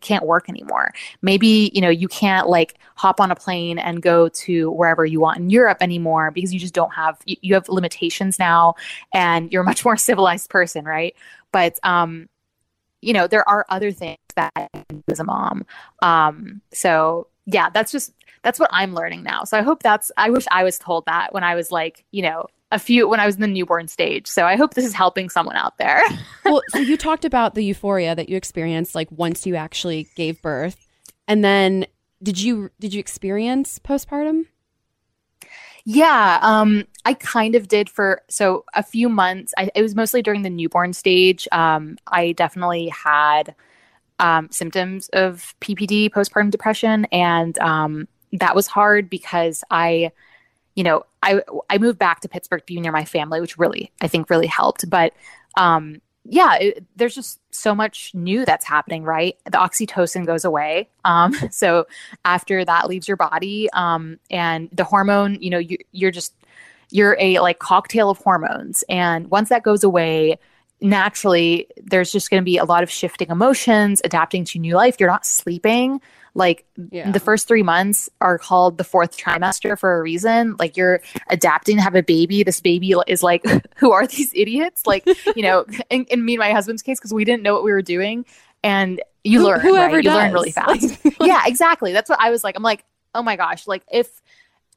can't 0.00 0.24
work 0.24 0.48
anymore. 0.48 0.92
Maybe 1.22 1.72
you 1.74 1.80
know 1.80 1.88
you 1.88 2.06
can't 2.06 2.48
like 2.48 2.78
hop 2.94 3.20
on 3.20 3.32
a 3.32 3.36
plane 3.36 3.78
and 3.78 4.00
go 4.00 4.28
to 4.28 4.70
wherever 4.70 5.04
you 5.04 5.18
want 5.18 5.38
in 5.38 5.50
europe 5.50 5.78
anymore 5.80 6.30
because 6.30 6.54
you 6.54 6.60
just 6.60 6.74
don't 6.74 6.94
have 6.94 7.18
you, 7.24 7.36
you 7.40 7.54
have 7.54 7.68
limitations 7.68 8.38
now 8.38 8.74
and 9.12 9.52
you're 9.52 9.62
a 9.62 9.64
much 9.64 9.84
more 9.84 9.96
civilized 10.08 10.48
person 10.50 10.84
right? 10.84 11.16
But 11.50 11.80
um 11.82 12.28
you 13.00 13.12
know 13.12 13.26
there 13.26 13.48
are 13.48 13.66
other 13.68 13.90
things 13.90 14.18
that 14.36 14.70
as 15.08 15.18
a 15.18 15.24
mom. 15.24 15.66
Um 16.00 16.60
so 16.72 17.26
yeah 17.46 17.70
that's 17.70 17.90
just 17.90 18.12
that's 18.42 18.58
what 18.58 18.70
i'm 18.72 18.94
learning 18.94 19.22
now 19.22 19.44
so 19.44 19.58
i 19.58 19.62
hope 19.62 19.82
that's 19.82 20.10
i 20.16 20.30
wish 20.30 20.44
i 20.50 20.62
was 20.64 20.78
told 20.78 21.04
that 21.06 21.32
when 21.32 21.44
i 21.44 21.54
was 21.54 21.70
like 21.70 22.04
you 22.10 22.22
know 22.22 22.46
a 22.70 22.78
few 22.78 23.08
when 23.08 23.20
i 23.20 23.26
was 23.26 23.34
in 23.34 23.40
the 23.40 23.46
newborn 23.46 23.88
stage 23.88 24.26
so 24.26 24.46
i 24.46 24.56
hope 24.56 24.74
this 24.74 24.84
is 24.84 24.94
helping 24.94 25.28
someone 25.28 25.56
out 25.56 25.76
there 25.78 26.02
well, 26.44 26.62
so 26.70 26.78
you 26.78 26.96
talked 26.96 27.24
about 27.24 27.54
the 27.54 27.64
euphoria 27.64 28.14
that 28.14 28.28
you 28.28 28.36
experienced 28.36 28.94
like 28.94 29.08
once 29.10 29.46
you 29.46 29.54
actually 29.54 30.08
gave 30.16 30.40
birth. 30.42 30.88
And 31.26 31.44
then 31.44 31.86
did 32.22 32.40
you 32.40 32.70
did 32.78 32.92
you 32.92 33.00
experience 33.00 33.78
postpartum? 33.78 34.46
Yeah, 35.84 36.38
um, 36.42 36.84
I 37.04 37.14
kind 37.14 37.56
of 37.56 37.66
did 37.66 37.88
for 37.88 38.22
so 38.28 38.64
a 38.74 38.82
few 38.82 39.08
months. 39.08 39.52
I, 39.56 39.70
it 39.74 39.82
was 39.82 39.94
mostly 39.94 40.22
during 40.22 40.42
the 40.42 40.50
newborn 40.50 40.92
stage. 40.92 41.48
Um, 41.50 41.96
I 42.06 42.32
definitely 42.32 42.88
had 42.88 43.54
um, 44.20 44.48
symptoms 44.52 45.08
of 45.08 45.54
PPD, 45.60 46.10
postpartum 46.10 46.50
depression, 46.50 47.06
and 47.06 47.58
um, 47.58 48.06
that 48.32 48.54
was 48.54 48.66
hard 48.66 49.10
because 49.10 49.62
I, 49.70 50.12
you 50.74 50.84
know, 50.84 51.04
I 51.22 51.42
I 51.68 51.78
moved 51.78 51.98
back 51.98 52.20
to 52.20 52.28
Pittsburgh 52.28 52.60
to 52.60 52.66
be 52.66 52.80
near 52.80 52.92
my 52.92 53.04
family, 53.04 53.40
which 53.40 53.58
really 53.58 53.92
I 54.00 54.08
think 54.08 54.30
really 54.30 54.46
helped. 54.46 54.88
But 54.88 55.12
um, 55.56 56.00
yeah, 56.24 56.54
it, 56.56 56.84
there's 56.96 57.14
just 57.14 57.40
so 57.50 57.74
much 57.74 58.14
new 58.14 58.44
that's 58.44 58.64
happening, 58.64 59.02
right? 59.02 59.36
The 59.44 59.58
oxytocin 59.58 60.24
goes 60.26 60.44
away. 60.44 60.88
Um, 61.04 61.34
so 61.50 61.86
after 62.24 62.64
that 62.64 62.88
leaves 62.88 63.08
your 63.08 63.16
body, 63.16 63.68
um, 63.72 64.18
and 64.30 64.68
the 64.72 64.84
hormone, 64.84 65.38
you 65.40 65.50
know, 65.50 65.58
you, 65.58 65.78
you're 65.90 66.10
just, 66.10 66.34
you're 66.90 67.16
a 67.18 67.40
like 67.40 67.58
cocktail 67.58 68.10
of 68.10 68.18
hormones. 68.18 68.84
And 68.88 69.30
once 69.30 69.48
that 69.48 69.62
goes 69.62 69.82
away, 69.82 70.38
naturally, 70.80 71.66
there's 71.76 72.12
just 72.12 72.30
going 72.30 72.40
to 72.40 72.44
be 72.44 72.58
a 72.58 72.64
lot 72.64 72.82
of 72.82 72.90
shifting 72.90 73.28
emotions, 73.30 74.00
adapting 74.04 74.44
to 74.46 74.58
new 74.58 74.74
life. 74.76 74.96
You're 75.00 75.10
not 75.10 75.26
sleeping. 75.26 76.00
Like 76.34 76.64
Yeah. 76.90 77.10
the 77.10 77.20
first 77.20 77.46
three 77.46 77.62
months 77.62 78.08
are 78.20 78.38
called 78.38 78.78
the 78.78 78.84
fourth 78.84 79.16
trimester 79.16 79.78
for 79.78 79.98
a 79.98 80.02
reason. 80.02 80.56
Like 80.58 80.76
you're 80.76 81.00
adapting 81.28 81.76
to 81.76 81.82
have 81.82 81.94
a 81.94 82.02
baby. 82.02 82.42
This 82.42 82.60
baby 82.60 82.94
is 83.06 83.22
like, 83.22 83.44
who 83.76 83.92
are 83.92 84.06
these 84.06 84.32
idiots? 84.34 84.86
Like, 84.86 85.04
you 85.36 85.42
know, 85.42 85.66
in, 85.90 86.04
in 86.06 86.24
me 86.24 86.34
and 86.34 86.40
my 86.40 86.52
husband's 86.52 86.82
case, 86.82 86.98
because 86.98 87.12
we 87.12 87.24
didn't 87.24 87.42
know 87.42 87.52
what 87.54 87.64
we 87.64 87.72
were 87.72 87.82
doing. 87.82 88.24
And 88.64 89.02
you 89.24 89.40
Who- 89.40 89.46
learn, 89.46 89.60
whoever 89.60 89.96
right? 89.96 90.04
You 90.04 90.10
learn 90.10 90.32
really 90.32 90.52
fast. 90.52 90.98
yeah, 91.20 91.42
exactly. 91.46 91.92
That's 91.92 92.08
what 92.08 92.20
I 92.20 92.30
was 92.30 92.42
like. 92.44 92.56
I'm 92.56 92.62
like, 92.62 92.84
oh 93.14 93.22
my 93.22 93.36
gosh, 93.36 93.66
like 93.66 93.82
if 93.92 94.08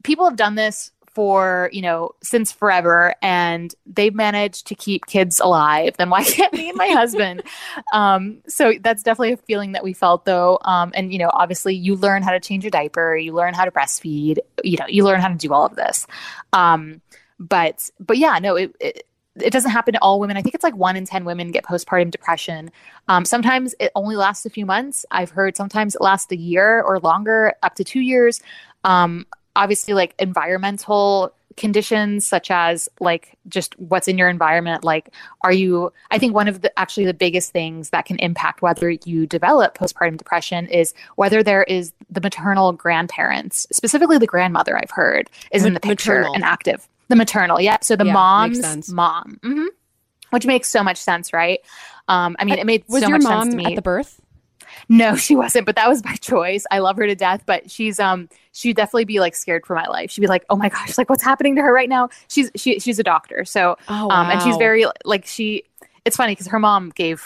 people 0.04 0.26
have 0.26 0.36
done 0.36 0.56
this 0.56 0.92
for, 1.16 1.70
you 1.72 1.80
know, 1.80 2.10
since 2.22 2.52
forever 2.52 3.14
and 3.22 3.74
they've 3.86 4.14
managed 4.14 4.66
to 4.66 4.74
keep 4.74 5.06
kids 5.06 5.40
alive, 5.40 5.96
then 5.96 6.10
why 6.10 6.22
can't 6.24 6.52
me 6.52 6.68
and 6.68 6.76
my 6.76 6.88
husband? 6.88 7.42
Um, 7.94 8.42
so 8.46 8.74
that's 8.82 9.02
definitely 9.02 9.32
a 9.32 9.38
feeling 9.38 9.72
that 9.72 9.82
we 9.82 9.94
felt 9.94 10.26
though. 10.26 10.58
Um, 10.60 10.92
and 10.94 11.14
you 11.14 11.18
know, 11.18 11.30
obviously 11.32 11.74
you 11.74 11.96
learn 11.96 12.22
how 12.22 12.32
to 12.32 12.40
change 12.40 12.64
your 12.64 12.70
diaper, 12.70 13.16
you 13.16 13.32
learn 13.32 13.54
how 13.54 13.64
to 13.64 13.70
breastfeed, 13.70 14.40
you 14.62 14.76
know, 14.78 14.84
you 14.88 15.04
learn 15.04 15.22
how 15.22 15.28
to 15.28 15.36
do 15.36 15.54
all 15.54 15.64
of 15.64 15.74
this. 15.74 16.06
Um, 16.52 17.00
but 17.38 17.88
but 17.98 18.18
yeah, 18.18 18.38
no, 18.38 18.56
it, 18.56 18.76
it 18.78 19.06
it 19.40 19.54
doesn't 19.54 19.70
happen 19.70 19.94
to 19.94 20.00
all 20.00 20.20
women. 20.20 20.36
I 20.36 20.42
think 20.42 20.54
it's 20.54 20.64
like 20.64 20.76
one 20.76 20.96
in 20.96 21.06
10 21.06 21.24
women 21.24 21.50
get 21.50 21.64
postpartum 21.64 22.10
depression. 22.10 22.70
Um, 23.08 23.24
sometimes 23.24 23.74
it 23.80 23.90
only 23.94 24.16
lasts 24.16 24.44
a 24.44 24.50
few 24.50 24.66
months. 24.66 25.06
I've 25.10 25.30
heard 25.30 25.56
sometimes 25.56 25.94
it 25.94 26.02
lasts 26.02 26.30
a 26.30 26.36
year 26.36 26.82
or 26.82 27.00
longer, 27.00 27.54
up 27.62 27.74
to 27.76 27.84
two 27.84 28.00
years. 28.00 28.42
Um, 28.84 29.26
obviously, 29.56 29.94
like 29.94 30.14
environmental 30.18 31.32
conditions 31.56 32.26
such 32.26 32.50
as 32.50 32.86
like 33.00 33.34
just 33.48 33.78
what's 33.78 34.08
in 34.08 34.18
your 34.18 34.28
environment 34.28 34.84
like 34.84 35.08
are 35.40 35.52
you 35.54 35.90
i 36.10 36.18
think 36.18 36.34
one 36.34 36.48
of 36.48 36.60
the 36.60 36.78
actually 36.78 37.06
the 37.06 37.14
biggest 37.14 37.50
things 37.50 37.88
that 37.88 38.04
can 38.04 38.18
impact 38.18 38.60
whether 38.60 38.90
you 38.90 39.26
develop 39.26 39.74
postpartum 39.78 40.18
depression 40.18 40.66
is 40.66 40.92
whether 41.14 41.42
there 41.42 41.62
is 41.62 41.94
the 42.10 42.20
maternal 42.20 42.72
grandparents 42.74 43.66
specifically 43.72 44.18
the 44.18 44.26
grandmother 44.26 44.76
i've 44.76 44.90
heard 44.90 45.30
is 45.50 45.64
in 45.64 45.72
the 45.72 45.80
picture 45.80 46.16
Maternal. 46.18 46.34
and 46.34 46.44
active. 46.44 46.86
The 47.08 47.16
maternal 47.16 47.58
yeah. 47.58 47.78
So 47.80 47.96
the 47.96 48.04
Yeah, 48.04 48.12
mom's 48.12 48.92
mom. 48.92 49.38
Hmm 49.42 49.64
which 50.30 50.44
makes 50.44 50.68
so 50.68 50.82
much 50.84 50.98
sense 50.98 51.32
right? 51.32 51.60
Um 52.08 52.36
i 52.38 52.44
mean 52.44 52.58
it 52.58 52.66
made 52.66 52.84
Was 52.88 53.02
so 53.02 53.08
your 53.08 53.16
much 53.18 53.22
mom 53.22 53.42
sense 53.44 53.54
to 53.54 53.56
me. 53.56 53.64
at 53.64 53.76
the 53.76 53.82
birth? 53.82 54.20
no, 54.90 55.16
she 55.16 55.34
wasn't, 55.34 55.64
but 55.64 55.76
that 55.76 55.88
was 55.88 56.02
by 56.02 56.14
choice. 56.20 56.66
I 56.70 56.80
love 56.80 56.96
her 56.98 57.06
to 57.06 57.14
death, 57.14 57.44
but 57.46 57.70
she's 57.70 57.98
um 57.98 58.28
she'd 58.56 58.76
definitely 58.76 59.04
be 59.04 59.20
like 59.20 59.34
scared 59.36 59.66
for 59.66 59.74
my 59.76 59.86
life. 59.86 60.10
She'd 60.10 60.22
be 60.22 60.26
like, 60.26 60.44
"Oh 60.48 60.56
my 60.56 60.68
gosh, 60.70 60.96
like 60.98 61.10
what's 61.10 61.22
happening 61.22 61.56
to 61.56 61.62
her 61.62 61.72
right 61.72 61.88
now?" 61.88 62.08
She's 62.28 62.50
she 62.56 62.78
she's 62.80 62.98
a 62.98 63.02
doctor. 63.04 63.44
So 63.44 63.76
Oh, 63.88 64.10
um 64.10 64.30
and 64.30 64.40
she's 64.42 64.56
very 64.56 64.86
like 65.04 65.26
she 65.26 65.64
it's 66.04 66.16
funny 66.16 66.34
cuz 66.34 66.46
her 66.48 66.58
mom 66.58 66.90
gave 66.94 67.22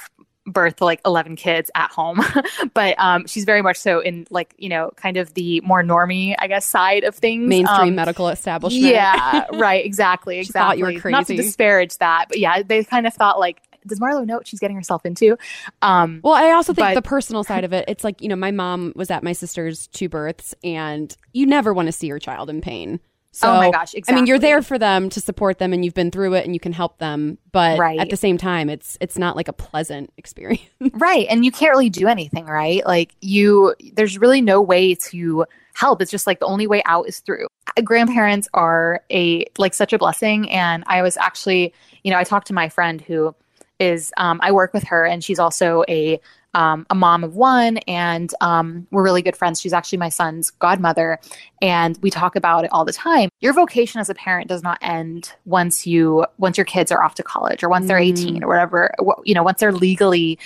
birth 0.47 0.77
to 0.77 0.85
like 0.85 1.01
11 1.05 1.37
kids 1.37 1.71
at 1.77 1.91
home 1.93 2.21
but 2.75 2.99
um 2.99 3.27
she's 3.27 3.45
very 3.45 3.63
much 3.63 3.77
so 3.77 4.01
in 4.01 4.27
like 4.31 4.53
you 4.59 4.69
know 4.71 4.91
kind 4.97 5.17
of 5.19 5.33
the 5.35 5.61
more 5.61 5.83
normie 5.83 6.35
i 6.41 6.49
guess 6.49 6.65
side 6.65 7.05
of 7.05 7.15
things 7.15 7.47
mainstream 7.47 7.91
Um, 7.91 7.95
medical 7.95 8.29
establishment. 8.31 8.83
yeah 8.93 9.45
right 9.53 9.85
exactly 9.85 10.43
She 10.43 10.51
thought 10.51 10.77
exactly 10.77 10.79
you 10.79 11.01
were 11.05 11.11
not 11.11 11.27
to 11.27 11.35
crazy. 11.35 11.43
disparage 11.43 11.97
that 11.99 12.25
but 12.31 12.39
yeah 12.39 12.63
they 12.63 12.83
kind 12.83 13.07
of 13.07 13.13
thought 13.15 13.39
like 13.39 13.61
does 13.87 13.99
marlo 14.01 14.25
know 14.27 14.37
what 14.37 14.47
she's 14.47 14.61
getting 14.61 14.77
herself 14.77 15.05
into 15.07 15.37
um 15.83 16.21
Well, 16.23 16.35
I 16.35 16.51
also 16.53 16.73
think 16.73 16.89
But- 16.89 16.95
the 16.95 17.03
personal 17.03 17.45
side 17.45 17.65
of 17.65 17.73
it, 17.73 17.85
it's 17.89 18.05
like, 18.05 18.21
you 18.23 18.29
know, 18.29 18.37
my 18.37 18.51
mom 18.51 18.93
was 18.97 19.11
at 19.11 19.23
my 19.23 19.33
sister's 19.33 19.87
two 19.89 20.09
births 20.09 20.55
and 20.65 21.15
you 21.33 21.47
never 21.47 21.73
want 21.75 21.87
to 21.87 21.93
see 21.93 22.07
your 22.07 22.19
child 22.19 22.51
in 22.51 22.61
pain. 22.61 23.01
So, 23.33 23.49
Oh 23.49 23.57
my 23.59 23.71
gosh, 23.71 23.95
I 24.09 24.13
mean, 24.13 24.27
you're 24.27 24.41
there 24.41 24.61
for 24.61 24.77
them 24.77 25.09
to 25.11 25.21
support 25.21 25.59
them 25.59 25.73
and 25.73 25.85
you've 25.85 25.95
been 25.95 26.11
through 26.11 26.35
it 26.35 26.45
and 26.45 26.53
you 26.53 26.59
can 26.59 26.73
help 26.73 26.99
them, 26.99 27.39
but 27.53 27.79
Right. 27.79 28.01
at 28.01 28.11
the 28.11 28.17
same 28.17 28.37
time, 28.39 28.69
it's 28.69 28.99
it's 29.01 29.17
not 29.17 29.37
like 29.37 29.47
a 29.47 29.53
pleasant 29.53 30.13
experience. 30.19 30.63
right 30.95 31.27
and 31.31 31.45
you 31.45 31.53
can't 31.53 31.71
really 31.71 31.91
do 31.91 32.09
anything 32.09 32.45
right 32.47 32.85
like 32.87 33.15
you 33.21 33.75
there's 33.95 34.19
really 34.19 34.41
no 34.41 34.61
way 34.61 34.95
to 34.97 35.45
help 35.75 36.03
it's 36.03 36.11
just 36.11 36.27
like 36.27 36.41
the 36.41 36.47
only 36.47 36.67
way 36.67 36.83
out 36.85 37.07
is 37.09 37.21
through 37.21 37.47
Uh, 37.77 37.83
grandparents 37.83 38.49
are 38.53 39.01
a 39.13 39.47
like 39.59 39.73
such 39.75 39.93
a 39.93 39.99
blessing 39.99 40.51
and 40.51 40.83
i 40.89 41.01
was 41.01 41.17
actually 41.17 41.73
you 42.03 42.11
know 42.11 42.19
i 42.19 42.25
talked 42.25 42.49
to 42.49 42.53
my 42.53 42.69
friend 42.69 43.01
who 43.01 43.33
is 43.81 44.13
um, 44.17 44.39
i 44.43 44.53
work 44.53 44.73
with 44.73 44.85
her 44.85 45.05
and 45.05 45.25
she's 45.25 45.39
also 45.39 45.83
a 45.89 46.21
um, 46.55 46.87
a 46.91 46.95
mom 46.95 47.23
of 47.23 47.37
one 47.37 47.79
and 47.87 48.35
um, 48.41 48.87
we're 48.91 49.05
really 49.05 49.23
good 49.23 49.37
friends. 49.37 49.61
She's 49.61 49.73
actually 49.73 49.99
my 49.99 50.09
son's 50.09 50.51
godmother 50.51 51.19
and 51.63 51.99
we 52.03 52.11
talk 52.11 52.35
about 52.35 52.65
it 52.65 52.73
all 52.73 52.85
the 52.85 52.93
time. 52.93 53.29
Your 53.41 53.53
vocation 53.53 54.01
as 54.01 54.11
a 54.11 54.15
parent 54.15 54.49
does 54.49 54.63
not 54.63 54.79
end 54.83 55.33
once 55.45 55.87
you 55.87 56.27
once 56.39 56.59
your 56.59 56.65
kids 56.65 56.91
are 56.91 57.03
off 57.03 57.15
to 57.17 57.23
college 57.23 57.63
or 57.63 57.69
once 57.69 57.87
they're 57.87 57.99
18 57.99 58.43
or 58.43 58.49
whatever 58.49 58.93
you 59.25 59.35
know 59.35 59.43
once 59.43 59.61
they're 59.61 59.73
legally 59.73 60.39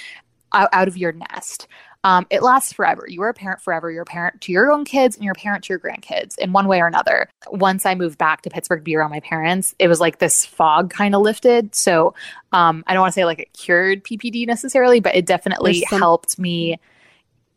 out, 0.53 0.69
out 0.73 0.89
of 0.89 0.97
your 0.97 1.13
nest. 1.13 1.67
Um, 2.05 2.27
it 2.31 2.43
lasts 2.43 2.73
forever. 2.73 3.07
You 3.09 3.23
are 3.23 3.31
a 3.31 3.35
parent 3.35 3.61
forever. 3.63 3.91
You're 3.91 4.03
a 4.03 4.07
parent 4.07 4.43
to 4.43 4.53
your 4.53 4.71
own 4.71 4.85
kids 4.85 5.17
and 5.17 5.25
you're 5.25 5.33
a 5.33 5.41
parent 5.41 5.65
to 5.65 5.73
your 5.73 5.81
grandkids 5.81 6.39
in 6.39 6.53
one 6.53 6.69
way 6.69 6.81
or 6.81 6.87
another. 6.87 7.29
Once 7.49 7.87
I 7.87 7.95
moved 7.95 8.19
back 8.19 8.43
to 8.43 8.51
Pittsburgh 8.51 8.81
to 8.81 8.85
be 8.85 8.95
around 8.95 9.11
my 9.11 9.21
parents, 9.21 9.75
it 9.79 9.89
was 9.89 10.01
like 10.01 10.19
this 10.19 10.45
fog 10.45 10.91
kind 10.91 11.15
of 11.15 11.23
lifted. 11.23 11.75
So 11.75 12.15
um, 12.53 12.85
I 12.87 12.93
don't 12.93 13.01
want 13.01 13.13
to 13.13 13.19
say 13.19 13.25
like 13.25 13.39
it 13.39 13.53
cured 13.55 14.05
PPD 14.05 14.47
necessarily, 14.47 15.01
but 15.01 15.17
it 15.17 15.27
definitely 15.27 15.81
some- 15.89 15.99
helped 15.99 16.39
me. 16.39 16.79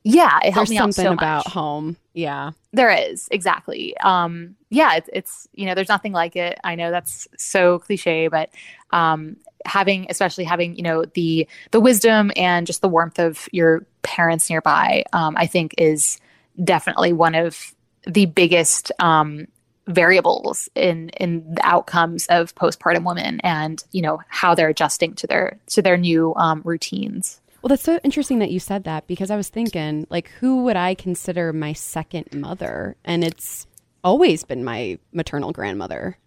Yeah, 0.03 0.39
it 0.41 0.53
helped 0.53 0.69
me 0.69 0.77
out 0.77 0.93
something 0.93 1.05
so 1.05 1.11
about 1.11 1.47
home. 1.47 1.97
Yeah. 2.13 2.51
There 2.71 2.89
is 2.89 3.27
exactly. 3.29 3.97
Um, 3.97 4.55
yeah, 4.69 4.95
it's, 4.95 5.09
it's 5.11 5.47
you 5.53 5.65
know, 5.65 5.75
there's 5.75 5.89
nothing 5.89 6.13
like 6.13 6.37
it. 6.37 6.57
I 6.63 6.75
know 6.75 6.91
that's 6.91 7.27
so 7.37 7.79
cliche, 7.79 8.29
but 8.29 8.49
um, 8.91 9.35
having, 9.67 10.07
especially 10.09 10.43
having, 10.43 10.75
you 10.75 10.83
know, 10.83 11.05
the 11.13 11.47
the 11.71 11.79
wisdom 11.79 12.31
and 12.35 12.65
just 12.65 12.81
the 12.81 12.89
warmth 12.89 13.19
of 13.19 13.47
your 13.51 13.85
parents 14.01 14.49
nearby, 14.49 15.03
um, 15.13 15.35
I 15.37 15.45
think 15.45 15.75
is 15.77 16.19
definitely 16.63 17.13
one 17.13 17.35
of 17.35 17.73
the 18.05 18.25
biggest 18.25 18.91
um, 18.99 19.47
variables 19.87 20.69
in 20.75 21.09
in 21.09 21.53
the 21.53 21.65
outcomes 21.65 22.27
of 22.27 22.55
postpartum 22.55 23.05
women, 23.05 23.39
and 23.41 23.83
you 23.91 24.01
know 24.01 24.19
how 24.27 24.55
they're 24.55 24.69
adjusting 24.69 25.13
to 25.15 25.27
their 25.27 25.59
to 25.67 25.81
their 25.81 25.97
new 25.97 26.33
um, 26.35 26.61
routines. 26.63 27.41
Well, 27.61 27.69
that's 27.69 27.83
so 27.83 27.99
interesting 28.03 28.39
that 28.39 28.51
you 28.51 28.59
said 28.59 28.85
that 28.85 29.07
because 29.07 29.31
I 29.31 29.35
was 29.35 29.49
thinking, 29.49 30.07
like, 30.09 30.29
who 30.39 30.63
would 30.63 30.77
I 30.77 30.93
consider 30.93 31.51
my 31.51 31.73
second 31.73 32.27
mother? 32.33 32.95
And 33.03 33.23
it's 33.23 33.67
always 34.03 34.43
been 34.43 34.63
my 34.63 34.99
maternal 35.11 35.51
grandmother. 35.51 36.17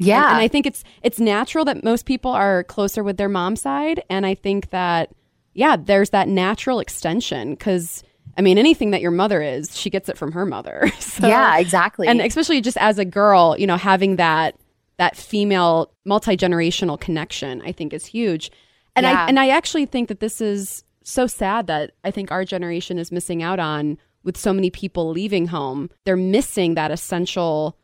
Yeah. 0.00 0.22
And, 0.24 0.26
and 0.34 0.36
I 0.42 0.48
think 0.48 0.66
it's 0.66 0.82
it's 1.02 1.20
natural 1.20 1.64
that 1.66 1.84
most 1.84 2.06
people 2.06 2.30
are 2.32 2.64
closer 2.64 3.02
with 3.04 3.16
their 3.16 3.28
mom 3.28 3.54
side, 3.56 4.02
and 4.10 4.26
I 4.26 4.34
think 4.34 4.70
that 4.70 5.10
yeah, 5.54 5.76
there's 5.76 6.10
that 6.10 6.28
natural 6.28 6.80
extension 6.80 7.50
because 7.50 8.02
I 8.38 8.42
mean, 8.42 8.58
anything 8.58 8.92
that 8.92 9.00
your 9.00 9.10
mother 9.10 9.42
is, 9.42 9.76
she 9.78 9.90
gets 9.90 10.08
it 10.08 10.16
from 10.16 10.32
her 10.32 10.46
mother. 10.46 10.90
So- 11.00 11.26
yeah, 11.28 11.58
exactly. 11.58 12.06
and 12.08 12.20
especially 12.20 12.60
just 12.60 12.78
as 12.78 12.98
a 12.98 13.04
girl, 13.04 13.56
you 13.58 13.66
know, 13.66 13.76
having 13.76 14.16
that 14.16 14.56
that 14.98 15.16
female 15.16 15.92
multi 16.04 16.36
generational 16.36 16.98
connection, 16.98 17.60
I 17.62 17.72
think 17.72 17.92
is 17.92 18.06
huge. 18.06 18.50
And 18.96 19.04
Yeah. 19.04 19.24
I 19.24 19.28
and 19.28 19.38
I 19.38 19.48
actually 19.50 19.86
think 19.86 20.08
that 20.08 20.20
this 20.20 20.40
is 20.40 20.82
so 21.04 21.26
sad 21.26 21.66
that 21.66 21.92
I 22.04 22.10
think 22.10 22.30
our 22.30 22.44
generation 22.44 22.98
is 22.98 23.10
missing 23.10 23.42
out 23.42 23.58
on 23.58 23.98
with 24.22 24.36
so 24.36 24.52
many 24.52 24.70
people 24.70 25.10
leaving 25.10 25.46
home. 25.48 25.88
They're 26.04 26.16
missing 26.16 26.74
that 26.74 26.90
essential 26.90 27.76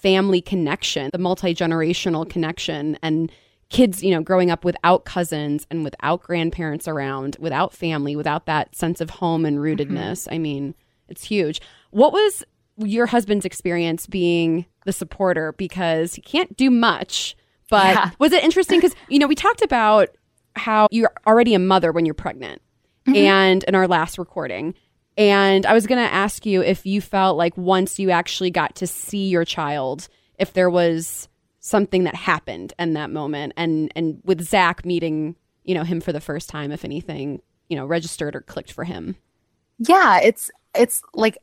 family 0.00 0.40
connection, 0.40 1.10
the 1.12 1.18
multi 1.18 1.54
generational 1.54 2.28
connection, 2.28 2.98
and 3.02 3.30
kids, 3.68 4.02
you 4.02 4.10
know, 4.10 4.22
growing 4.22 4.50
up 4.50 4.64
without 4.64 5.04
cousins 5.04 5.66
and 5.70 5.84
without 5.84 6.22
grandparents 6.22 6.88
around, 6.88 7.36
without 7.38 7.74
family, 7.74 8.16
without 8.16 8.46
that 8.46 8.74
sense 8.74 9.00
of 9.00 9.10
home 9.10 9.44
and 9.44 9.58
mm-hmm. 9.58 9.82
rootedness. 9.82 10.28
I 10.30 10.38
mean, 10.38 10.74
it's 11.08 11.24
huge. 11.24 11.60
What 11.90 12.12
was 12.12 12.44
your 12.76 13.06
husband's 13.06 13.44
experience 13.44 14.06
being 14.06 14.66
the 14.84 14.92
supporter? 14.92 15.52
Because 15.52 16.14
he 16.14 16.22
can't 16.22 16.56
do 16.56 16.70
much, 16.70 17.36
but 17.68 17.94
Yeah. 17.94 18.10
was 18.18 18.32
it 18.32 18.44
interesting? 18.44 18.80
Because, 18.80 18.96
you 19.08 19.18
know, 19.18 19.26
we 19.26 19.34
talked 19.34 19.62
about 19.62 20.10
how 20.54 20.88
you're 20.90 21.12
already 21.26 21.54
a 21.54 21.58
mother 21.58 21.92
when 21.92 22.06
you're 22.06 22.14
pregnant 22.14 22.62
mm-hmm. 23.06 23.16
and 23.16 23.64
in 23.64 23.74
our 23.74 23.88
last 23.88 24.18
recording. 24.18 24.74
And 25.18 25.66
I 25.66 25.72
was 25.74 25.88
going 25.88 25.98
to 25.98 26.14
ask 26.14 26.46
you 26.46 26.62
if 26.62 26.86
you 26.86 27.00
felt 27.00 27.36
like 27.36 27.56
once 27.56 27.98
you 27.98 28.10
actually 28.10 28.52
got 28.52 28.76
to 28.76 28.86
see 28.86 29.26
your 29.28 29.44
child, 29.44 30.08
if 30.38 30.52
there 30.52 30.70
was 30.70 31.28
something 31.58 32.04
that 32.04 32.14
happened 32.14 32.72
in 32.78 32.94
that 32.94 33.10
moment, 33.10 33.52
and 33.56 33.92
and 33.96 34.20
with 34.24 34.40
Zach 34.40 34.86
meeting, 34.86 35.34
you 35.64 35.74
know, 35.74 35.82
him 35.82 36.00
for 36.00 36.12
the 36.12 36.20
first 36.20 36.48
time, 36.48 36.70
if 36.70 36.84
anything, 36.84 37.42
you 37.68 37.76
know, 37.76 37.84
registered 37.84 38.36
or 38.36 38.40
clicked 38.42 38.70
for 38.70 38.84
him. 38.84 39.16
Yeah, 39.80 40.20
it's 40.20 40.52
it's 40.72 41.02
like 41.14 41.36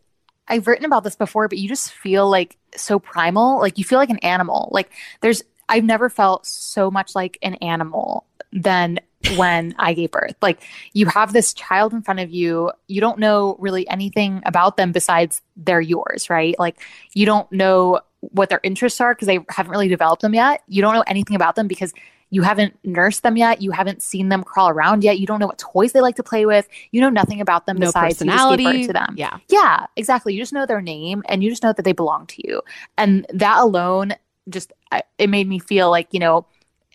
I've 0.48 0.68
written 0.68 0.86
about 0.86 1.04
this 1.04 1.18
before, 1.18 1.50
but 1.50 1.58
you 1.58 1.68
just 1.68 1.92
feel 1.92 2.30
like 2.30 2.58
so 2.78 2.98
primal. 2.98 3.60
Like 3.60 3.78
you 3.78 3.84
feel 3.84 4.00
like 4.00 4.10
an 4.10 4.20
animal. 4.20 4.70
Like 4.72 4.90
there's 5.20 5.44
I've 5.68 5.84
never 5.84 6.10
felt 6.10 6.46
so 6.46 6.90
much 6.90 7.14
like 7.14 7.38
an 7.42 7.56
animal 7.56 8.26
than 8.54 9.00
when 9.38 9.74
I 9.78 9.94
gave 9.94 10.12
birth. 10.12 10.36
Like 10.42 10.62
you 10.94 11.08
have 11.08 11.34
this 11.34 11.54
child 11.54 11.94
in 11.94 12.02
front 12.02 12.20
of 12.20 12.30
you, 12.30 12.72
you 12.88 13.02
don't 13.02 13.20
know 13.20 13.56
really 13.60 13.88
anything 13.90 14.42
about 14.46 14.78
them 14.78 14.92
besides 14.92 15.42
they're 15.56 15.82
yours, 15.82 16.30
right? 16.30 16.56
Like 16.60 16.78
you 17.14 17.26
don't 17.26 17.52
know 17.52 18.02
what 18.22 18.50
their 18.50 18.60
interests 18.64 19.00
are 19.02 19.14
because 19.14 19.28
they 19.28 19.40
haven't 19.50 19.72
really 19.72 19.88
developed 19.88 20.22
them 20.22 20.34
yet. 20.34 20.64
You 20.68 20.82
don't 20.82 20.94
know 20.94 21.04
anything 21.08 21.36
about 21.36 21.56
them 21.56 21.68
because 21.68 21.94
you 22.32 22.42
haven't 22.42 22.78
nursed 22.84 23.24
them 23.24 23.38
yet. 23.38 23.62
You 23.62 23.72
haven't 23.72 24.02
seen 24.02 24.30
them 24.30 24.44
crawl 24.44 24.70
around 24.70 25.04
yet. 25.04 25.20
You 25.20 25.28
don't 25.28 25.40
know 25.40 25.46
what 25.48 25.60
toys 25.60 25.92
they 25.92 26.02
like 26.02 26.16
to 26.16 26.24
play 26.24 26.46
with. 26.46 26.68
You 26.92 27.02
know 27.02 27.10
nothing 27.10 27.40
about 27.40 27.66
them 27.66 27.78
No 27.78 27.86
besides 27.88 28.20
you 28.20 28.28
just 28.28 28.50
gave 28.50 28.58
birth 28.58 28.58
personality. 28.58 28.88
to 28.88 28.94
them. 28.94 29.16
Yeah. 29.18 29.38
Yeah, 29.48 29.86
exactly. 29.96 30.34
You 30.34 30.42
just 30.42 30.52
know 30.54 30.66
their 30.66 30.82
name 30.82 31.24
and 31.30 31.44
you 31.44 31.50
just 31.50 31.64
know 31.64 31.72
that 31.72 31.84
they 31.84 31.94
belong 31.94 32.26
to 32.28 32.48
you. 32.48 32.62
And 32.98 33.28
that 33.34 33.60
alone 33.60 34.14
just 34.50 34.74
it 35.18 35.30
made 35.30 35.48
me 35.48 35.60
feel 35.60 35.90
like, 35.90 36.08
you 36.12 36.20
know, 36.20 36.46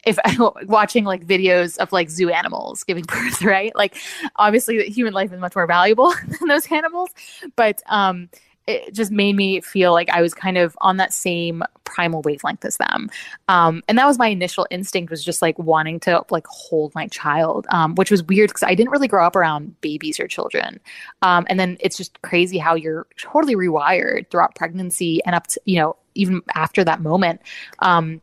if 0.04 0.18
watching 0.66 1.04
like 1.04 1.26
videos 1.26 1.78
of 1.78 1.92
like 1.92 2.10
zoo 2.10 2.30
animals 2.30 2.84
giving 2.84 3.04
birth, 3.08 3.42
right? 3.42 3.74
Like 3.74 3.96
obviously 4.36 4.88
human 4.90 5.12
life 5.12 5.32
is 5.32 5.40
much 5.40 5.54
more 5.54 5.66
valuable 5.66 6.12
than 6.38 6.48
those 6.48 6.70
animals, 6.70 7.10
but 7.56 7.82
um 7.86 8.28
it 8.66 8.94
just 8.94 9.10
made 9.10 9.34
me 9.34 9.60
feel 9.60 9.92
like 9.92 10.08
I 10.10 10.22
was 10.22 10.34
kind 10.34 10.56
of 10.56 10.76
on 10.80 10.98
that 10.98 11.12
same 11.12 11.62
primal 11.84 12.22
wavelength 12.22 12.64
as 12.64 12.76
them. 12.76 13.10
Um, 13.48 13.82
and 13.88 13.98
that 13.98 14.06
was 14.06 14.18
my 14.18 14.28
initial 14.28 14.66
instinct 14.70 15.10
was 15.10 15.24
just 15.24 15.42
like 15.42 15.58
wanting 15.58 15.98
to 16.00 16.24
like 16.30 16.46
hold 16.46 16.94
my 16.94 17.08
child, 17.08 17.66
um, 17.70 17.94
which 17.96 18.10
was 18.10 18.22
weird 18.22 18.50
because 18.50 18.62
I 18.62 18.74
didn't 18.74 18.90
really 18.90 19.08
grow 19.08 19.26
up 19.26 19.34
around 19.34 19.80
babies 19.80 20.20
or 20.20 20.28
children. 20.28 20.78
Um, 21.22 21.46
and 21.48 21.58
then 21.58 21.78
it's 21.80 21.96
just 21.96 22.20
crazy 22.22 22.58
how 22.58 22.74
you're 22.74 23.06
totally 23.18 23.56
rewired 23.56 24.30
throughout 24.30 24.54
pregnancy 24.54 25.20
and 25.24 25.34
up 25.34 25.48
to, 25.48 25.60
you 25.64 25.76
know, 25.76 25.96
even 26.14 26.42
after 26.54 26.84
that 26.84 27.00
moment. 27.00 27.40
Um, 27.80 28.20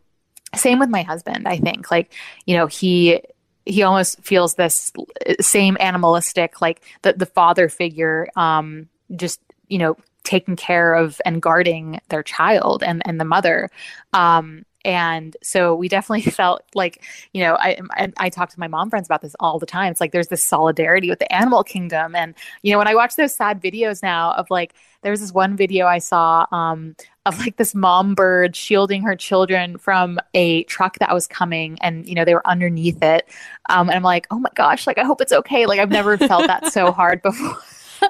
same 0.55 0.79
with 0.79 0.89
my 0.89 1.03
husband, 1.03 1.47
I 1.47 1.57
think. 1.57 1.91
Like, 1.91 2.13
you 2.45 2.55
know, 2.55 2.67
he 2.67 3.21
he 3.65 3.83
almost 3.83 4.21
feels 4.23 4.55
this 4.55 4.93
same 5.41 5.77
animalistic, 5.79 6.61
like 6.61 6.81
the 7.01 7.13
the 7.13 7.25
father 7.25 7.69
figure, 7.69 8.27
um, 8.35 8.87
just 9.15 9.41
you 9.67 9.77
know, 9.77 9.97
taking 10.23 10.55
care 10.55 10.93
of 10.93 11.21
and 11.25 11.41
guarding 11.41 11.99
their 12.09 12.23
child 12.23 12.83
and 12.83 13.01
and 13.05 13.19
the 13.19 13.25
mother. 13.25 13.69
Um 14.13 14.63
and 14.85 15.35
so 15.43 15.75
we 15.75 15.89
definitely 15.89 16.31
felt 16.31 16.63
like 16.73 17.03
you 17.33 17.43
know 17.43 17.55
I, 17.55 17.77
I, 17.91 18.13
I 18.17 18.29
talk 18.29 18.49
to 18.49 18.59
my 18.59 18.67
mom 18.67 18.89
friends 18.89 19.07
about 19.07 19.21
this 19.21 19.35
all 19.39 19.59
the 19.59 19.65
time. 19.65 19.91
It's 19.91 20.01
like 20.01 20.13
there's 20.13 20.29
this 20.29 20.43
solidarity 20.43 21.09
with 21.09 21.19
the 21.19 21.31
animal 21.31 21.63
kingdom. 21.63 22.15
And 22.15 22.35
you 22.63 22.71
know 22.71 22.77
when 22.77 22.87
i 22.87 22.95
watch 22.95 23.15
those 23.15 23.35
sad 23.35 23.61
videos 23.61 24.01
now 24.01 24.31
of 24.33 24.49
like 24.49 24.73
there 25.01 25.11
was 25.11 25.19
this 25.19 25.33
one 25.33 25.55
video 25.57 25.85
i 25.85 25.99
saw 25.99 26.45
um 26.51 26.95
of 27.27 27.39
like 27.39 27.57
this 27.57 27.75
mom 27.75 28.15
bird 28.15 28.55
shielding 28.55 29.01
her 29.03 29.15
children 29.15 29.77
from 29.77 30.19
a 30.33 30.63
truck 30.63 30.97
that 30.99 31.13
was 31.13 31.27
coming 31.27 31.77
and 31.81 32.07
you 32.07 32.15
know 32.15 32.25
they 32.25 32.33
were 32.33 32.47
underneath 32.47 33.01
it. 33.03 33.27
Um 33.69 33.89
and 33.89 33.97
i'm 33.97 34.03
like 34.03 34.27
oh 34.31 34.39
my 34.39 34.49
gosh 34.55 34.87
like 34.87 34.97
i 34.97 35.03
hope 35.03 35.21
it's 35.21 35.33
okay. 35.33 35.65
Like 35.65 35.79
i've 35.79 35.89
never 35.91 36.17
felt 36.17 36.47
that 36.47 36.71
so 36.73 36.91
hard 36.99 37.21
before. 37.21 37.57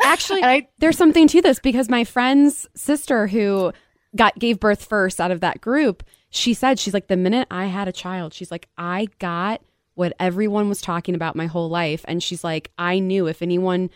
Actually, 0.03 0.43
I- 0.43 0.67
there's 0.79 0.97
something 0.97 1.27
to 1.29 1.41
this 1.41 1.59
because 1.59 1.89
my 1.89 2.03
friend's 2.03 2.67
sister 2.75 3.27
who 3.27 3.71
got 4.15 4.37
gave 4.39 4.59
birth 4.59 4.85
first 4.85 5.19
out 5.21 5.31
of 5.31 5.41
that 5.41 5.61
group, 5.61 6.03
she 6.29 6.53
said 6.53 6.79
she's 6.79 6.93
like 6.93 7.07
the 7.07 7.17
minute 7.17 7.47
I 7.51 7.65
had 7.65 7.87
a 7.87 7.91
child, 7.93 8.33
she's 8.33 8.51
like 8.51 8.67
I 8.77 9.07
got 9.19 9.61
what 9.95 10.13
everyone 10.19 10.69
was 10.69 10.81
talking 10.81 11.15
about 11.15 11.35
my 11.35 11.47
whole 11.47 11.69
life. 11.69 12.05
And 12.07 12.21
she's 12.21 12.43
like 12.43 12.71
I 12.77 12.99
knew 12.99 13.27
if 13.27 13.41
anyone 13.41 13.89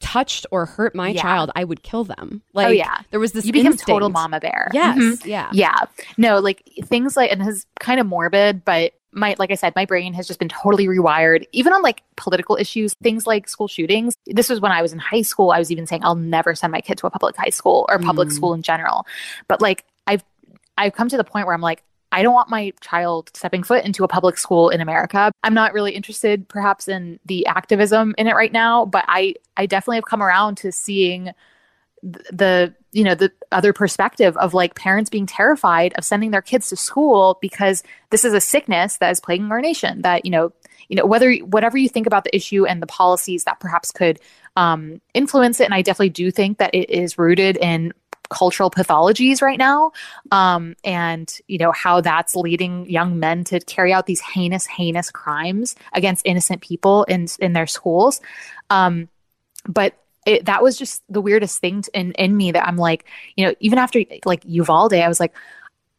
touched 0.00 0.46
or 0.50 0.66
hurt 0.66 0.94
my 0.94 1.08
Yeah. 1.10 1.22
child, 1.22 1.50
I 1.56 1.64
would 1.64 1.82
kill 1.82 2.04
them. 2.04 2.42
Like 2.54 2.66
oh 2.68 2.70
yeah 2.70 3.00
there 3.10 3.20
was 3.20 3.32
this 3.32 3.44
you 3.44 3.52
became 3.52 3.72
instinct. 3.72 3.88
total 3.88 4.08
mama 4.10 4.40
bear 4.40 4.68
Yes, 4.72 4.96
Mhm. 4.98 5.24
yeah. 5.26 5.48
yeah 5.52 5.76
no 6.16 6.38
like 6.38 6.62
things 6.84 7.16
like 7.16 7.30
and 7.32 7.40
this 7.40 7.48
is 7.48 7.66
kind 7.80 7.98
of 8.00 8.06
morbid 8.06 8.64
but 8.64 8.92
my 9.10 9.34
like 9.38 9.50
i 9.50 9.54
said 9.54 9.72
my 9.74 9.84
brain 9.86 10.12
has 10.12 10.26
just 10.26 10.38
been 10.38 10.50
totally 10.50 10.86
rewired 10.86 11.44
even 11.52 11.72
on 11.72 11.82
like 11.82 12.02
political 12.16 12.56
issues 12.56 12.94
things 13.02 13.26
like 13.26 13.48
school 13.48 13.66
shootings 13.66 14.14
this 14.26 14.48
was 14.50 14.60
when 14.60 14.70
i 14.70 14.82
was 14.82 14.92
in 14.92 14.98
high 14.98 15.22
school 15.22 15.50
i 15.50 15.58
was 15.58 15.72
even 15.72 15.86
saying 15.86 16.04
i'll 16.04 16.14
never 16.14 16.54
send 16.54 16.70
my 16.70 16.80
kid 16.80 16.98
to 16.98 17.06
a 17.06 17.10
public 17.10 17.34
high 17.36 17.48
school 17.48 17.86
or 17.88 17.98
public 17.98 18.28
Mm. 18.28 18.32
school 18.32 18.52
in 18.54 18.62
general 18.62 19.06
but 19.48 19.60
like 19.62 19.84
i've 20.06 20.22
i've 20.76 20.92
come 20.92 21.08
to 21.08 21.16
the 21.16 21.24
point 21.24 21.46
where 21.46 21.54
i'm 21.54 21.62
like 21.62 21.82
I 22.18 22.22
don't 22.22 22.34
want 22.34 22.50
my 22.50 22.72
child 22.80 23.30
stepping 23.32 23.62
foot 23.62 23.84
into 23.84 24.02
a 24.02 24.08
public 24.08 24.38
school 24.38 24.70
in 24.70 24.80
America. 24.80 25.30
I'm 25.44 25.54
not 25.54 25.72
really 25.72 25.92
interested 25.92 26.48
perhaps 26.48 26.88
in 26.88 27.20
the 27.26 27.46
activism 27.46 28.16
in 28.18 28.26
it 28.26 28.34
right 28.34 28.50
now, 28.50 28.86
but 28.86 29.04
I 29.06 29.36
I 29.56 29.66
definitely 29.66 29.98
have 29.98 30.06
come 30.06 30.20
around 30.20 30.56
to 30.56 30.72
seeing 30.72 31.30
the 32.02 32.74
you 32.90 33.04
know 33.04 33.14
the 33.14 33.30
other 33.52 33.72
perspective 33.72 34.36
of 34.36 34.52
like 34.52 34.74
parents 34.74 35.10
being 35.10 35.26
terrified 35.26 35.92
of 35.94 36.04
sending 36.04 36.32
their 36.32 36.42
kids 36.42 36.68
to 36.70 36.76
school 36.76 37.38
because 37.40 37.84
this 38.10 38.24
is 38.24 38.34
a 38.34 38.40
sickness 38.40 38.96
that 38.96 39.12
is 39.12 39.20
plaguing 39.20 39.52
our 39.52 39.60
nation 39.60 40.02
that 40.02 40.24
you 40.24 40.32
know 40.32 40.52
you 40.88 40.96
know 40.96 41.06
whether 41.06 41.32
whatever 41.36 41.78
you 41.78 41.88
think 41.88 42.08
about 42.08 42.24
the 42.24 42.34
issue 42.34 42.66
and 42.66 42.82
the 42.82 42.86
policies 42.86 43.44
that 43.44 43.60
perhaps 43.60 43.92
could 43.92 44.18
um, 44.56 45.00
influence 45.14 45.60
it 45.60 45.64
and 45.64 45.74
i 45.74 45.82
definitely 45.82 46.08
do 46.08 46.30
think 46.30 46.58
that 46.58 46.74
it 46.74 46.90
is 46.90 47.18
rooted 47.18 47.56
in 47.58 47.92
cultural 48.30 48.70
pathologies 48.70 49.40
right 49.40 49.58
now 49.58 49.90
um, 50.32 50.74
and 50.84 51.40
you 51.48 51.58
know 51.58 51.72
how 51.72 52.00
that's 52.00 52.36
leading 52.36 52.88
young 52.88 53.18
men 53.18 53.44
to 53.44 53.60
carry 53.60 53.92
out 53.92 54.06
these 54.06 54.20
heinous 54.20 54.66
heinous 54.66 55.10
crimes 55.10 55.74
against 55.92 56.26
innocent 56.26 56.60
people 56.60 57.04
in 57.04 57.26
in 57.38 57.52
their 57.52 57.66
schools. 57.66 58.20
Um, 58.70 59.08
but 59.66 59.94
it, 60.26 60.44
that 60.44 60.62
was 60.62 60.76
just 60.76 61.02
the 61.08 61.20
weirdest 61.20 61.60
thing 61.60 61.82
t- 61.82 61.90
in 61.94 62.12
in 62.12 62.36
me 62.36 62.52
that 62.52 62.66
I'm 62.66 62.76
like, 62.76 63.04
you 63.36 63.46
know, 63.46 63.54
even 63.60 63.78
after 63.78 64.02
like 64.24 64.42
Uvalde, 64.44 64.94
I 64.94 65.08
was 65.08 65.20
like, 65.20 65.34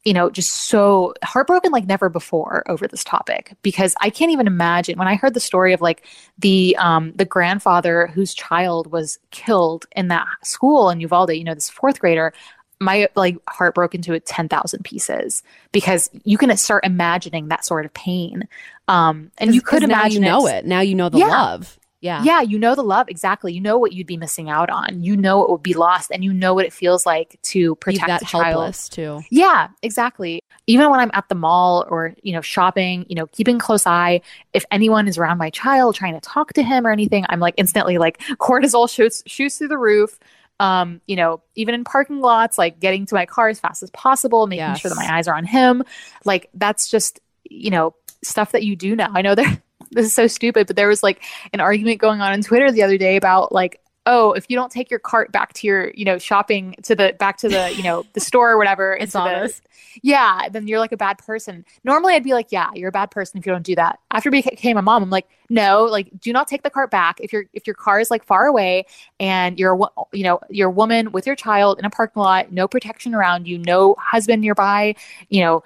you 0.06 0.14
know, 0.14 0.30
just 0.30 0.52
so 0.54 1.14
heartbroken 1.24 1.72
like 1.72 1.86
never 1.86 2.10
before 2.10 2.64
over 2.68 2.88
this 2.88 3.04
topic 3.04 3.54
because 3.62 3.96
I 4.00 4.10
can't 4.10 4.32
even 4.32 4.48
imagine 4.48 4.98
when 4.98 5.08
I 5.08 5.16
heard 5.16 5.34
the 5.34 5.40
story 5.40 5.74
of 5.74 5.82
like 5.82 6.06
the 6.38 6.76
um 6.80 7.12
the 7.16 7.26
grandfather 7.26 8.08
whose 8.08 8.34
child 8.34 8.92
was 8.92 9.20
killed 9.32 9.86
in 9.96 10.08
that 10.08 10.28
school 10.44 10.90
in 10.90 11.02
Uvalde, 11.02 11.32
you 11.32 11.44
know, 11.44 11.54
this 11.54 11.70
fourth 11.70 12.00
grader, 12.00 12.34
my 12.80 13.10
like 13.16 13.38
heart 13.50 13.76
broke 13.76 13.94
into 13.94 14.18
10,000 14.20 14.84
pieces 14.84 15.44
because 15.74 16.10
you 16.24 16.38
can 16.38 16.56
start 16.56 16.86
imagining 16.86 17.50
that 17.50 17.66
sort 17.66 17.86
of 17.86 17.94
pain. 17.94 18.48
Um 18.88 19.32
and 19.38 19.54
you 19.54 19.62
could 19.62 19.82
now 19.82 19.88
imagine 19.88 20.24
you 20.24 20.30
know 20.30 20.48
it. 20.48 20.60
it. 20.60 20.66
Now 20.66 20.80
you 20.82 20.96
know 20.96 21.10
the 21.10 21.20
Yeah. 21.20 21.28
love. 21.28 21.79
Yeah. 22.02 22.24
Yeah, 22.24 22.42
you 22.42 22.58
know 22.58 22.76
the 22.76 22.84
love 22.84 23.10
exactly. 23.10 23.52
You 23.54 23.60
know 23.60 23.78
what 23.78 23.92
you'd 23.92 24.08
be 24.08 24.16
missing 24.16 24.50
out 24.50 24.70
on. 24.70 25.04
You 25.04 25.18
know 25.18 25.44
it 25.44 25.50
would 25.50 25.64
be 25.64 25.74
lost, 25.74 26.12
and 26.12 26.24
you 26.24 26.32
know 26.34 26.54
what 26.54 26.66
it 26.66 26.72
feels 26.72 27.06
like 27.06 27.38
to 27.44 27.76
protect 27.76 28.08
that 28.08 28.24
helpless 28.24 28.88
too. 28.88 29.22
Yeah, 29.30 29.68
exactly. 29.84 30.42
Even 30.66 30.90
when 30.90 31.00
I'm 31.02 31.12
at 31.14 31.28
the 31.28 31.36
mall 31.36 31.86
or 31.90 32.16
you 32.24 32.32
know 32.32 32.42
shopping, 32.42 33.06
you 33.10 33.16
know 33.16 33.28
keeping 33.28 33.60
close 33.60 33.86
eye. 33.86 34.22
If 34.54 34.64
anyone 34.72 35.08
is 35.08 35.18
around 35.18 35.40
my 35.40 35.50
child 35.50 35.96
trying 35.96 36.14
to 36.14 36.22
talk 36.22 36.54
to 36.54 36.64
him 36.64 36.88
or 36.88 36.92
anything, 36.92 37.26
I'm 37.28 37.42
like 37.42 37.56
instantly 37.58 37.98
like 37.98 38.20
cortisol 38.40 38.90
shoots 38.90 39.22
shoots 39.26 39.58
through 39.58 39.70
the 39.70 39.78
roof. 39.78 40.18
Um, 40.62 41.02
you 41.06 41.16
know, 41.16 41.42
even 41.56 41.74
in 41.74 41.84
parking 41.84 42.20
lots, 42.20 42.58
like 42.58 42.80
getting 42.80 43.06
to 43.08 43.16
my 43.16 43.26
car 43.26 43.50
as 43.50 43.60
fast 43.60 43.84
as 43.84 43.90
possible, 43.92 44.48
making 44.48 44.76
sure 44.76 44.90
that 44.90 44.96
my 44.96 45.18
eyes 45.18 45.28
are 45.28 45.36
on 45.36 45.46
him. 45.46 45.84
Like 46.24 46.50
that's 46.54 46.90
just 46.90 47.20
you 47.50 47.72
know 47.72 47.94
stuff 48.24 48.54
that 48.54 48.64
you 48.64 48.78
do 48.78 48.96
now. 48.96 49.12
I 49.14 49.22
know 49.22 49.36
there. 49.36 49.62
This 49.92 50.06
is 50.06 50.14
so 50.14 50.28
stupid, 50.28 50.68
but 50.68 50.76
there 50.76 50.88
was 50.88 51.04
like 51.04 51.24
an 51.54 51.60
argument 51.60 52.00
going 52.00 52.22
on 52.22 52.32
on 52.32 52.42
Twitter 52.42 52.72
the 52.72 52.84
other 52.84 52.98
day 52.98 53.16
about 53.16 53.52
like, 53.52 53.82
oh, 54.06 54.34
if 54.34 54.46
you 54.50 54.56
don't 54.56 54.72
take 54.72 54.90
your 54.90 55.00
cart 55.00 55.32
back 55.32 55.54
to 55.54 55.68
your, 55.68 55.92
you 55.92 56.04
know, 56.04 56.18
shopping 56.18 56.76
to 56.84 56.96
the 56.96 57.16
back 57.20 57.38
to 57.38 57.48
the, 57.48 57.74
you 57.76 57.84
know, 57.84 58.04
the 58.14 58.20
store 58.20 58.52
or 58.52 58.58
whatever, 58.58 58.94
it's 59.00 59.14
this. 59.14 59.62
yeah, 60.02 60.50
then 60.50 60.68
you're 60.68 60.80
like 60.80 60.92
a 60.92 60.98
bad 60.98 61.18
person. 61.20 61.64
Normally, 61.84 62.16
I'd 62.16 62.24
be 62.24 62.34
like, 62.34 62.52
yeah, 62.52 62.70
you're 62.74 62.90
a 62.90 62.94
bad 62.94 63.12
person 63.12 63.38
if 63.38 63.46
you 63.46 63.52
don't 63.52 63.66
do 63.66 63.76
that. 63.76 64.00
After 64.12 64.32
became 64.32 64.78
a 64.78 64.82
mom, 64.82 65.04
I'm 65.04 65.10
like, 65.10 65.28
no, 65.50 65.84
like, 65.86 66.10
do 66.20 66.34
not 66.34 66.48
take 66.48 66.64
the 66.64 66.70
cart 66.70 66.92
back 66.92 67.20
if 67.20 67.32
your 67.32 67.46
if 67.54 67.68
your 67.68 67.76
car 67.76 68.00
is 68.00 68.10
like 68.10 68.24
far 68.24 68.46
away 68.48 68.86
and 69.20 69.60
you're 69.60 69.76
a 69.76 69.88
you 70.12 70.24
know 70.24 70.40
you're 70.50 70.70
a 70.70 70.74
woman 70.74 71.12
with 71.12 71.28
your 71.28 71.36
child 71.36 71.78
in 71.80 71.86
a 71.86 71.90
parking 71.90 72.22
lot, 72.22 72.52
no 72.52 72.68
protection 72.68 73.14
around 73.14 73.48
you, 73.48 73.58
no 73.60 73.96
husband 74.00 74.42
nearby, 74.42 74.96
you 75.30 75.42
know. 75.42 75.64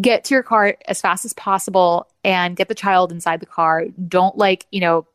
Get 0.00 0.24
to 0.24 0.34
your 0.34 0.42
car 0.42 0.76
as 0.86 1.00
fast 1.00 1.24
as 1.24 1.32
possible 1.32 2.06
and 2.22 2.54
get 2.56 2.68
the 2.68 2.74
child 2.74 3.10
inside 3.10 3.40
the 3.40 3.46
car. 3.46 3.86
Don't 4.06 4.36
like, 4.36 4.66
you 4.70 4.80
know, 4.80 5.06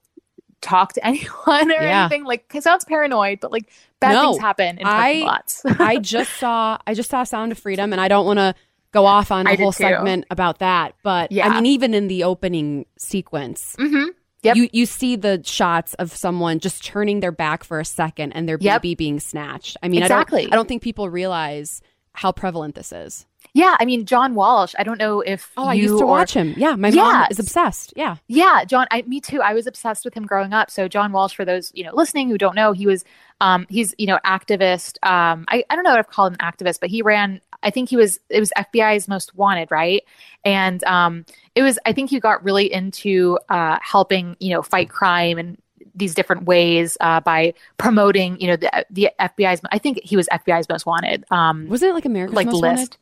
talk 0.61 0.93
to 0.93 1.05
anyone 1.05 1.71
or 1.71 1.81
Yeah. 1.83 2.05
anything. 2.05 2.23
Like, 2.23 2.51
it 2.55 2.63
sounds 2.63 2.83
paranoid, 2.85 3.39
but 3.39 3.51
like 3.51 3.69
bad 3.99 4.13
No, 4.13 4.31
things 4.31 4.41
happen 4.41 4.77
in 4.79 4.83
parking 4.85 5.23
I- 5.23 5.25
lots. 5.25 5.61
I 5.65 5.97
just 5.97 6.33
saw 6.37 6.77
I 6.87 6.93
just 6.95 7.09
saw 7.09 7.23
Sound 7.23 7.51
of 7.51 7.59
Freedom 7.59 7.91
and 7.91 8.01
I 8.01 8.07
don't 8.07 8.25
want 8.25 8.39
to 8.39 8.55
go 8.91 9.05
off 9.05 9.31
on 9.31 9.45
a 9.47 9.51
I 9.51 9.55
whole 9.57 9.71
segment 9.71 10.25
about 10.31 10.59
that, 10.59 10.95
but 11.03 11.31
Yeah. 11.31 11.47
I 11.47 11.55
mean 11.55 11.65
even 11.67 11.93
in 11.93 12.07
the 12.07 12.23
opening 12.23 12.85
sequence, 12.97 13.75
mm-hmm. 13.77 14.09
Yep. 14.41 14.55
you 14.57 14.69
you 14.73 14.85
see 14.87 15.15
the 15.15 15.41
shots 15.45 15.93
of 15.95 16.13
someone 16.15 16.59
just 16.59 16.83
turning 16.83 17.19
their 17.19 17.31
back 17.31 17.63
for 17.63 17.79
a 17.79 17.85
second 17.85 18.33
and 18.33 18.49
their 18.49 18.57
Yep. 18.59 18.81
baby 18.81 18.95
being 18.95 19.19
snatched. 19.19 19.77
I 19.83 19.87
mean, 19.87 20.01
Exactly. 20.01 20.39
I 20.39 20.43
don't 20.45 20.53
I 20.53 20.55
don't 20.55 20.67
think 20.67 20.81
people 20.81 21.09
realize 21.09 21.81
how 22.13 22.31
prevalent 22.31 22.75
this 22.75 22.91
is. 22.91 23.25
Yeah, 23.55 23.75
I 23.79 23.85
mean 23.85 24.05
John 24.05 24.33
Walsh. 24.33 24.73
I 24.79 24.83
don't 24.83 24.97
know 24.97 25.21
if 25.21 25.51
Oh, 25.57 25.67
I 25.67 25.73
used 25.75 25.97
to 25.99 26.03
or- 26.03 26.07
watch 26.07 26.33
him. 26.33 26.55
Yeah, 26.57 26.75
my 26.75 26.89
mom 26.89 27.27
is 27.29 27.37
obsessed. 27.37 27.93
Yeah. 27.95 28.15
Yeah, 28.27 28.65
John. 28.65 28.87
I, 28.89 29.03
me 29.03 29.21
too. 29.21 29.41
I 29.41 29.53
was 29.53 29.67
obsessed 29.67 30.05
with 30.05 30.15
him 30.15 30.25
growing 30.25 30.53
up. 30.53 30.71
So 30.71 30.87
John 30.87 31.11
Walsh, 31.11 31.35
for 31.35 31.45
those 31.45 31.71
you 31.75 31.83
know 31.83 31.91
listening 31.93 32.29
who 32.29 32.37
don't 32.39 32.55
know, 32.55 32.71
he 32.71 32.87
was 32.87 33.05
um, 33.41 33.67
he's 33.69 33.93
you 33.99 34.07
know 34.07 34.19
activist. 34.25 34.97
Um, 35.07 35.45
I 35.49 35.63
I 35.69 35.75
don't 35.75 35.83
know 35.83 35.91
what 35.91 35.99
I've 35.99 36.09
called 36.09 36.33
him 36.33 36.39
activist, 36.39 36.79
but 36.79 36.89
he 36.89 37.01
ran. 37.03 37.41
I 37.61 37.69
think 37.69 37.89
he 37.89 37.95
was 37.95 38.19
it 38.29 38.39
was 38.39 38.51
FBI's 38.57 39.07
most 39.07 39.35
wanted, 39.35 39.69
right? 39.69 40.01
And 40.43 40.83
um, 40.85 41.23
it 41.53 41.61
was. 41.61 41.77
I 41.85 41.93
think 41.93 42.09
he 42.09 42.19
got 42.19 42.43
really 42.43 42.73
into 42.73 43.37
uh, 43.49 43.77
helping 43.83 44.35
you 44.39 44.49
know 44.51 44.63
fight 44.63 44.89
crime 44.89 45.37
and 45.37 45.57
these 45.95 46.15
different 46.15 46.45
ways 46.45 46.97
uh, 47.01 47.19
by 47.19 47.53
promoting 47.77 48.41
you 48.41 48.47
know 48.47 48.55
the 48.55 48.85
the 48.89 49.09
FBI's. 49.19 49.61
I 49.71 49.77
think 49.77 49.99
he 50.03 50.15
was 50.17 50.27
FBI's 50.31 50.67
most 50.67 50.87
wanted. 50.87 51.23
Um, 51.29 51.67
Wasn't 51.69 51.91
it 51.91 51.93
like 51.93 52.05
America's 52.05 52.35
like 52.35 52.47
Most 52.47 52.61
list. 52.61 52.97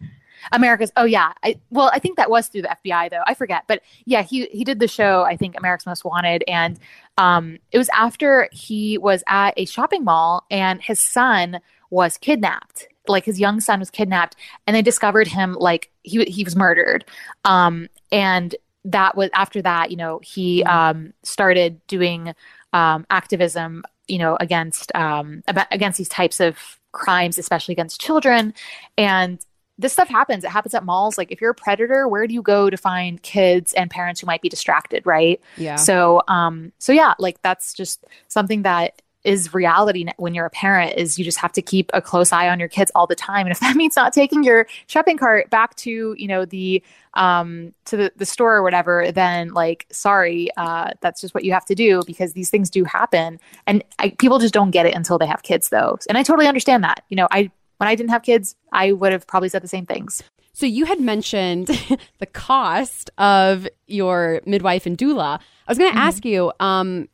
America's 0.51 0.91
oh 0.97 1.05
yeah. 1.05 1.33
I 1.43 1.59
well 1.69 1.89
I 1.93 1.99
think 1.99 2.17
that 2.17 2.29
was 2.29 2.47
through 2.47 2.63
the 2.63 2.77
FBI 2.85 3.09
though. 3.09 3.23
I 3.25 3.33
forget. 3.33 3.63
But 3.67 3.81
yeah, 4.05 4.21
he 4.21 4.45
he 4.47 4.63
did 4.63 4.79
the 4.79 4.87
show, 4.87 5.23
I 5.23 5.37
think 5.37 5.57
America's 5.57 5.85
Most 5.85 6.05
Wanted 6.05 6.43
and 6.47 6.79
um 7.17 7.57
it 7.71 7.77
was 7.77 7.89
after 7.89 8.49
he 8.51 8.97
was 8.97 9.23
at 9.27 9.53
a 9.57 9.65
shopping 9.65 10.03
mall 10.03 10.45
and 10.49 10.81
his 10.81 10.99
son 10.99 11.59
was 11.89 12.17
kidnapped. 12.17 12.87
Like 13.07 13.25
his 13.25 13.39
young 13.39 13.59
son 13.59 13.79
was 13.79 13.89
kidnapped 13.89 14.35
and 14.67 14.75
they 14.75 14.81
discovered 14.81 15.27
him 15.27 15.53
like 15.53 15.91
he 16.03 16.23
he 16.25 16.43
was 16.43 16.55
murdered. 16.55 17.05
Um 17.45 17.87
and 18.11 18.55
that 18.85 19.15
was 19.15 19.29
after 19.33 19.61
that, 19.61 19.91
you 19.91 19.97
know, 19.97 20.19
he 20.23 20.63
um 20.63 21.13
started 21.23 21.85
doing 21.87 22.33
um 22.73 23.05
activism, 23.09 23.83
you 24.07 24.17
know, 24.17 24.37
against 24.39 24.93
um 24.95 25.43
about, 25.47 25.67
against 25.71 25.97
these 25.97 26.09
types 26.09 26.39
of 26.39 26.79
crimes 26.91 27.37
especially 27.37 27.71
against 27.73 28.01
children 28.01 28.53
and 28.97 29.45
this 29.82 29.93
stuff 29.93 30.07
happens. 30.07 30.43
It 30.43 30.51
happens 30.51 30.73
at 30.73 30.84
malls. 30.84 31.17
Like 31.17 31.32
if 31.32 31.41
you're 31.41 31.51
a 31.51 31.55
predator, 31.55 32.07
where 32.07 32.27
do 32.27 32.34
you 32.34 32.41
go 32.41 32.69
to 32.69 32.77
find 32.77 33.21
kids 33.21 33.73
and 33.73 33.89
parents 33.89 34.21
who 34.21 34.27
might 34.27 34.41
be 34.41 34.49
distracted, 34.49 35.05
right? 35.05 35.41
Yeah. 35.57 35.75
So, 35.75 36.21
um, 36.27 36.71
so 36.79 36.93
yeah, 36.93 37.15
like 37.19 37.41
that's 37.41 37.73
just 37.73 38.05
something 38.27 38.61
that 38.61 39.01
is 39.23 39.53
reality 39.53 40.07
when 40.17 40.34
you're 40.34 40.47
a 40.47 40.51
parent 40.51 40.97
is 40.97 41.19
you 41.19 41.23
just 41.23 41.38
have 41.38 41.51
to 41.51 41.61
keep 41.61 41.91
a 41.93 42.01
close 42.01 42.34
eye 42.34 42.49
on 42.49 42.59
your 42.59 42.67
kids 42.67 42.91
all 42.95 43.05
the 43.05 43.15
time 43.15 43.45
and 43.45 43.51
if 43.51 43.59
that 43.59 43.75
means 43.75 43.95
not 43.95 44.13
taking 44.13 44.43
your 44.43 44.65
shopping 44.88 45.15
cart 45.15 45.47
back 45.51 45.75
to 45.75 46.15
you 46.17 46.27
know 46.27 46.43
the 46.43 46.82
um 47.13 47.71
to 47.86 47.97
the, 47.97 48.11
the 48.15 48.25
store 48.25 48.55
or 48.55 48.63
whatever 48.63 49.11
then 49.11 49.53
like 49.53 49.86
sorry 49.91 50.49
uh 50.57 50.89
that's 51.01 51.21
just 51.21 51.36
what 51.36 51.43
you 51.43 51.51
have 51.51 51.65
to 51.65 51.75
do 51.75 52.01
because 52.07 52.34
these 52.34 52.49
things 52.49 52.69
do 52.69 52.84
happen 52.84 53.39
and 53.67 53.84
I, 53.99 54.09
people 54.17 54.39
just 54.39 54.55
don't 54.55 54.71
get 54.71 54.88
it 54.88 54.95
until 54.95 55.19
they 55.19 55.27
have 55.27 55.43
kids 55.43 55.69
though 55.69 55.99
and 56.09 56.17
i 56.17 56.23
totally 56.23 56.47
understand 56.47 56.84
that 56.84 57.03
you 57.09 57.15
know 57.15 57.27
i 57.29 57.51
when 57.82 57.89
i 57.89 57.95
didn't 57.95 58.11
have 58.11 58.23
kids 58.23 58.55
i 58.71 58.91
would 58.91 59.11
have 59.11 59.27
probably 59.27 59.49
said 59.49 59.61
the 59.61 59.67
same 59.67 59.86
things 59.86 60.23
so 60.53 60.65
you 60.65 60.86
had 60.86 60.99
mentioned 60.99 61.67
the 62.19 62.25
cost 62.25 63.09
of 63.17 63.67
your 63.88 64.41
midwife 64.45 64.86
and 64.86 64.97
doula. 64.97 65.39
I 65.39 65.71
was 65.71 65.77
going 65.77 65.91
to 65.91 65.97
mm-hmm. 65.97 66.07
ask 66.07 66.25
you, 66.25 66.51
um, 66.59 67.07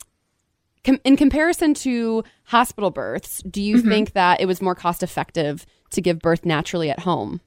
com- 0.84 1.00
in 1.04 1.16
comparison 1.16 1.74
to 1.76 2.24
hospital 2.46 2.92
births, 2.92 3.42
do 3.44 3.62
you 3.62 3.78
mm-hmm. 3.78 3.90
think 3.90 4.14
that 4.14 4.42
it 4.42 4.48
was 4.48 4.62
more 4.62 4.76
cost 4.76 5.04
effective 5.04 5.66
to 5.92 6.02
give 6.02 6.20
birth 6.20 6.46
naturally 6.46 6.90
at 6.90 7.00
home? 7.00 7.42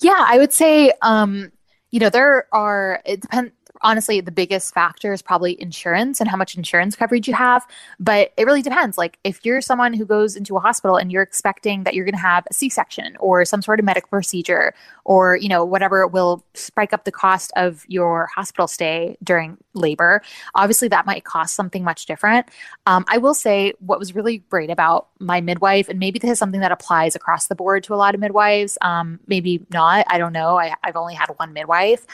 Yeah, 0.00 0.16
I 0.18 0.38
would 0.38 0.52
say, 0.52 0.92
um, 1.02 1.52
you 1.90 2.00
know, 2.00 2.10
there 2.10 2.46
are, 2.52 3.02
it 3.04 3.20
depends 3.20 3.52
honestly 3.82 4.20
the 4.20 4.30
biggest 4.30 4.74
factor 4.74 5.12
is 5.12 5.22
probably 5.22 5.60
insurance 5.60 6.20
and 6.20 6.28
how 6.28 6.36
much 6.36 6.56
insurance 6.56 6.96
coverage 6.96 7.28
you 7.28 7.34
have. 7.34 7.66
But 7.98 8.32
it 8.36 8.44
really 8.44 8.62
depends. 8.62 8.98
Like 8.98 9.18
if 9.24 9.44
you're 9.44 9.60
someone 9.60 9.94
who 9.94 10.04
goes 10.04 10.36
into 10.36 10.56
a 10.56 10.60
hospital 10.60 10.96
and 10.96 11.10
you're 11.12 11.22
expecting 11.22 11.84
that 11.84 11.94
you're 11.94 12.04
going 12.04 12.14
to 12.14 12.20
have 12.20 12.46
a 12.50 12.54
c-section 12.54 13.16
or 13.20 13.44
some 13.44 13.62
sort 13.62 13.78
of 13.78 13.84
medical 13.84 14.08
procedure 14.08 14.74
or 15.04 15.36
you 15.36 15.48
know 15.48 15.64
whatever 15.64 16.06
will 16.06 16.44
spike 16.54 16.92
up 16.92 17.04
the 17.04 17.12
cost 17.12 17.52
of 17.56 17.84
your 17.88 18.26
hospital 18.34 18.66
stay 18.66 19.16
during 19.22 19.56
labor 19.74 20.20
obviously 20.54 20.88
that 20.88 21.06
might 21.06 21.24
cost 21.24 21.54
something 21.54 21.84
much 21.84 22.06
different. 22.06 22.46
Um, 22.86 23.04
i 23.08 23.18
will 23.18 23.34
say 23.34 23.72
what 23.78 23.98
was 23.98 24.14
really 24.14 24.38
great 24.50 24.70
about 24.70 25.08
my 25.18 25.40
midwife 25.40 25.88
and 25.88 25.98
maybe 25.98 26.18
this 26.18 26.30
is 26.30 26.38
something 26.38 26.60
that 26.60 26.72
applies 26.72 27.14
across 27.14 27.46
the 27.46 27.54
board 27.54 27.84
to 27.84 27.94
a 27.94 27.96
lot 27.96 28.14
of 28.14 28.20
midwives 28.20 28.78
um, 28.82 29.20
maybe 29.26 29.64
not. 29.70 30.06
I 30.08 30.18
don't 30.18 30.32
know. 30.32 30.58
I, 30.58 30.74
have 30.82 30.96
only 30.96 31.14
had 31.14 31.28
one 31.36 31.52
midwife. 31.52 32.06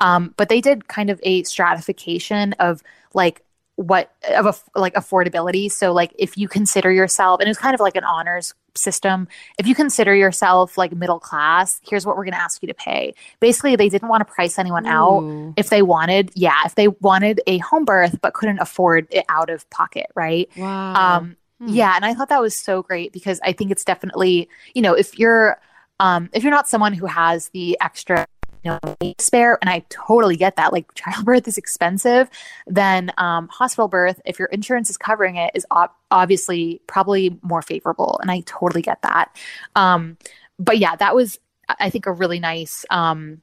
Um, 0.00 0.34
but 0.36 0.48
they 0.48 0.60
did 0.60 0.88
kind 0.88 1.03
of 1.10 1.20
a 1.22 1.42
stratification 1.44 2.54
of 2.54 2.82
like 3.14 3.42
what 3.76 4.12
of 4.30 4.46
a 4.46 4.78
like 4.78 4.94
affordability. 4.94 5.70
So 5.70 5.92
like 5.92 6.12
if 6.18 6.36
you 6.36 6.48
consider 6.48 6.92
yourself, 6.92 7.40
and 7.40 7.48
it's 7.48 7.58
kind 7.58 7.74
of 7.74 7.80
like 7.80 7.96
an 7.96 8.04
honors 8.04 8.54
system. 8.76 9.28
If 9.58 9.66
you 9.66 9.74
consider 9.74 10.14
yourself 10.14 10.76
like 10.76 10.92
middle 10.92 11.20
class, 11.20 11.80
here's 11.88 12.06
what 12.06 12.16
we're 12.16 12.24
going 12.24 12.34
to 12.34 12.40
ask 12.40 12.62
you 12.62 12.68
to 12.68 12.74
pay. 12.74 13.14
Basically, 13.40 13.76
they 13.76 13.88
didn't 13.88 14.08
want 14.08 14.26
to 14.26 14.32
price 14.32 14.58
anyone 14.58 14.86
Ooh. 14.86 14.90
out 14.90 15.54
if 15.56 15.70
they 15.70 15.82
wanted, 15.82 16.30
yeah, 16.34 16.62
if 16.64 16.74
they 16.74 16.88
wanted 16.88 17.40
a 17.46 17.58
home 17.58 17.84
birth 17.84 18.18
but 18.20 18.34
couldn't 18.34 18.58
afford 18.58 19.06
it 19.10 19.24
out 19.28 19.50
of 19.50 19.68
pocket, 19.70 20.06
right? 20.14 20.48
Wow. 20.56 20.94
Um, 21.18 21.36
hmm. 21.60 21.68
Yeah, 21.68 21.94
and 21.96 22.04
I 22.04 22.14
thought 22.14 22.28
that 22.28 22.40
was 22.40 22.56
so 22.56 22.82
great 22.82 23.12
because 23.12 23.40
I 23.42 23.52
think 23.52 23.70
it's 23.70 23.84
definitely, 23.84 24.48
you 24.74 24.82
know, 24.82 24.94
if 24.94 25.18
you're 25.18 25.58
um, 26.00 26.28
if 26.32 26.42
you're 26.42 26.50
not 26.50 26.68
someone 26.68 26.92
who 26.92 27.06
has 27.06 27.50
the 27.50 27.78
extra 27.80 28.26
know 28.64 28.78
spare 29.18 29.58
and 29.60 29.70
i 29.70 29.84
totally 29.88 30.36
get 30.36 30.56
that 30.56 30.72
like 30.72 30.86
childbirth 30.94 31.46
is 31.48 31.58
expensive 31.58 32.28
then 32.66 33.12
um, 33.18 33.48
hospital 33.48 33.88
birth 33.88 34.20
if 34.24 34.38
your 34.38 34.48
insurance 34.48 34.90
is 34.90 34.96
covering 34.96 35.36
it 35.36 35.50
is 35.54 35.66
ob- 35.70 35.92
obviously 36.10 36.80
probably 36.86 37.38
more 37.42 37.62
favorable 37.62 38.18
and 38.22 38.30
i 38.30 38.40
totally 38.46 38.82
get 38.82 39.00
that 39.02 39.34
um, 39.76 40.16
but 40.58 40.78
yeah 40.78 40.96
that 40.96 41.14
was 41.14 41.38
i 41.80 41.90
think 41.90 42.06
a 42.06 42.12
really 42.12 42.40
nice 42.40 42.84
um, 42.90 43.40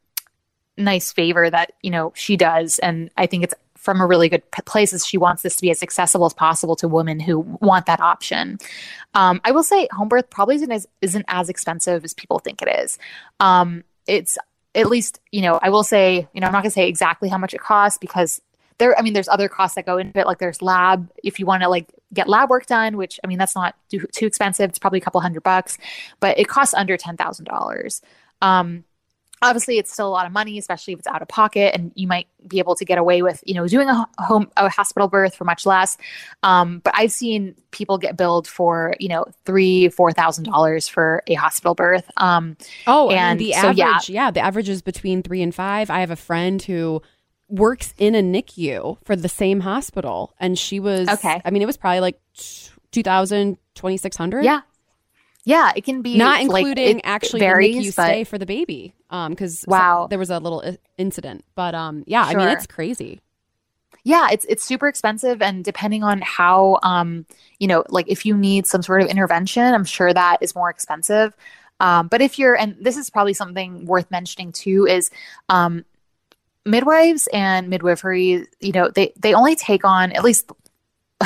nice 0.77 1.11
favor 1.11 1.49
that 1.49 1.73
you 1.81 1.91
know 1.91 2.11
she 2.15 2.37
does 2.37 2.79
and 2.79 3.09
i 3.17 3.25
think 3.25 3.43
it's 3.43 3.53
from 3.81 3.99
a 3.99 4.05
really 4.05 4.29
good 4.29 4.43
place 4.65 4.93
as 4.93 5.03
she 5.03 5.17
wants 5.17 5.41
this 5.41 5.55
to 5.55 5.61
be 5.63 5.71
as 5.71 5.81
accessible 5.81 6.27
as 6.27 6.35
possible 6.35 6.75
to 6.75 6.87
women 6.87 7.19
who 7.19 7.39
want 7.39 7.87
that 7.87 7.99
option. 7.99 8.59
Um, 9.15 9.41
I 9.43 9.49
will 9.51 9.63
say 9.63 9.87
home 9.91 10.07
birth 10.07 10.29
probably 10.29 10.55
isn't 10.55 10.71
as, 10.71 10.87
isn't 11.01 11.25
as 11.27 11.49
expensive 11.49 12.05
as 12.05 12.13
people 12.13 12.37
think 12.37 12.61
it 12.61 12.67
is. 12.67 12.99
Um, 13.39 13.83
it's 14.05 14.37
at 14.73 14.87
least, 14.87 15.19
you 15.31 15.41
know, 15.41 15.59
I 15.61 15.69
will 15.69 15.83
say, 15.83 16.27
you 16.33 16.41
know, 16.41 16.47
I'm 16.47 16.53
not 16.53 16.63
going 16.63 16.71
to 16.71 16.73
say 16.73 16.87
exactly 16.87 17.29
how 17.29 17.37
much 17.37 17.53
it 17.53 17.59
costs 17.59 17.97
because 17.97 18.41
there, 18.77 18.97
I 18.97 19.01
mean, 19.01 19.13
there's 19.13 19.27
other 19.27 19.49
costs 19.49 19.75
that 19.75 19.85
go 19.85 19.97
into 19.97 20.19
it. 20.19 20.25
Like 20.25 20.39
there's 20.39 20.61
lab, 20.61 21.11
if 21.23 21.39
you 21.39 21.45
want 21.45 21.63
to 21.63 21.69
like 21.69 21.93
get 22.13 22.27
lab 22.27 22.49
work 22.49 22.65
done, 22.65 22.97
which 22.97 23.19
I 23.23 23.27
mean, 23.27 23.37
that's 23.37 23.55
not 23.55 23.75
too, 23.89 24.07
too 24.11 24.25
expensive. 24.25 24.69
It's 24.69 24.79
probably 24.79 24.99
a 24.99 25.01
couple 25.01 25.21
hundred 25.21 25.43
bucks, 25.43 25.77
but 26.19 26.39
it 26.39 26.47
costs 26.47 26.73
under 26.73 26.97
$10,000. 26.97 28.01
Um, 28.41 28.83
obviously 29.41 29.77
it's 29.77 29.91
still 29.91 30.07
a 30.07 30.09
lot 30.09 30.25
of 30.25 30.31
money 30.31 30.57
especially 30.57 30.93
if 30.93 30.99
it's 30.99 31.07
out 31.07 31.21
of 31.21 31.27
pocket 31.27 31.73
and 31.73 31.91
you 31.95 32.07
might 32.07 32.27
be 32.47 32.59
able 32.59 32.75
to 32.75 32.85
get 32.85 32.97
away 32.97 33.21
with 33.21 33.43
you 33.45 33.53
know 33.53 33.67
doing 33.67 33.87
a 33.89 34.07
home 34.19 34.49
a 34.57 34.69
hospital 34.69 35.07
birth 35.07 35.35
for 35.35 35.45
much 35.45 35.65
less. 35.65 35.97
Um, 36.43 36.79
but 36.79 36.93
i've 36.95 37.11
seen 37.11 37.55
people 37.71 37.97
get 37.97 38.17
billed 38.17 38.47
for 38.47 38.95
you 38.99 39.09
know 39.09 39.25
three 39.45 39.89
four 39.89 40.11
thousand 40.11 40.45
dollars 40.45 40.87
for 40.87 41.23
a 41.27 41.33
hospital 41.33 41.75
birth. 41.75 42.09
Um, 42.17 42.57
oh 42.87 43.09
and 43.09 43.39
the 43.39 43.53
so, 43.53 43.69
average 43.69 43.77
yeah. 43.77 43.99
yeah 44.07 44.31
the 44.31 44.41
average 44.41 44.69
is 44.69 44.81
between 44.81 45.23
three 45.23 45.41
and 45.41 45.53
five. 45.53 45.89
I 45.89 45.99
have 46.01 46.11
a 46.11 46.15
friend 46.15 46.61
who 46.61 47.01
works 47.47 47.93
in 47.97 48.15
a 48.15 48.21
nicu 48.21 48.97
for 49.03 49.15
the 49.15 49.29
same 49.29 49.59
hospital 49.59 50.33
and 50.39 50.57
she 50.57 50.79
was 50.79 51.09
okay. 51.09 51.41
I 51.43 51.51
mean 51.51 51.61
it 51.61 51.65
was 51.65 51.77
probably 51.77 51.99
like 51.99 52.19
2000 52.91 53.57
2600 53.75 54.43
yeah 54.43 54.61
yeah, 55.43 55.71
it 55.75 55.83
can 55.83 56.01
be 56.01 56.17
not 56.17 56.41
including 56.41 56.95
like, 56.97 57.07
actually 57.07 57.39
varies, 57.39 57.75
the 57.75 57.81
NICU 57.81 57.95
but... 57.95 58.05
stay 58.05 58.23
for 58.23 58.37
the 58.37 58.45
baby. 58.45 58.93
Um, 59.09 59.31
because 59.31 59.65
wow, 59.67 60.05
so, 60.05 60.07
there 60.07 60.19
was 60.19 60.29
a 60.29 60.39
little 60.39 60.63
incident, 60.97 61.43
but 61.55 61.75
um, 61.75 62.03
yeah, 62.07 62.29
sure. 62.29 62.39
I 62.39 62.45
mean 62.45 62.55
it's 62.55 62.67
crazy. 62.67 63.21
Yeah, 64.03 64.29
it's 64.31 64.45
it's 64.45 64.63
super 64.63 64.87
expensive, 64.87 65.41
and 65.41 65.63
depending 65.63 66.03
on 66.03 66.21
how 66.21 66.79
um, 66.83 67.25
you 67.59 67.67
know, 67.67 67.83
like 67.89 68.07
if 68.07 68.25
you 68.25 68.35
need 68.37 68.65
some 68.65 68.81
sort 68.81 69.01
of 69.01 69.09
intervention, 69.09 69.63
I'm 69.63 69.85
sure 69.85 70.13
that 70.13 70.37
is 70.41 70.55
more 70.55 70.69
expensive. 70.69 71.35
Um, 71.79 72.07
but 72.07 72.21
if 72.21 72.37
you're, 72.37 72.55
and 72.55 72.75
this 72.79 72.95
is 72.95 73.09
probably 73.09 73.33
something 73.33 73.85
worth 73.85 74.09
mentioning 74.11 74.51
too, 74.51 74.85
is 74.85 75.09
um, 75.49 75.83
midwives 76.63 77.27
and 77.33 77.69
midwifery. 77.69 78.45
You 78.59 78.71
know, 78.71 78.89
they 78.89 79.13
they 79.19 79.33
only 79.33 79.55
take 79.55 79.83
on 79.83 80.11
at 80.11 80.23
least 80.23 80.51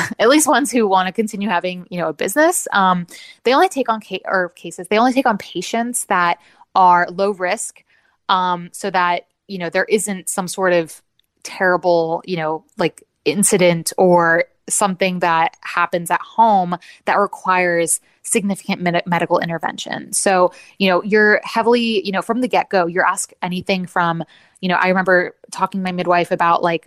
at 0.18 0.28
least 0.28 0.46
ones 0.46 0.70
who 0.70 0.86
want 0.86 1.06
to 1.06 1.12
continue 1.12 1.48
having 1.48 1.86
you 1.90 1.98
know 1.98 2.08
a 2.08 2.12
business. 2.12 2.68
Um, 2.72 3.06
they 3.44 3.54
only 3.54 3.68
take 3.68 3.88
on 3.88 4.00
ca- 4.00 4.22
or 4.24 4.50
cases 4.50 4.88
they 4.88 4.98
only 4.98 5.12
take 5.12 5.26
on 5.26 5.38
patients 5.38 6.06
that 6.06 6.38
are 6.74 7.08
low 7.10 7.30
risk 7.30 7.84
um, 8.28 8.70
so 8.72 8.90
that 8.90 9.26
you 9.48 9.58
know 9.58 9.70
there 9.70 9.84
isn't 9.84 10.28
some 10.28 10.48
sort 10.48 10.72
of 10.72 11.02
terrible 11.42 12.22
you 12.26 12.36
know 12.36 12.64
like 12.76 13.02
incident 13.24 13.92
or 13.98 14.44
something 14.68 15.20
that 15.20 15.56
happens 15.60 16.10
at 16.10 16.20
home 16.20 16.76
that 17.04 17.14
requires 17.14 18.00
significant 18.22 18.82
med- 18.82 19.06
medical 19.06 19.38
intervention. 19.38 20.12
So 20.12 20.52
you 20.78 20.88
know 20.90 21.02
you're 21.02 21.40
heavily 21.44 22.04
you 22.04 22.12
know 22.12 22.22
from 22.22 22.40
the 22.40 22.48
get-go 22.48 22.86
you're 22.86 23.06
asked 23.06 23.34
anything 23.42 23.86
from 23.86 24.24
you 24.60 24.68
know 24.68 24.76
i 24.76 24.88
remember 24.88 25.36
talking 25.50 25.80
to 25.80 25.84
my 25.84 25.92
midwife 25.92 26.30
about 26.30 26.62
like 26.62 26.86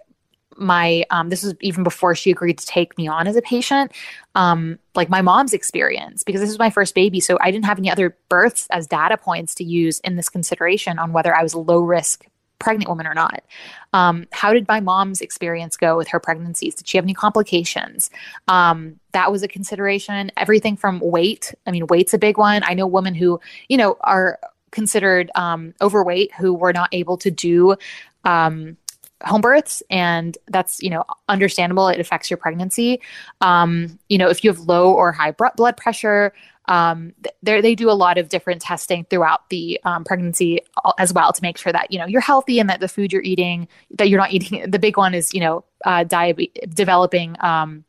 my 0.60 1.04
um, 1.10 1.30
this 1.30 1.44
was 1.44 1.56
even 1.62 1.84
before 1.84 2.16
she 2.16 2.32
agreed 2.32 2.58
to 2.58 2.66
take 2.66 2.98
me 2.98 3.08
on 3.08 3.28
as 3.28 3.36
a 3.36 3.42
patient 3.42 3.92
um, 4.36 4.78
like 4.96 5.10
my 5.10 5.22
mom's 5.22 5.54
experience 5.54 6.24
because 6.24 6.42
this 6.42 6.50
was 6.50 6.60
my 6.60 6.70
first 6.70 6.96
baby. 6.96 7.20
So 7.20 7.38
i 7.42 7.52
didn't 7.52 7.66
have 7.66 7.80
any 7.80 7.90
other 7.90 8.18
births 8.30 8.68
as 8.72 8.88
data 8.88 9.18
points 9.18 9.56
to 9.56 9.64
use 9.64 10.00
in 10.02 10.16
this 10.16 10.30
consideration 10.30 11.00
on 11.00 11.14
whether 11.14 11.36
i 11.36 11.44
was 11.44 11.54
a 11.54 11.60
low 11.60 11.80
risk 11.80 12.26
pregnant 12.60 12.90
woman 12.90 13.08
or 13.08 13.14
not. 13.14 13.42
Um, 13.94 14.28
how 14.34 14.52
did 14.54 14.68
my 14.68 14.82
mom's 14.82 15.22
experience 15.22 15.78
go 15.78 15.96
with 15.96 16.10
her 16.10 16.20
pregnancies? 16.20 16.76
Did 16.76 16.90
she 16.90 16.98
have 16.98 17.06
any 17.06 17.14
complications? 17.14 18.10
Um, 18.50 19.00
that 19.14 19.32
was 19.32 19.44
a 19.44 19.48
consideration. 19.48 20.30
Everything 20.36 20.76
from 20.76 21.00
weight 21.00 21.54
i 21.66 21.72
mean 21.72 21.88
weight's 21.88 22.14
a 22.14 22.18
big 22.18 22.38
one. 22.38 22.64
I 22.66 22.74
know 22.74 22.86
women 22.86 23.16
who 23.16 23.40
you 23.70 23.78
know 23.78 23.98
are 24.02 24.40
considered 24.72 25.32
um, 25.36 25.74
overweight 25.82 26.34
who 26.36 26.54
were 26.54 26.74
not 26.74 26.90
able 26.92 27.18
to 27.18 27.32
do 27.32 27.76
um, 28.26 28.78
home 29.24 29.42
births 29.42 29.84
and 29.90 30.38
that's 30.48 30.82
you 30.82 30.90
know 30.90 31.04
understandable. 31.28 31.88
It 31.88 32.00
affects 32.00 32.30
your 32.30 32.38
pregnancy. 32.38 33.02
Um, 33.42 34.00
you 34.10 34.18
know 34.18 34.30
if 34.30 34.44
you 34.44 34.50
have 34.50 34.60
low 34.60 34.94
or 34.94 35.12
high 35.12 35.32
blood 35.32 35.78
pressure 35.78 36.34
um, 36.70 37.14
they 37.42 37.74
do 37.74 37.90
a 37.90 37.94
lot 37.94 38.20
of 38.20 38.30
different 38.30 38.62
testing 38.62 39.04
throughout 39.06 39.50
the 39.50 39.80
um, 39.86 40.04
pregnancy 40.04 40.62
as 41.00 41.12
well 41.12 41.34
to 41.34 41.42
make 41.42 41.58
sure 41.58 41.74
that 41.74 41.92
you 41.92 41.98
know 41.98 42.06
you're 42.06 42.22
healthy 42.22 42.60
and 42.60 42.70
that 42.70 42.80
the 42.80 42.88
food 42.88 43.12
you're 43.12 43.24
eating 43.24 43.68
that 43.98 44.08
you're 44.08 44.20
not 44.20 44.32
eating 44.32 44.64
the 44.70 44.80
big 44.80 44.96
one 44.96 45.14
is 45.14 45.34
you 45.34 45.40
know 45.40 45.66
uh, 45.86 46.04
diabetes 46.04 46.64
developing 46.74 47.36
um, 47.40 47.84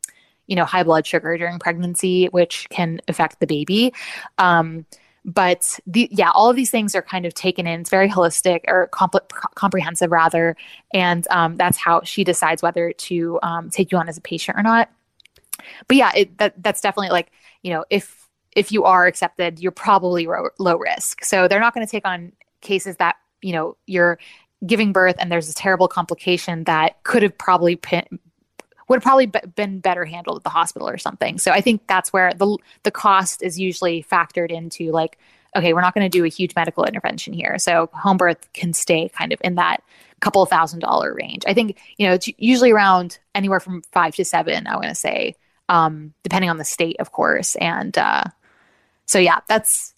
you 0.47 0.55
know 0.55 0.65
high 0.65 0.83
blood 0.83 1.05
sugar 1.05 1.37
during 1.37 1.59
pregnancy 1.59 2.25
which 2.27 2.67
can 2.71 2.99
affect 3.07 3.39
the 3.39 3.47
baby. 3.47 3.93
Um, 4.39 4.85
but 5.23 5.79
the 5.85 6.07
yeah 6.11 6.31
all 6.31 6.49
of 6.49 6.55
these 6.55 6.71
things 6.71 6.95
are 6.95 7.01
kind 7.01 7.25
of 7.25 7.33
taken 7.33 7.67
in. 7.67 7.81
It's 7.81 7.89
very 7.89 8.09
holistic 8.09 8.61
or 8.67 8.89
comprehensive 9.55 10.11
rather. 10.11 10.55
And 10.93 11.27
um, 11.29 11.57
that's 11.57 11.77
how 11.77 12.01
she 12.03 12.23
decides 12.23 12.61
whether 12.61 12.91
to 12.91 13.39
um, 13.43 13.69
take 13.69 13.91
you 13.91 13.97
on 13.97 14.09
as 14.09 14.17
a 14.17 14.21
patient 14.21 14.57
or 14.57 14.63
not. 14.63 14.89
But 15.87 15.97
yeah 15.97 16.11
it, 16.15 16.37
that 16.39 16.61
that's 16.61 16.81
definitely 16.81 17.11
like 17.11 17.31
you 17.61 17.71
know 17.71 17.85
if 17.89 18.27
if 18.55 18.71
you 18.71 18.83
are 18.83 19.05
accepted 19.05 19.59
you're 19.59 19.71
probably 19.71 20.27
ro- 20.27 20.49
low 20.57 20.77
risk. 20.77 21.23
So 21.23 21.47
they're 21.47 21.59
not 21.59 21.73
going 21.73 21.85
to 21.85 21.91
take 21.91 22.05
on 22.05 22.31
cases 22.61 22.97
that 22.97 23.17
you 23.41 23.53
know 23.53 23.77
you're 23.85 24.17
giving 24.65 24.91
birth 24.91 25.15
and 25.19 25.31
there's 25.31 25.49
a 25.49 25.53
terrible 25.53 25.87
complication 25.87 26.63
that 26.65 27.03
could 27.03 27.23
have 27.23 27.37
probably 27.37 27.75
would 28.91 29.01
probably 29.01 29.25
been 29.25 29.79
better 29.79 30.05
handled 30.05 30.37
at 30.37 30.43
the 30.43 30.49
hospital 30.49 30.87
or 30.87 30.97
something. 30.97 31.39
So 31.39 31.51
I 31.51 31.61
think 31.61 31.87
that's 31.87 32.13
where 32.13 32.33
the 32.33 32.57
the 32.83 32.91
cost 32.91 33.41
is 33.41 33.59
usually 33.59 34.03
factored 34.03 34.51
into 34.51 34.91
like, 34.91 35.17
okay, 35.55 35.73
we're 35.73 35.81
not 35.81 35.93
going 35.93 36.09
to 36.09 36.17
do 36.17 36.23
a 36.23 36.29
huge 36.29 36.55
medical 36.55 36.83
intervention 36.83 37.33
here. 37.33 37.57
So 37.57 37.89
home 37.93 38.17
birth 38.17 38.51
can 38.53 38.73
stay 38.73 39.09
kind 39.09 39.33
of 39.33 39.41
in 39.43 39.55
that 39.55 39.83
couple 40.19 40.45
thousand 40.45 40.79
dollar 40.79 41.13
range. 41.13 41.43
I 41.47 41.53
think, 41.53 41.79
you 41.97 42.07
know, 42.07 42.13
it's 42.13 42.29
usually 42.37 42.71
around 42.71 43.17
anywhere 43.33 43.59
from 43.59 43.81
five 43.91 44.13
to 44.15 44.25
seven, 44.25 44.67
I 44.67 44.75
want 44.75 44.89
to 44.89 44.95
say, 44.95 45.35
um, 45.67 46.13
depending 46.23 46.49
on 46.49 46.57
the 46.57 46.63
state, 46.63 46.97
of 46.99 47.11
course. 47.11 47.55
And 47.55 47.97
uh, 47.97 48.25
so, 49.07 49.19
yeah, 49.19 49.39
that's, 49.47 49.93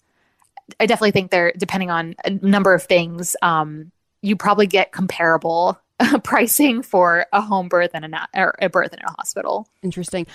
I 0.80 0.86
definitely 0.86 1.10
think 1.12 1.30
they're, 1.30 1.52
depending 1.56 1.90
on 1.90 2.14
a 2.24 2.30
number 2.30 2.72
of 2.72 2.84
things, 2.84 3.36
um, 3.42 3.92
you 4.22 4.34
probably 4.34 4.66
get 4.66 4.92
comparable 4.92 5.78
pricing 6.24 6.82
for 6.82 7.26
a 7.32 7.40
home 7.40 7.68
birth 7.68 7.90
and 7.94 8.04
a, 8.04 8.28
or 8.34 8.54
a 8.60 8.68
birth 8.68 8.92
in 8.92 9.00
a 9.00 9.10
hospital. 9.12 9.68
Interesting. 9.82 10.26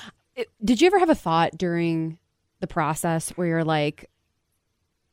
Did 0.63 0.81
you 0.81 0.87
ever 0.87 0.99
have 0.99 1.09
a 1.09 1.15
thought 1.15 1.57
during 1.57 2.17
the 2.59 2.67
process 2.67 3.31
where 3.31 3.47
you're 3.47 3.63
like, 3.63 4.09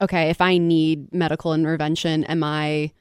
okay, 0.01 0.31
if 0.31 0.41
I 0.41 0.59
need 0.59 1.13
medical 1.13 1.55
intervention, 1.55 2.25
am 2.25 2.45
I 2.45 2.93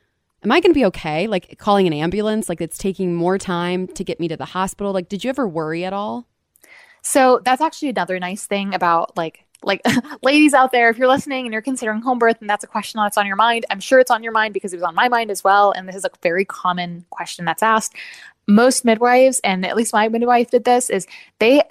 am 0.44 0.52
I 0.52 0.60
going 0.60 0.72
to 0.72 0.80
be 0.80 0.86
okay? 0.86 1.28
Like 1.28 1.58
calling 1.58 1.88
an 1.88 1.94
ambulance, 1.94 2.50
like 2.50 2.62
it's 2.62 2.78
taking 2.78 3.16
more 3.16 3.38
time 3.38 3.88
to 3.88 4.04
get 4.04 4.20
me 4.20 4.28
to 4.28 4.38
the 4.38 4.46
hospital. 4.46 4.94
Like, 4.94 5.10
did 5.10 5.24
you 5.24 5.30
ever 5.30 5.48
worry 5.48 5.84
at 5.84 5.94
all? 5.94 6.28
So 7.02 7.42
that's 7.44 7.62
actually 7.62 7.90
another 7.90 8.20
nice 8.20 8.48
thing 8.48 8.74
about 8.74 9.18
like 9.18 9.45
like 9.66 9.82
ladies 10.24 10.54
out 10.54 10.72
there 10.72 10.90
if 10.90 10.98
you're 10.98 11.08
listening 11.08 11.46
and 11.46 11.54
you're 11.54 11.62
considering 11.62 12.02
home 12.02 12.20
birth 12.20 12.38
and 12.40 12.50
that's 12.50 12.64
a 12.64 12.68
question 12.68 13.00
that's 13.00 13.18
on 13.18 13.26
your 13.26 13.36
mind 13.36 13.66
i'm 13.70 13.80
sure 13.80 14.00
it's 14.00 14.12
on 14.12 14.24
your 14.24 14.32
mind 14.32 14.54
because 14.54 14.74
it 14.74 14.78
was 14.78 14.84
on 14.84 14.96
my 14.96 15.08
mind 15.10 15.32
as 15.32 15.44
well 15.44 15.72
and 15.72 15.88
this 15.88 15.96
is 15.96 16.06
a 16.06 16.10
very 16.22 16.46
common 16.46 17.06
question 17.10 17.46
that's 17.46 17.64
asked 17.64 17.96
most 18.48 18.86
midwives 18.86 19.40
and 19.44 19.66
at 19.66 19.76
least 19.76 19.92
my 19.94 20.08
midwife 20.08 20.52
did 20.52 20.64
this 20.64 20.90
is 20.90 21.08
they 21.40 21.62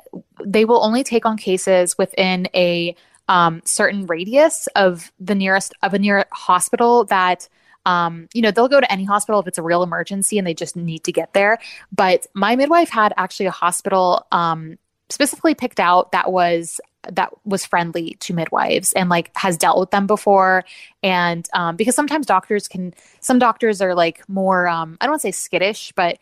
they 0.44 0.64
will 0.64 0.82
only 0.84 1.04
take 1.04 1.24
on 1.24 1.36
cases 1.36 1.96
within 1.96 2.48
a 2.54 2.94
um, 3.26 3.62
certain 3.64 4.06
radius 4.06 4.66
of 4.74 5.10
the 5.18 5.34
nearest 5.34 5.72
of 5.82 5.94
a 5.94 5.98
near 5.98 6.26
hospital 6.32 7.04
that 7.04 7.48
um, 7.86 8.28
you 8.32 8.42
know, 8.42 8.50
they'll 8.50 8.68
go 8.68 8.80
to 8.80 8.90
any 8.90 9.04
hospital 9.04 9.40
if 9.40 9.46
it's 9.46 9.58
a 9.58 9.62
real 9.62 9.82
emergency 9.82 10.38
and 10.38 10.46
they 10.46 10.54
just 10.54 10.76
need 10.76 11.04
to 11.04 11.12
get 11.12 11.34
there. 11.34 11.58
But 11.92 12.26
my 12.32 12.56
midwife 12.56 12.88
had 12.88 13.12
actually 13.16 13.46
a 13.46 13.50
hospital 13.50 14.26
um, 14.32 14.78
specifically 15.10 15.54
picked 15.54 15.80
out 15.80 16.12
that 16.12 16.32
was 16.32 16.80
that 17.12 17.30
was 17.44 17.64
friendly 17.64 18.16
to 18.20 18.34
midwives 18.34 18.92
and 18.94 19.08
like 19.08 19.30
has 19.36 19.56
dealt 19.56 19.78
with 19.78 19.90
them 19.90 20.06
before 20.06 20.64
and 21.02 21.48
um, 21.52 21.76
because 21.76 21.94
sometimes 21.94 22.26
doctors 22.26 22.68
can 22.68 22.94
some 23.20 23.38
doctors 23.38 23.80
are 23.80 23.94
like 23.94 24.26
more 24.28 24.68
um, 24.68 24.96
i 25.00 25.06
don't 25.06 25.12
want 25.12 25.22
to 25.22 25.28
say 25.28 25.32
skittish 25.32 25.92
but 25.96 26.18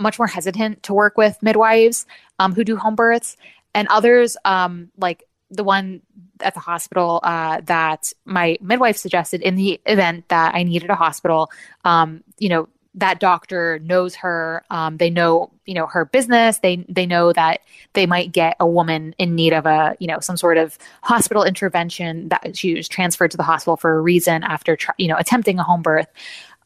much 0.00 0.18
more 0.18 0.26
hesitant 0.26 0.82
to 0.82 0.92
work 0.92 1.16
with 1.16 1.40
midwives 1.42 2.06
um, 2.38 2.52
who 2.52 2.64
do 2.64 2.76
home 2.76 2.94
births 2.94 3.36
and 3.74 3.88
others 3.88 4.36
um, 4.44 4.90
like 4.96 5.24
the 5.50 5.64
one 5.64 6.02
at 6.40 6.54
the 6.54 6.60
hospital 6.60 7.20
uh, 7.22 7.60
that 7.64 8.12
my 8.24 8.58
midwife 8.60 8.96
suggested 8.96 9.40
in 9.40 9.54
the 9.54 9.80
event 9.86 10.28
that 10.28 10.54
I 10.54 10.62
needed 10.62 10.90
a 10.90 10.94
hospital. 10.94 11.50
Um, 11.84 12.24
you 12.38 12.48
know, 12.48 12.68
that 12.94 13.20
doctor 13.20 13.80
knows 13.80 14.14
her. 14.14 14.64
Um, 14.70 14.98
they 14.98 15.10
know, 15.10 15.50
you 15.66 15.74
know, 15.74 15.86
her 15.86 16.04
business. 16.04 16.58
They 16.58 16.84
they 16.88 17.06
know 17.06 17.32
that 17.32 17.60
they 17.94 18.06
might 18.06 18.32
get 18.32 18.56
a 18.60 18.66
woman 18.66 19.14
in 19.18 19.34
need 19.34 19.52
of 19.52 19.66
a, 19.66 19.96
you 19.98 20.06
know, 20.06 20.20
some 20.20 20.36
sort 20.36 20.58
of 20.58 20.78
hospital 21.02 21.44
intervention 21.44 22.28
that 22.28 22.56
she 22.56 22.74
was 22.74 22.88
transferred 22.88 23.30
to 23.32 23.36
the 23.36 23.42
hospital 23.42 23.76
for 23.76 23.96
a 23.96 24.00
reason 24.00 24.44
after, 24.44 24.78
you 24.98 25.08
know, 25.08 25.16
attempting 25.16 25.58
a 25.58 25.62
home 25.62 25.82
birth. 25.82 26.08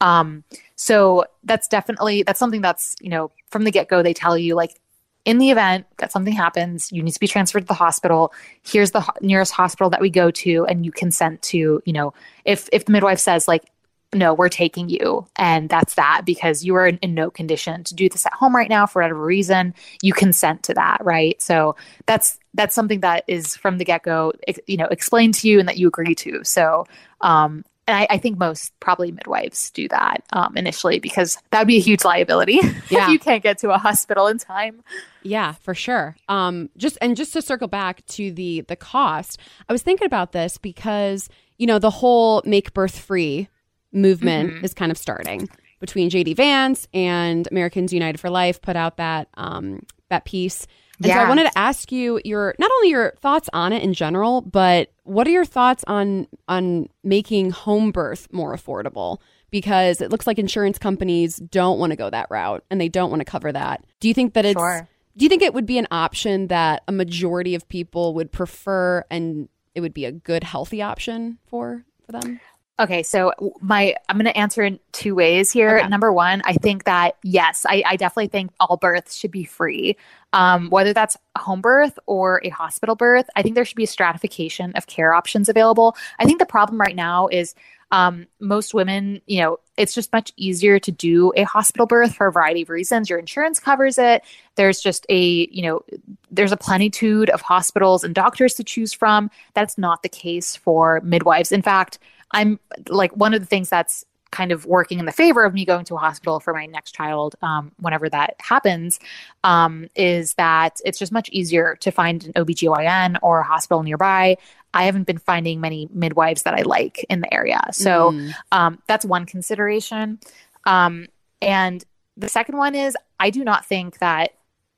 Um, 0.01 0.43
so 0.75 1.25
that's 1.43 1.67
definitely 1.67 2.23
that's 2.23 2.39
something 2.39 2.61
that's 2.61 2.95
you 3.01 3.09
know 3.09 3.31
from 3.49 3.63
the 3.63 3.71
get 3.71 3.89
go 3.89 4.01
they 4.01 4.13
tell 4.13 4.37
you 4.37 4.55
like 4.55 4.79
in 5.25 5.37
the 5.37 5.51
event 5.51 5.85
that 5.97 6.11
something 6.11 6.33
happens, 6.33 6.91
you 6.91 7.03
need 7.03 7.11
to 7.11 7.19
be 7.19 7.27
transferred 7.27 7.59
to 7.61 7.65
the 7.65 7.73
hospital. 7.73 8.33
Here's 8.63 8.91
the 8.91 9.01
ho- 9.01 9.13
nearest 9.21 9.51
hospital 9.51 9.89
that 9.89 10.01
we 10.01 10.09
go 10.09 10.31
to, 10.31 10.65
and 10.65 10.85
you 10.85 10.91
consent 10.91 11.41
to, 11.43 11.81
you 11.85 11.93
know, 11.93 12.13
if 12.45 12.69
if 12.71 12.85
the 12.85 12.91
midwife 12.91 13.19
says 13.19 13.47
like, 13.47 13.65
no, 14.13 14.33
we're 14.33 14.49
taking 14.49 14.89
you, 14.89 15.27
and 15.35 15.69
that's 15.69 15.95
that 15.95 16.23
because 16.25 16.63
you 16.63 16.75
are 16.75 16.87
in, 16.87 16.97
in 16.97 17.13
no 17.13 17.29
condition 17.29 17.83
to 17.83 17.93
do 17.93 18.09
this 18.09 18.25
at 18.25 18.33
home 18.33 18.55
right 18.55 18.69
now 18.69 18.85
for 18.87 19.01
whatever 19.01 19.23
reason, 19.23 19.73
you 20.01 20.13
consent 20.13 20.63
to 20.63 20.73
that, 20.73 21.03
right? 21.03 21.39
So 21.41 21.75
that's 22.07 22.39
that's 22.55 22.73
something 22.73 23.01
that 23.01 23.23
is 23.27 23.55
from 23.55 23.77
the 23.77 23.85
get 23.85 24.03
go, 24.03 24.33
you 24.65 24.77
know, 24.77 24.87
explained 24.87 25.35
to 25.35 25.47
you 25.47 25.59
and 25.59 25.67
that 25.67 25.77
you 25.77 25.87
agree 25.87 26.15
to. 26.15 26.43
So 26.43 26.85
um, 27.21 27.63
and 27.89 27.97
I, 27.97 28.07
I, 28.11 28.17
think 28.19 28.37
most 28.37 28.79
probably 28.79 29.11
midwives 29.11 29.71
do 29.71 29.87
that 29.87 30.23
um, 30.31 30.55
initially 30.55 30.99
because 30.99 31.39
that 31.49 31.59
would 31.59 31.67
be 31.67 31.77
a 31.77 31.81
huge 31.81 32.05
liability 32.05 32.59
yeah. 32.89 33.05
if 33.05 33.09
you 33.09 33.17
can't 33.17 33.41
get 33.41 33.57
to 33.59 33.71
a 33.71 33.79
hospital 33.79 34.27
in 34.27 34.37
time. 34.37 34.83
Yeah, 35.23 35.53
for 35.53 35.73
sure. 35.73 36.15
Um, 36.27 36.69
just 36.77 36.99
and 37.01 37.17
just 37.17 37.33
to 37.33 37.41
circle 37.41 37.67
back 37.67 38.05
to 38.07 38.31
the 38.31 38.61
the 38.61 38.75
cost, 38.75 39.39
I 39.67 39.73
was 39.73 39.81
thinking 39.81 40.05
about 40.05 40.33
this 40.33 40.59
because 40.59 41.29
you 41.57 41.65
know 41.65 41.79
the 41.79 41.89
whole 41.89 42.43
make 42.45 42.75
birth 42.75 42.97
free 42.97 43.49
movement 43.91 44.53
mm-hmm. 44.53 44.65
is 44.65 44.73
kind 44.73 44.91
of 44.91 44.97
starting 44.97 45.49
between 45.79 46.09
JD 46.09 46.35
Vance 46.35 46.87
and 46.93 47.47
Americans 47.51 47.93
United 47.93 48.19
for 48.19 48.29
Life 48.29 48.61
put 48.61 48.75
out 48.75 48.97
that 48.97 49.29
um, 49.35 49.81
that 50.09 50.25
piece 50.25 50.67
and 50.99 51.07
yeah. 51.07 51.15
so 51.15 51.25
I 51.25 51.29
wanted 51.29 51.45
to 51.45 51.57
ask 51.57 51.91
you 51.91 52.19
your 52.25 52.53
not 52.59 52.69
only 52.71 52.89
your 52.89 53.13
thoughts 53.19 53.49
on 53.53 53.71
it 53.71 53.83
in 53.83 53.93
general, 53.93 54.41
but 54.41 54.91
what 55.03 55.27
are 55.27 55.31
your 55.31 55.45
thoughts 55.45 55.83
on 55.87 56.27
on 56.47 56.89
making 57.03 57.51
home 57.51 57.91
birth 57.91 58.27
more 58.31 58.53
affordable? 58.53 59.19
Because 59.49 60.01
it 60.01 60.11
looks 60.11 60.27
like 60.27 60.37
insurance 60.37 60.77
companies 60.77 61.37
don't 61.37 61.79
want 61.79 61.91
to 61.91 61.95
go 61.95 62.09
that 62.09 62.27
route 62.29 62.63
and 62.69 62.81
they 62.81 62.89
don't 62.89 63.09
want 63.09 63.21
to 63.21 63.25
cover 63.25 63.51
that. 63.51 63.83
Do 63.99 64.09
you 64.09 64.13
think 64.13 64.33
that 64.33 64.45
it's 64.45 64.59
sure. 64.59 64.87
do 65.15 65.23
you 65.23 65.29
think 65.29 65.41
it 65.41 65.53
would 65.53 65.65
be 65.65 65.77
an 65.77 65.87
option 65.89 66.47
that 66.47 66.83
a 66.87 66.91
majority 66.91 67.55
of 67.55 67.67
people 67.69 68.13
would 68.15 68.31
prefer 68.31 69.05
and 69.09 69.47
it 69.75 69.81
would 69.81 69.93
be 69.93 70.03
a 70.03 70.11
good 70.11 70.43
healthy 70.43 70.81
option 70.81 71.39
for 71.47 71.85
for 72.05 72.11
them? 72.11 72.41
Okay, 72.79 73.03
so 73.03 73.33
my 73.59 73.93
I'm 74.07 74.15
going 74.15 74.25
to 74.25 74.37
answer 74.37 74.63
in 74.63 74.79
two 74.93 75.13
ways 75.13 75.51
here. 75.51 75.79
Okay. 75.79 75.87
Number 75.89 76.13
one, 76.13 76.41
I 76.45 76.53
think 76.53 76.85
that 76.85 77.17
yes, 77.23 77.65
I, 77.67 77.83
I, 77.85 77.97
definitely 77.97 78.29
think 78.29 78.51
all 78.57 78.77
births 78.77 79.15
should 79.15 79.31
be 79.31 79.43
free, 79.43 79.97
um, 80.31 80.69
whether 80.69 80.93
that's 80.93 81.17
home 81.37 81.59
birth 81.59 81.99
or 82.05 82.39
a 82.45 82.49
hospital 82.49 82.95
birth. 82.95 83.29
I 83.35 83.41
think 83.41 83.55
there 83.55 83.65
should 83.65 83.75
be 83.75 83.83
a 83.83 83.87
stratification 83.87 84.71
of 84.75 84.87
care 84.87 85.13
options 85.13 85.49
available. 85.49 85.97
I 86.19 86.25
think 86.25 86.39
the 86.39 86.45
problem 86.45 86.79
right 86.79 86.95
now 86.95 87.27
is 87.27 87.53
um, 87.91 88.27
most 88.39 88.73
women, 88.73 89.21
you 89.25 89.41
know, 89.41 89.57
it's 89.75 89.93
just 89.93 90.13
much 90.13 90.31
easier 90.37 90.79
to 90.79 90.91
do 90.91 91.33
a 91.35 91.43
hospital 91.43 91.85
birth 91.85 92.13
for 92.13 92.27
a 92.27 92.31
variety 92.31 92.61
of 92.61 92.69
reasons. 92.69 93.09
Your 93.09 93.19
insurance 93.19 93.59
covers 93.59 93.97
it. 93.97 94.23
There's 94.55 94.79
just 94.79 95.05
a, 95.09 95.47
you 95.51 95.63
know, 95.63 95.83
there's 96.31 96.51
a 96.51 96.57
plenitude 96.57 97.29
of 97.31 97.41
hospitals 97.41 98.03
and 98.03 98.13
doctors 98.15 98.53
to 98.55 98.63
choose 98.63 98.93
from. 98.93 99.31
That's 99.53 99.77
not 99.77 100.03
the 100.03 100.09
case 100.09 100.55
for 100.55 101.01
midwives. 101.01 101.51
In 101.51 101.61
fact 101.61 101.99
I'm 102.31 102.59
like 102.87 103.11
one 103.15 103.33
of 103.33 103.39
the 103.39 103.45
things 103.45 103.69
that's 103.69 104.05
kind 104.31 104.51
of 104.51 104.65
working 104.65 104.99
in 104.99 105.05
the 105.05 105.11
favor 105.11 105.43
of 105.43 105.53
me 105.53 105.65
going 105.65 105.85
to 105.85 105.95
a 105.95 105.97
hospital 105.97 106.39
for 106.39 106.53
my 106.53 106.65
next 106.67 106.91
child 106.91 107.35
um, 107.41 107.71
whenever 107.79 108.09
that 108.09 108.35
happens 108.39 108.99
um, 109.43 109.87
is 109.95 110.35
that 110.35 110.79
it's 110.85 110.99
just 110.99 111.11
much 111.11 111.29
easier 111.29 111.75
to 111.79 111.91
find 111.91 112.25
an 112.25 112.33
OBGYN 112.33 113.17
or 113.21 113.39
a 113.39 113.43
hospital 113.43 113.83
nearby. 113.83 114.37
I 114.73 114.83
haven't 114.83 115.05
been 115.07 115.17
finding 115.17 115.59
many 115.61 115.89
midwives 115.91 116.43
that 116.43 116.53
I 116.53 116.61
like 116.61 117.03
in 117.09 117.21
the 117.21 117.33
area. 117.33 117.59
So 117.71 118.11
mm. 118.11 118.31
um, 118.51 118.81
that's 118.87 119.03
one 119.03 119.25
consideration. 119.25 120.19
Um, 120.65 121.07
and 121.41 121.83
the 122.15 122.29
second 122.29 122.57
one 122.57 122.75
is 122.75 122.95
I 123.19 123.31
do 123.31 123.43
not 123.43 123.65
think 123.65 123.97
that 123.99 124.33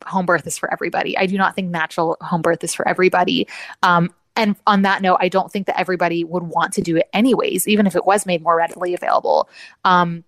home 0.06 0.26
birth 0.26 0.48
is 0.48 0.58
for 0.58 0.72
everybody. 0.72 1.18
I 1.18 1.26
do 1.26 1.38
not 1.38 1.56
think 1.56 1.70
natural 1.70 2.18
home 2.22 2.42
birth 2.42 2.64
is 2.64 2.74
for 2.74 2.88
everybody. 2.88 3.48
Um, 3.84 4.14
and 4.36 4.56
on 4.66 4.84
that 4.84 5.02
note, 5.02 5.18
I 5.20 5.30
don't 5.30 5.52
think 5.52 5.68
that 5.68 5.80
everybody 5.80 6.24
would 6.24 6.44
want 6.44 6.74
to 6.74 6.82
do 6.82 6.98
it 6.98 7.10
anyways, 7.14 7.68
even 7.68 7.88
if 7.88 7.96
it 7.96 8.06
was 8.06 8.26
made 8.26 8.42
more 8.42 8.56
readily 8.56 8.94
available. 8.94 9.50
Um, 9.84 10.24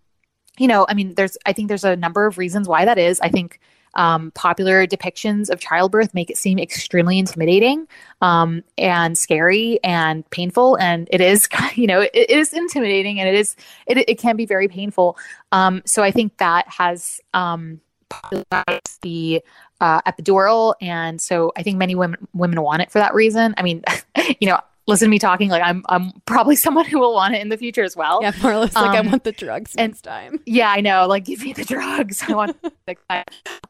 you 0.58 0.68
know, 0.68 0.86
I 0.88 0.94
mean, 0.94 1.16
there's, 1.16 1.38
I 1.46 1.54
think 1.54 1.68
there's 1.68 1.84
a 1.84 1.96
number 1.96 2.26
of 2.26 2.38
reasons 2.38 2.68
why 2.68 2.86
that 2.86 2.98
is. 2.98 3.20
I 3.22 3.30
think 3.30 3.60
um, 3.96 4.32
popular 4.32 4.86
depictions 4.88 5.50
of 5.50 5.60
childbirth 5.60 6.14
make 6.14 6.30
it 6.30 6.38
seem 6.38 6.60
extremely 6.60 7.20
intimidating 7.20 7.88
um, 8.22 8.64
and 8.78 9.18
scary 9.18 9.80
and 9.84 10.28
painful. 10.30 10.78
And 10.80 11.08
it 11.12 11.22
is, 11.22 11.48
you 11.76 11.88
know, 11.88 12.02
it, 12.02 12.12
it 12.14 12.30
is 12.30 12.54
intimidating 12.54 13.20
and 13.20 13.30
it 13.30 13.36
is, 13.36 13.56
it, 13.88 13.98
it 13.98 14.20
can 14.20 14.36
be 14.36 14.46
very 14.46 14.68
painful. 14.68 15.18
Um, 15.52 15.82
so 15.86 16.04
I 16.04 16.12
think 16.12 16.38
that 16.38 16.68
has 16.68 17.20
um, 17.34 17.82
popularized 18.10 19.02
the 19.02 19.42
uh, 19.84 20.02
epidural, 20.04 20.76
and 20.80 21.20
so 21.20 21.52
I 21.58 21.62
think 21.62 21.78
many 21.78 21.94
women 21.94 22.26
women 22.34 22.62
want 22.62 22.82
it 22.82 22.90
for 22.90 23.00
that 23.00 23.14
reason. 23.14 23.54
I 23.58 23.64
mean, 23.64 23.84
you 24.40 24.48
know, 24.48 24.58
listen 24.88 25.08
to 25.08 25.10
me 25.10 25.20
talking 25.20 25.50
like 25.50 25.62
I'm 25.62 25.84
I'm 25.90 26.14
probably 26.26 26.56
someone 26.66 26.86
who 26.86 27.00
will 27.00 27.14
want 27.14 27.36
it 27.36 27.42
in 27.42 27.50
the 27.50 27.58
future 27.58 27.84
as 27.84 27.96
well. 27.96 28.20
Yeah, 28.22 28.32
more 28.42 28.54
or 28.54 28.58
less 28.60 28.76
um, 28.78 28.86
like 28.86 28.96
I 28.96 29.00
um, 29.00 29.08
want 29.08 29.26
the 29.26 29.34
drugs 29.34 29.76
and, 29.76 29.92
next 29.92 30.04
time. 30.04 30.40
Yeah, 30.46 30.72
I 30.72 30.80
know. 30.80 31.06
Like 31.06 31.26
give 31.26 31.44
me 31.44 31.52
the 31.52 31.66
drugs. 31.66 32.24
I 32.26 32.34
want 32.34 32.58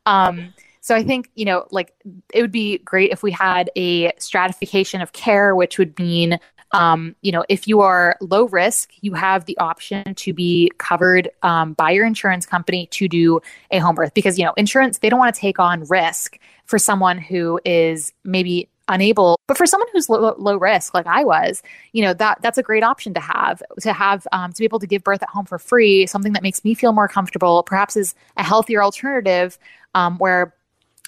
um 0.06 0.54
so 0.82 0.94
I 0.94 1.02
think, 1.02 1.32
you 1.36 1.46
know, 1.46 1.66
like 1.72 1.94
it 2.34 2.42
would 2.42 2.52
be 2.52 2.80
great 2.80 3.12
if 3.12 3.24
we 3.24 3.32
had 3.32 3.72
a 3.78 4.12
stratification 4.20 5.00
of 5.00 5.14
care, 5.14 5.56
which 5.56 5.78
would 5.78 5.98
mean 5.98 6.38
um, 6.74 7.16
you 7.22 7.32
know, 7.32 7.46
if 7.50 7.68
you 7.68 7.82
are 7.82 8.18
low 8.20 8.46
risk, 8.46 8.92
you 9.02 9.14
have 9.14 9.46
the 9.46 9.58
option 9.60 10.16
to 10.16 10.34
be 10.34 10.72
covered 10.80 11.30
um, 11.44 11.74
by 11.74 11.92
your 11.92 12.06
insurance 12.06 12.46
company 12.46 12.88
to 12.88 13.08
do 13.08 13.40
a 13.72 13.78
home 13.78 13.96
birth 13.96 14.14
because, 14.14 14.40
you 14.40 14.44
know, 14.44 14.54
insurance, 14.58 14.98
they 14.98 15.10
don't 15.10 15.20
want 15.20 15.34
to 15.34 15.40
take 15.40 15.60
on 15.60 15.86
risk 15.86 16.40
for 16.66 16.80
someone 16.80 17.20
who 17.20 17.60
is 17.64 18.12
maybe 18.24 18.68
unable 18.90 19.40
but 19.48 19.58
for 19.58 19.66
someone 19.66 19.88
who's 19.94 20.10
low, 20.10 20.36
low, 20.38 20.58
risk 20.58 20.94
like 20.94 21.08
i 21.08 21.24
was 21.24 21.64
you 21.94 22.04
know 22.04 22.14
that 22.14 22.38
that's 22.42 22.58
a 22.58 22.64
great 22.64 22.84
option 22.84 23.14
to 23.14 23.20
have 23.22 23.64
to 23.80 23.94
have 23.94 24.28
um, 24.34 24.52
to 24.52 24.60
be 24.60 24.66
able 24.66 24.78
to 24.78 24.86
give 24.86 25.02
birth 25.06 25.24
at 25.24 25.30
home 25.30 25.46
for 25.46 25.58
free 25.58 26.06
something 26.06 26.34
that 26.34 26.44
makes 26.44 26.66
me 26.66 26.74
feel 26.74 26.92
more 26.92 27.08
comfortable 27.08 27.64
perhaps 27.64 27.96
is 27.96 28.14
a 28.36 28.44
healthier 28.44 28.84
alternative 28.84 29.58
um, 29.96 30.18
where 30.18 30.54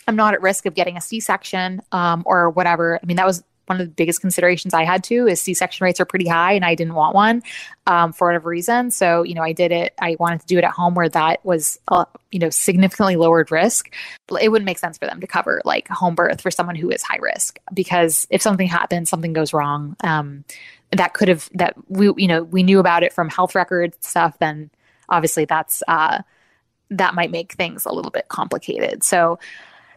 i'm 0.08 0.16
not 0.16 0.34
at 0.34 0.42
risk 0.42 0.66
of 0.66 0.74
getting 0.74 0.96
a 0.96 1.02
c-section 1.02 1.82
um, 1.92 2.24
or 2.26 2.50
whatever. 2.50 2.98
I 3.04 3.06
mean 3.06 3.18
that 3.18 3.26
was 3.26 3.44
one 3.68 3.80
of 3.82 3.88
the 3.88 3.94
biggest 3.94 4.22
considerations 4.22 4.74
I 4.74 4.84
had 4.84 5.04
to 5.06 5.28
is 5.28 5.42
C-section 5.42 5.84
rates 5.84 6.00
are 6.00 6.06
pretty 6.06 6.28
high, 6.28 6.54
and 6.54 6.64
I 6.64 6.76
didn't 6.76 6.94
want 6.94 7.16
one 7.16 7.44
um, 7.88 8.14
for 8.14 8.28
whatever 8.28 8.50
reason. 8.50 8.92
So 8.92 9.24
you 9.24 9.34
know, 9.34 9.42
I 9.42 9.54
did 9.54 9.72
it. 9.72 9.94
I 10.00 10.16
wanted 10.20 10.42
to 10.42 10.46
do 10.48 10.58
it 10.58 10.64
at 10.64 10.72
home 10.72 10.96
where 10.96 11.10
that 11.10 11.44
was 11.46 11.80
uh, 11.88 12.06
you 12.32 12.40
know 12.40 12.50
significantly 12.50 13.16
lowered 13.16 13.52
risk. 13.52 13.94
It 14.40 14.50
wouldn't 14.50 14.66
make 14.66 14.80
sense 14.80 14.98
for 14.98 15.06
them 15.06 15.22
to 15.22 15.28
cover 15.28 15.62
like 15.66 15.88
home 15.88 16.16
birth 16.16 16.42
for 16.42 16.52
someone 16.52 16.76
who 16.76 16.90
is 16.90 17.04
high 17.04 17.20
risk 17.22 17.60
because 17.74 18.28
if 18.30 18.42
something 18.42 18.68
happens, 18.68 19.10
something 19.10 19.34
goes 19.34 19.54
wrong. 19.54 19.96
Um, 20.04 20.46
that 20.92 21.14
could 21.14 21.28
have 21.28 21.50
that 21.54 21.76
we 21.90 22.12
you 22.18 22.28
know 22.28 22.44
we 22.44 22.64
knew 22.64 22.80
about 22.80 23.04
it 23.04 23.14
from 23.14 23.30
health 23.30 23.56
record 23.56 23.94
stuff. 24.04 24.38
Then 24.40 24.70
obviously 25.10 25.46
that's 25.46 25.84
uh, 25.88 26.22
that 26.92 27.16
might 27.16 27.32
make 27.32 27.54
things 27.54 27.86
a 27.86 27.92
little 27.92 28.12
bit 28.12 28.28
complicated. 28.28 29.04
So 29.04 29.40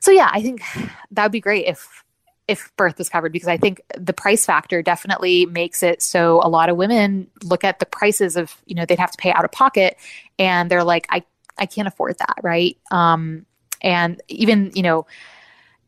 so 0.01 0.11
yeah, 0.11 0.31
I 0.33 0.43
think 0.43 0.62
that 1.11 1.25
would 1.25 1.33
be 1.33 1.41
great 1.41 1.66
if 1.66 2.05
if 2.49 2.74
birth 2.78 2.96
was 2.96 3.11
covered 3.11 3.30
because 3.30 3.46
I 3.46 3.59
think 3.59 3.82
the 3.96 4.14
price 4.14 4.46
factor 4.46 4.82
definitely 4.82 5.44
makes 5.44 5.82
it 5.82 6.01
so 6.01 6.40
a 6.42 6.49
lot 6.49 6.70
of 6.70 6.76
women 6.78 7.30
look 7.44 7.62
at 7.62 7.78
the 7.78 7.86
prices 7.86 8.36
of, 8.36 8.57
you 8.64 8.74
know, 8.74 8.86
they'd 8.86 8.99
have 8.99 9.12
to 9.12 9.18
pay 9.18 9.30
out 9.30 9.44
of 9.44 9.53
pocket 9.53 9.99
and 10.38 10.70
they're 10.70 10.82
like, 10.82 11.07
I, 11.11 11.24
I 11.59 11.66
can't 11.66 11.86
afford 11.86 12.16
that. 12.18 12.36
Right. 12.42 12.78
Um, 12.90 13.44
and 13.82 14.20
even, 14.28 14.72
you 14.74 14.82
know, 14.82 15.07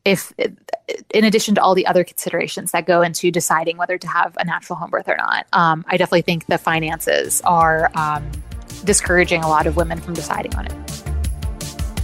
if 0.05 0.31
in 1.13 1.23
addition 1.23 1.55
to 1.55 1.61
all 1.61 1.73
the 1.73 1.87
other 1.87 2.03
considerations 2.03 2.71
that 2.71 2.85
go 2.85 3.01
into 3.01 3.31
deciding 3.31 3.77
whether 3.77 3.97
to 3.97 4.07
have 4.07 4.37
a 4.39 4.45
natural 4.45 4.77
home 4.77 4.91
birth 4.91 5.09
or 5.09 5.17
not, 5.17 5.47
um, 5.53 5.83
I 5.87 5.97
definitely 5.97 6.21
think 6.21 6.45
the 6.45 6.59
finances 6.59 7.41
are 7.41 7.91
um, 7.95 8.29
discouraging 8.83 9.43
a 9.43 9.47
lot 9.47 9.65
of 9.65 9.75
women 9.75 9.99
from 9.99 10.13
deciding 10.13 10.55
on 10.55 10.67
it. 10.67 11.03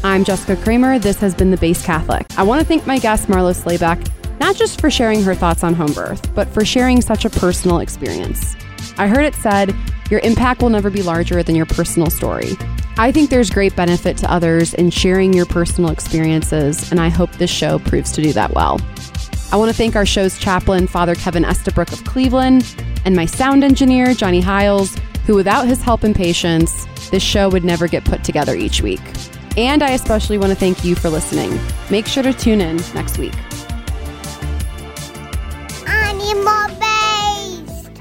I'm 0.03 0.23
Jessica 0.23 0.55
Krames. 0.63 1.01
This 1.01 1.17
has 1.17 1.35
been 1.35 1.51
The 1.51 1.57
Based 1.57 1.85
Catholic. 1.85 2.25
I 2.37 2.43
want 2.43 2.61
to 2.61 2.67
thank 2.67 2.85
my 2.87 2.99
guest, 2.99 3.27
Marlo 3.27 3.55
Slayback 3.55 4.11
not 4.39 4.55
just 4.55 4.79
for 4.79 4.89
sharing 4.89 5.23
her 5.23 5.35
thoughts 5.35 5.63
on 5.63 5.73
home 5.73 5.93
birth, 5.93 6.33
but 6.33 6.47
for 6.49 6.63
sharing 6.63 7.01
such 7.01 7.25
a 7.25 7.29
personal 7.29 7.79
experience. 7.79 8.55
I 8.97 9.07
heard 9.07 9.25
it 9.25 9.35
said, 9.35 9.75
your 10.09 10.19
impact 10.21 10.61
will 10.61 10.69
never 10.69 10.89
be 10.89 11.03
larger 11.03 11.43
than 11.43 11.55
your 11.55 11.65
personal 11.65 12.09
story. 12.09 12.53
I 12.97 13.11
think 13.11 13.29
there's 13.29 13.49
great 13.49 13.75
benefit 13.75 14.17
to 14.17 14.31
others 14.31 14.73
in 14.73 14.89
sharing 14.89 15.33
your 15.33 15.45
personal 15.45 15.91
experiences, 15.91 16.91
and 16.91 16.99
I 16.99 17.09
hope 17.09 17.31
this 17.33 17.51
show 17.51 17.79
proves 17.79 18.11
to 18.13 18.21
do 18.21 18.33
that 18.33 18.53
well. 18.53 18.79
I 19.51 19.55
want 19.55 19.69
to 19.69 19.77
thank 19.77 19.95
our 19.95 20.05
show's 20.05 20.37
chaplain, 20.39 20.87
Father 20.87 21.15
Kevin 21.15 21.45
Estabrook 21.45 21.91
of 21.91 22.03
Cleveland, 22.05 22.75
and 23.05 23.15
my 23.15 23.25
sound 23.25 23.63
engineer, 23.63 24.13
Johnny 24.13 24.41
Hiles, 24.41 24.97
who 25.25 25.35
without 25.35 25.67
his 25.67 25.81
help 25.81 26.03
and 26.03 26.15
patience, 26.15 26.87
this 27.11 27.23
show 27.23 27.49
would 27.49 27.63
never 27.63 27.87
get 27.87 28.03
put 28.03 28.23
together 28.23 28.55
each 28.55 28.81
week. 28.81 29.01
And 29.57 29.83
I 29.83 29.91
especially 29.91 30.37
want 30.37 30.51
to 30.51 30.55
thank 30.55 30.83
you 30.83 30.95
for 30.95 31.09
listening. 31.09 31.59
Make 31.89 32.07
sure 32.07 32.23
to 32.23 32.33
tune 32.33 32.61
in 32.61 32.77
next 32.93 33.17
week. 33.17 33.33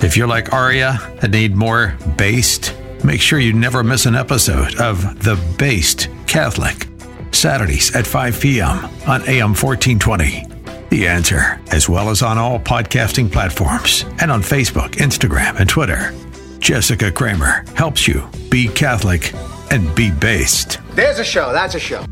If 0.02 0.16
you're 0.16 0.28
like 0.28 0.52
Aria 0.52 0.98
and 1.20 1.32
need 1.32 1.56
more 1.56 1.96
based, 2.16 2.74
make 3.04 3.20
sure 3.20 3.38
you 3.38 3.52
never 3.52 3.82
miss 3.82 4.06
an 4.06 4.14
episode 4.14 4.80
of 4.80 5.22
The 5.22 5.34
Based 5.58 6.08
Catholic. 6.26 6.88
Saturdays 7.32 7.94
at 7.94 8.06
5 8.06 8.40
p.m. 8.40 8.84
on 9.06 9.22
AM 9.28 9.52
1420. 9.54 10.46
The 10.88 11.06
Answer, 11.06 11.60
as 11.70 11.88
well 11.88 12.08
as 12.08 12.22
on 12.22 12.38
all 12.38 12.58
podcasting 12.58 13.30
platforms 13.30 14.04
and 14.20 14.30
on 14.30 14.42
Facebook, 14.42 14.92
Instagram, 14.92 15.58
and 15.60 15.68
Twitter. 15.68 16.14
Jessica 16.60 17.10
Krames 17.10 17.68
helps 17.76 18.08
you 18.08 18.26
be 18.48 18.68
Catholic 18.68 19.34
and 19.70 19.94
be 19.94 20.10
based. 20.10 20.78
There's 20.92 21.18
a 21.18 21.24
show. 21.24 21.52
That's 21.52 21.74
a 21.74 21.80
show. 21.80 22.04